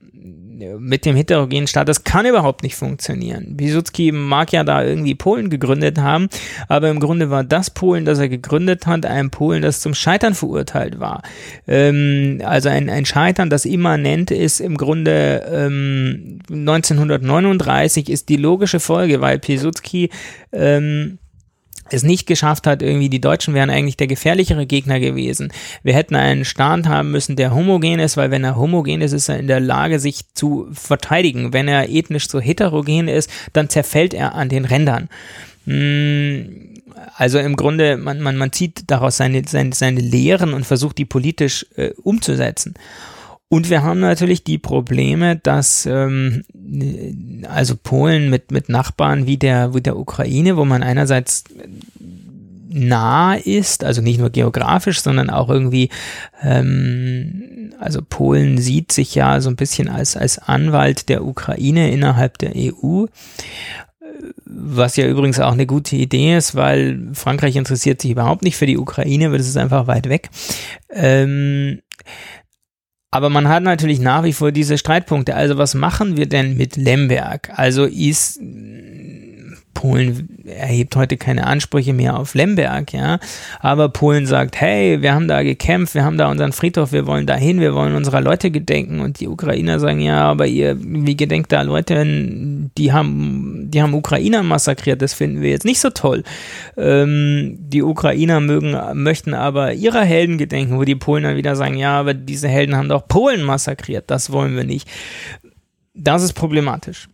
[0.79, 3.57] mit dem heterogenen Staat, das kann überhaupt nicht funktionieren.
[3.57, 6.29] Piłsudski mag ja da irgendwie Polen gegründet haben,
[6.69, 10.35] aber im Grunde war das Polen, das er gegründet hat, ein Polen, das zum Scheitern
[10.35, 11.23] verurteilt war.
[11.67, 18.81] Ähm, also ein, ein Scheitern, das immanent ist im Grunde ähm, 1939 ist die logische
[18.81, 20.11] Folge, weil Piłsudski
[20.53, 21.19] ähm,
[21.91, 25.53] es nicht geschafft hat, irgendwie die Deutschen wären eigentlich der gefährlichere Gegner gewesen.
[25.83, 29.29] Wir hätten einen Staat haben müssen, der homogen ist, weil wenn er homogen ist, ist
[29.29, 31.53] er in der Lage, sich zu verteidigen.
[31.53, 35.09] Wenn er ethnisch so heterogen ist, dann zerfällt er an den Rändern.
[35.67, 36.75] Hm,
[37.17, 41.05] also im Grunde, man, man, man zieht daraus seine, seine, seine Lehren und versucht die
[41.05, 42.75] politisch äh, umzusetzen.
[43.49, 46.43] Und wir haben natürlich die Probleme, dass ähm,
[47.49, 51.45] also Polen mit, mit Nachbarn wie der, wie der Ukraine, wo man einerseits
[52.69, 55.91] nah ist, also nicht nur geografisch, sondern auch irgendwie,
[56.43, 62.39] ähm, also Polen sieht sich ja so ein bisschen als, als Anwalt der Ukraine innerhalb
[62.39, 63.07] der EU
[64.45, 68.67] was ja übrigens auch eine gute Idee ist, weil Frankreich interessiert sich überhaupt nicht für
[68.67, 70.31] die Ukraine, weil es ist einfach weit weg.
[70.91, 71.81] Ähm,
[73.11, 75.35] aber man hat natürlich nach wie vor diese Streitpunkte.
[75.35, 77.51] Also was machen wir denn mit Lemberg?
[77.55, 78.41] Also ist
[79.77, 83.19] Polen erhebt heute keine Ansprüche mehr auf Lemberg, ja.
[83.61, 87.27] Aber Polen sagt, hey, wir haben da gekämpft, wir haben da unseren Friedhof, wir wollen
[87.27, 89.01] dahin, wir wollen unserer Leute gedenken.
[89.01, 93.93] Und die Ukrainer sagen, ja, aber ihr, wie gedenkt da Leute, die haben, die haben
[93.93, 96.25] Ukrainer massakriert, das finden wir jetzt nicht so toll.
[96.79, 101.77] Ähm, die Ukrainer mögen, möchten aber ihrer Helden gedenken, wo die Polen dann wieder sagen,
[101.77, 104.89] ja, aber diese Helden haben doch Polen massakriert, das wollen wir nicht.
[105.93, 107.09] Das ist problematisch.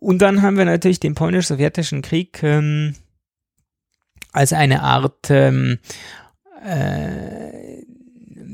[0.00, 2.94] Und dann haben wir natürlich den polnisch-sowjetischen Krieg ähm,
[4.32, 5.78] als eine Art, ähm,
[6.64, 7.82] äh,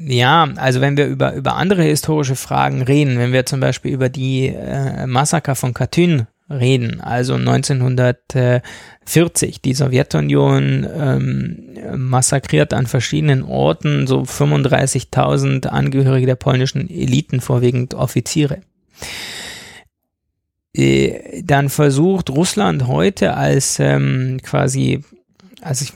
[0.07, 4.09] ja, also wenn wir über, über andere historische Fragen reden, wenn wir zum Beispiel über
[4.09, 14.07] die äh, Massaker von Katyn reden, also 1940, die Sowjetunion ähm, massakriert an verschiedenen Orten
[14.07, 18.61] so 35.000 Angehörige der polnischen Eliten, vorwiegend Offiziere.
[20.75, 25.03] Äh, dann versucht Russland heute als ähm, quasi
[25.65, 25.93] also ich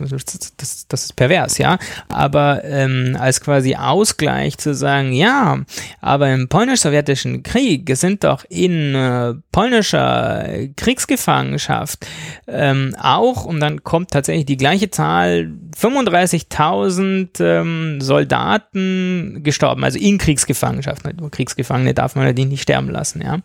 [0.56, 1.78] das, das ist pervers, ja,
[2.08, 5.60] aber ähm, als quasi Ausgleich zu sagen, ja,
[6.00, 12.06] aber im polnisch-sowjetischen Krieg sind doch in äh, polnischer Kriegsgefangenschaft
[12.46, 20.18] ähm, auch, und dann kommt tatsächlich die gleiche Zahl, 35.000 ähm, Soldaten gestorben, also in
[20.18, 23.38] Kriegsgefangenschaft, Kriegsgefangene darf man natürlich nicht sterben lassen, ja.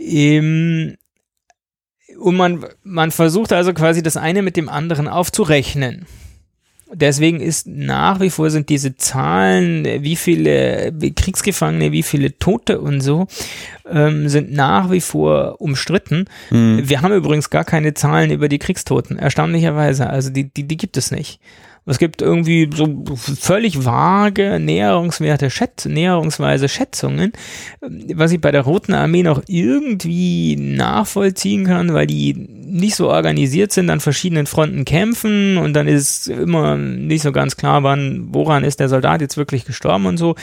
[0.00, 0.96] Ähm,
[2.18, 6.06] und man, man versucht also quasi das eine mit dem anderen aufzurechnen.
[6.92, 13.00] Deswegen ist nach wie vor sind diese Zahlen, wie viele Kriegsgefangene, wie viele Tote und
[13.00, 13.26] so,
[13.90, 16.26] ähm, sind nach wie vor umstritten.
[16.50, 16.88] Mhm.
[16.88, 20.08] Wir haben übrigens gar keine Zahlen über die Kriegstoten, erstaunlicherweise.
[20.08, 21.40] Also die, die, die gibt es nicht.
[21.86, 27.32] Es gibt irgendwie so völlig vage Näherungswerte, Schätz, näherungsweise Schätzungen,
[27.80, 33.72] was ich bei der Roten Armee noch irgendwie nachvollziehen kann, weil die nicht so organisiert
[33.72, 38.64] sind, an verschiedenen Fronten kämpfen und dann ist immer nicht so ganz klar, wann, woran
[38.64, 40.36] ist der Soldat jetzt wirklich gestorben und so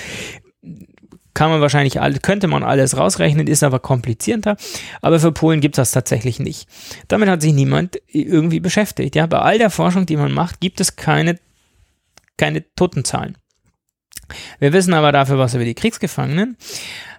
[1.33, 4.57] kann man wahrscheinlich, könnte man alles rausrechnen, ist aber komplizierter.
[5.01, 6.67] Aber für Polen gibt es das tatsächlich nicht.
[7.07, 9.15] Damit hat sich niemand irgendwie beschäftigt.
[9.15, 11.39] Ja, bei all der Forschung, die man macht, gibt es keine,
[12.37, 13.37] keine Totenzahlen.
[14.59, 16.57] Wir wissen aber dafür was über die Kriegsgefangenen.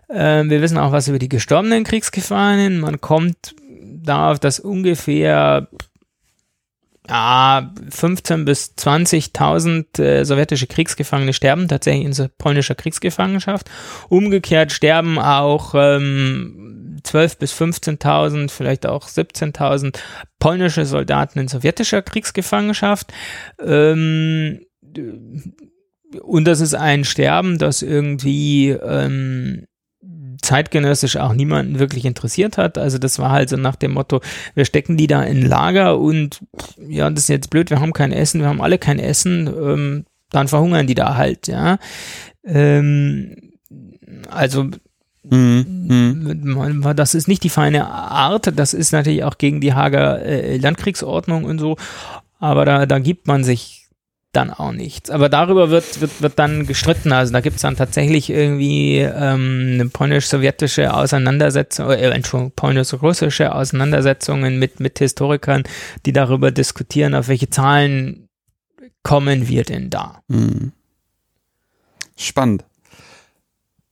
[0.08, 2.80] Äh, wir wissen auch was über die gestorbenen Kriegsgefangenen.
[2.80, 5.68] Man kommt darauf, dass ungefähr
[7.08, 13.70] ja, 15 bis 20.000 äh, sowjetische Kriegsgefangene sterben tatsächlich in polnischer Kriegsgefangenschaft.
[14.08, 19.98] Umgekehrt sterben auch ähm, 12 bis 15.000, vielleicht auch 17.000
[20.38, 23.12] polnische Soldaten in sowjetischer Kriegsgefangenschaft.
[23.60, 24.60] Ähm,
[26.20, 29.66] und das ist ein Sterben, das irgendwie ähm,
[30.40, 32.78] zeitgenössisch auch niemanden wirklich interessiert hat.
[32.78, 34.20] Also das war halt so nach dem Motto,
[34.54, 36.40] wir stecken die da in Lager und
[36.78, 40.04] ja, das ist jetzt blöd, wir haben kein Essen, wir haben alle kein Essen, ähm,
[40.30, 41.78] dann verhungern die da halt, ja.
[42.44, 43.36] Ähm,
[44.30, 44.70] also
[45.24, 46.92] Mhm.
[46.96, 51.44] Das ist nicht die feine Art, das ist natürlich auch gegen die Hager äh, Landkriegsordnung
[51.44, 51.76] und so,
[52.40, 53.81] aber da, da gibt man sich
[54.32, 55.10] dann auch nichts.
[55.10, 57.12] Aber darüber wird, wird, wird dann gestritten.
[57.12, 64.58] Also da gibt es dann tatsächlich irgendwie ähm, eine polnisch-sowjetische Auseinandersetzung, äh, Entschuldigung, polnisch-russische Auseinandersetzungen
[64.58, 65.64] mit, mit Historikern,
[66.06, 68.28] die darüber diskutieren, auf welche Zahlen
[69.02, 70.22] kommen wir denn da.
[70.28, 70.72] Mhm.
[72.16, 72.64] Spannend.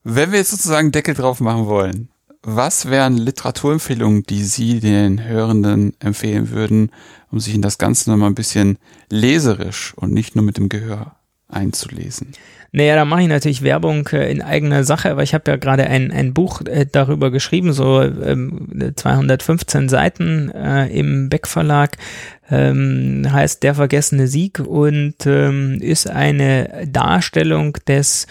[0.03, 2.09] Wenn wir jetzt sozusagen Deckel drauf machen wollen,
[2.43, 6.91] was wären Literaturempfehlungen, die Sie den Hörenden empfehlen würden,
[7.31, 8.79] um sich in das Ganze nochmal ein bisschen
[9.11, 11.17] leserisch und nicht nur mit dem Gehör
[11.49, 12.33] einzulesen?
[12.73, 15.87] Naja, da mache ich natürlich Werbung äh, in eigener Sache, aber ich habe ja gerade
[15.87, 21.97] ein, ein Buch äh, darüber geschrieben, so ähm, 215 Seiten äh, im Beck Verlag,
[22.49, 28.29] ähm, heißt Der vergessene Sieg und ähm, ist eine Darstellung des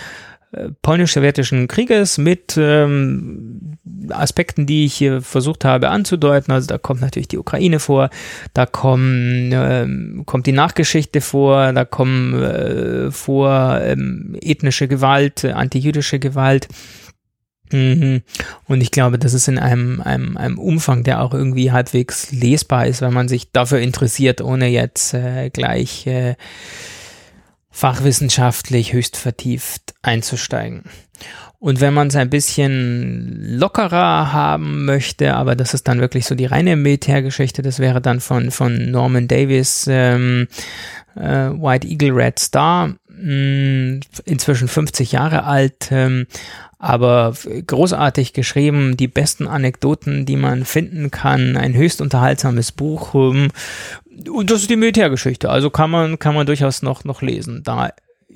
[0.82, 3.78] polnisch-sowjetischen Krieges mit ähm,
[4.10, 6.52] Aspekten, die ich hier versucht habe anzudeuten.
[6.52, 8.10] Also da kommt natürlich die Ukraine vor,
[8.54, 16.18] da kommen, ähm, kommt die Nachgeschichte vor, da kommen äh, vor ähm, ethnische Gewalt, antijüdische
[16.20, 16.68] Gewalt.
[17.72, 18.24] Mhm.
[18.66, 22.88] Und ich glaube, das ist in einem, einem, einem Umfang, der auch irgendwie halbwegs lesbar
[22.88, 26.36] ist, wenn man sich dafür interessiert, ohne jetzt äh, gleich äh,
[27.80, 30.84] fachwissenschaftlich höchst vertieft einzusteigen.
[31.60, 36.36] Und wenn man es ein bisschen lockerer haben möchte, aber das ist dann wirklich so
[36.36, 40.48] die reine Militärgeschichte, das wäre dann von, von Norman Davis ähm,
[41.16, 46.28] äh, White Eagle Red Star, mh, mm, inzwischen 50 Jahre alt, ähm,
[46.80, 47.34] aber
[47.68, 53.16] großartig geschrieben, die besten Anekdoten, die man finden kann, ein höchst unterhaltsames Buch.
[53.16, 53.50] Ähm,
[54.30, 57.64] und das ist die Militärgeschichte, also kann man, kann man durchaus noch, noch lesen.
[57.64, 57.92] Da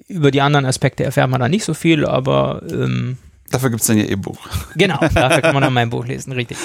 [0.07, 3.18] über die anderen Aspekte erfährt man da nicht so viel, aber ähm,
[3.51, 4.39] Dafür gibt es dann ja ihr Buch.
[4.76, 6.57] Genau, dafür kann man dann mein Buch lesen, richtig.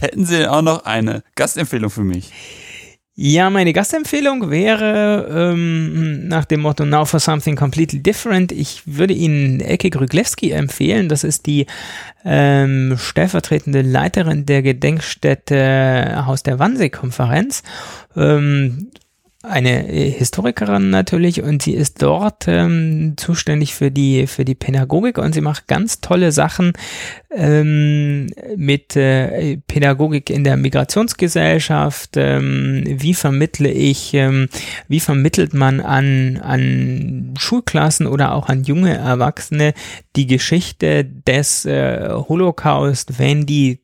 [0.00, 2.32] Hätten Sie auch noch eine Gastempfehlung für mich?
[3.16, 8.50] Ja, meine Gastempfehlung wäre ähm, nach dem Motto Now for Something Completely Different.
[8.50, 11.08] Ich würde Ihnen Elke Gryglewski empfehlen.
[11.08, 11.66] Das ist die
[12.24, 17.62] ähm, stellvertretende Leiterin der Gedenkstätte Haus der Wannsee-Konferenz.
[18.16, 18.90] Ähm,
[19.44, 25.18] eine äh, Historikerin natürlich und sie ist dort ähm, zuständig für die für die Pädagogik
[25.18, 26.72] und sie macht ganz tolle Sachen
[27.30, 28.26] ähm,
[28.56, 32.16] mit äh, Pädagogik in der Migrationsgesellschaft.
[32.16, 34.48] Ähm, wie vermittle ich, ähm,
[34.88, 39.74] wie vermittelt man an an Schulklassen oder auch an junge Erwachsene
[40.16, 43.83] die Geschichte des äh, Holocaust, wenn die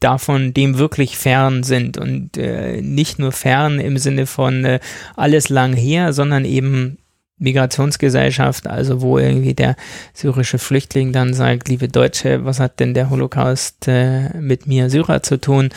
[0.00, 4.80] davon dem wirklich fern sind und äh, nicht nur fern im Sinne von äh,
[5.16, 6.98] alles lang her, sondern eben
[7.40, 9.76] Migrationsgesellschaft, also wo irgendwie der
[10.12, 15.22] syrische Flüchtling dann sagt, liebe Deutsche, was hat denn der Holocaust äh, mit mir Syrer
[15.22, 15.70] zu tun?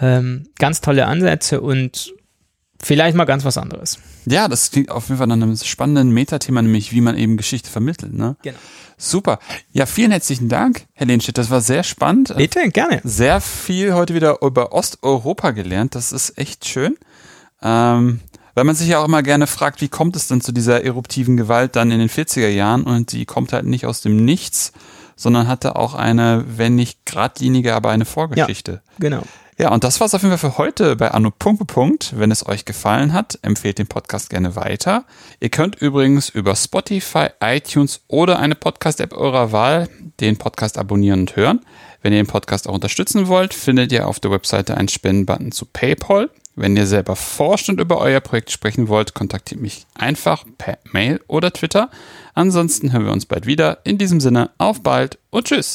[0.00, 2.12] Ähm, ganz tolle Ansätze und
[2.80, 3.98] vielleicht mal ganz was anderes.
[4.26, 7.70] Ja, das klingt auf jeden Fall nach einem spannenden Metathema, nämlich wie man eben Geschichte
[7.70, 8.12] vermittelt.
[8.12, 8.36] Ne?
[8.42, 8.58] Genau.
[8.98, 9.38] Super.
[9.72, 11.38] Ja, vielen herzlichen Dank, Herr Lehnstedt.
[11.38, 12.34] Das war sehr spannend.
[12.36, 13.00] Bitte, gerne.
[13.04, 15.94] Sehr viel heute wieder über Osteuropa gelernt.
[15.94, 16.96] Das ist echt schön.
[17.62, 18.20] Ähm,
[18.54, 21.36] weil man sich ja auch immer gerne fragt, wie kommt es denn zu dieser eruptiven
[21.36, 22.82] Gewalt dann in den 40er Jahren?
[22.82, 24.72] Und die kommt halt nicht aus dem Nichts,
[25.14, 28.72] sondern hatte auch eine, wenn nicht geradlinige, aber eine Vorgeschichte.
[28.72, 29.22] Ja, genau.
[29.60, 32.14] Ja, und das war's auf jeden Fall für heute bei Anno Punkt, Punkt.
[32.16, 35.04] Wenn es euch gefallen hat, empfehlt den Podcast gerne weiter.
[35.40, 39.88] Ihr könnt übrigens über Spotify, iTunes oder eine Podcast-App eurer Wahl
[40.20, 41.60] den Podcast abonnieren und hören.
[42.02, 45.66] Wenn ihr den Podcast auch unterstützen wollt, findet ihr auf der Webseite einen Spendenbutton zu
[45.66, 46.30] PayPal.
[46.54, 51.20] Wenn ihr selber forscht und über euer Projekt sprechen wollt, kontaktiert mich einfach per Mail
[51.26, 51.90] oder Twitter.
[52.32, 53.78] Ansonsten hören wir uns bald wieder.
[53.82, 55.74] In diesem Sinne, auf bald und tschüss.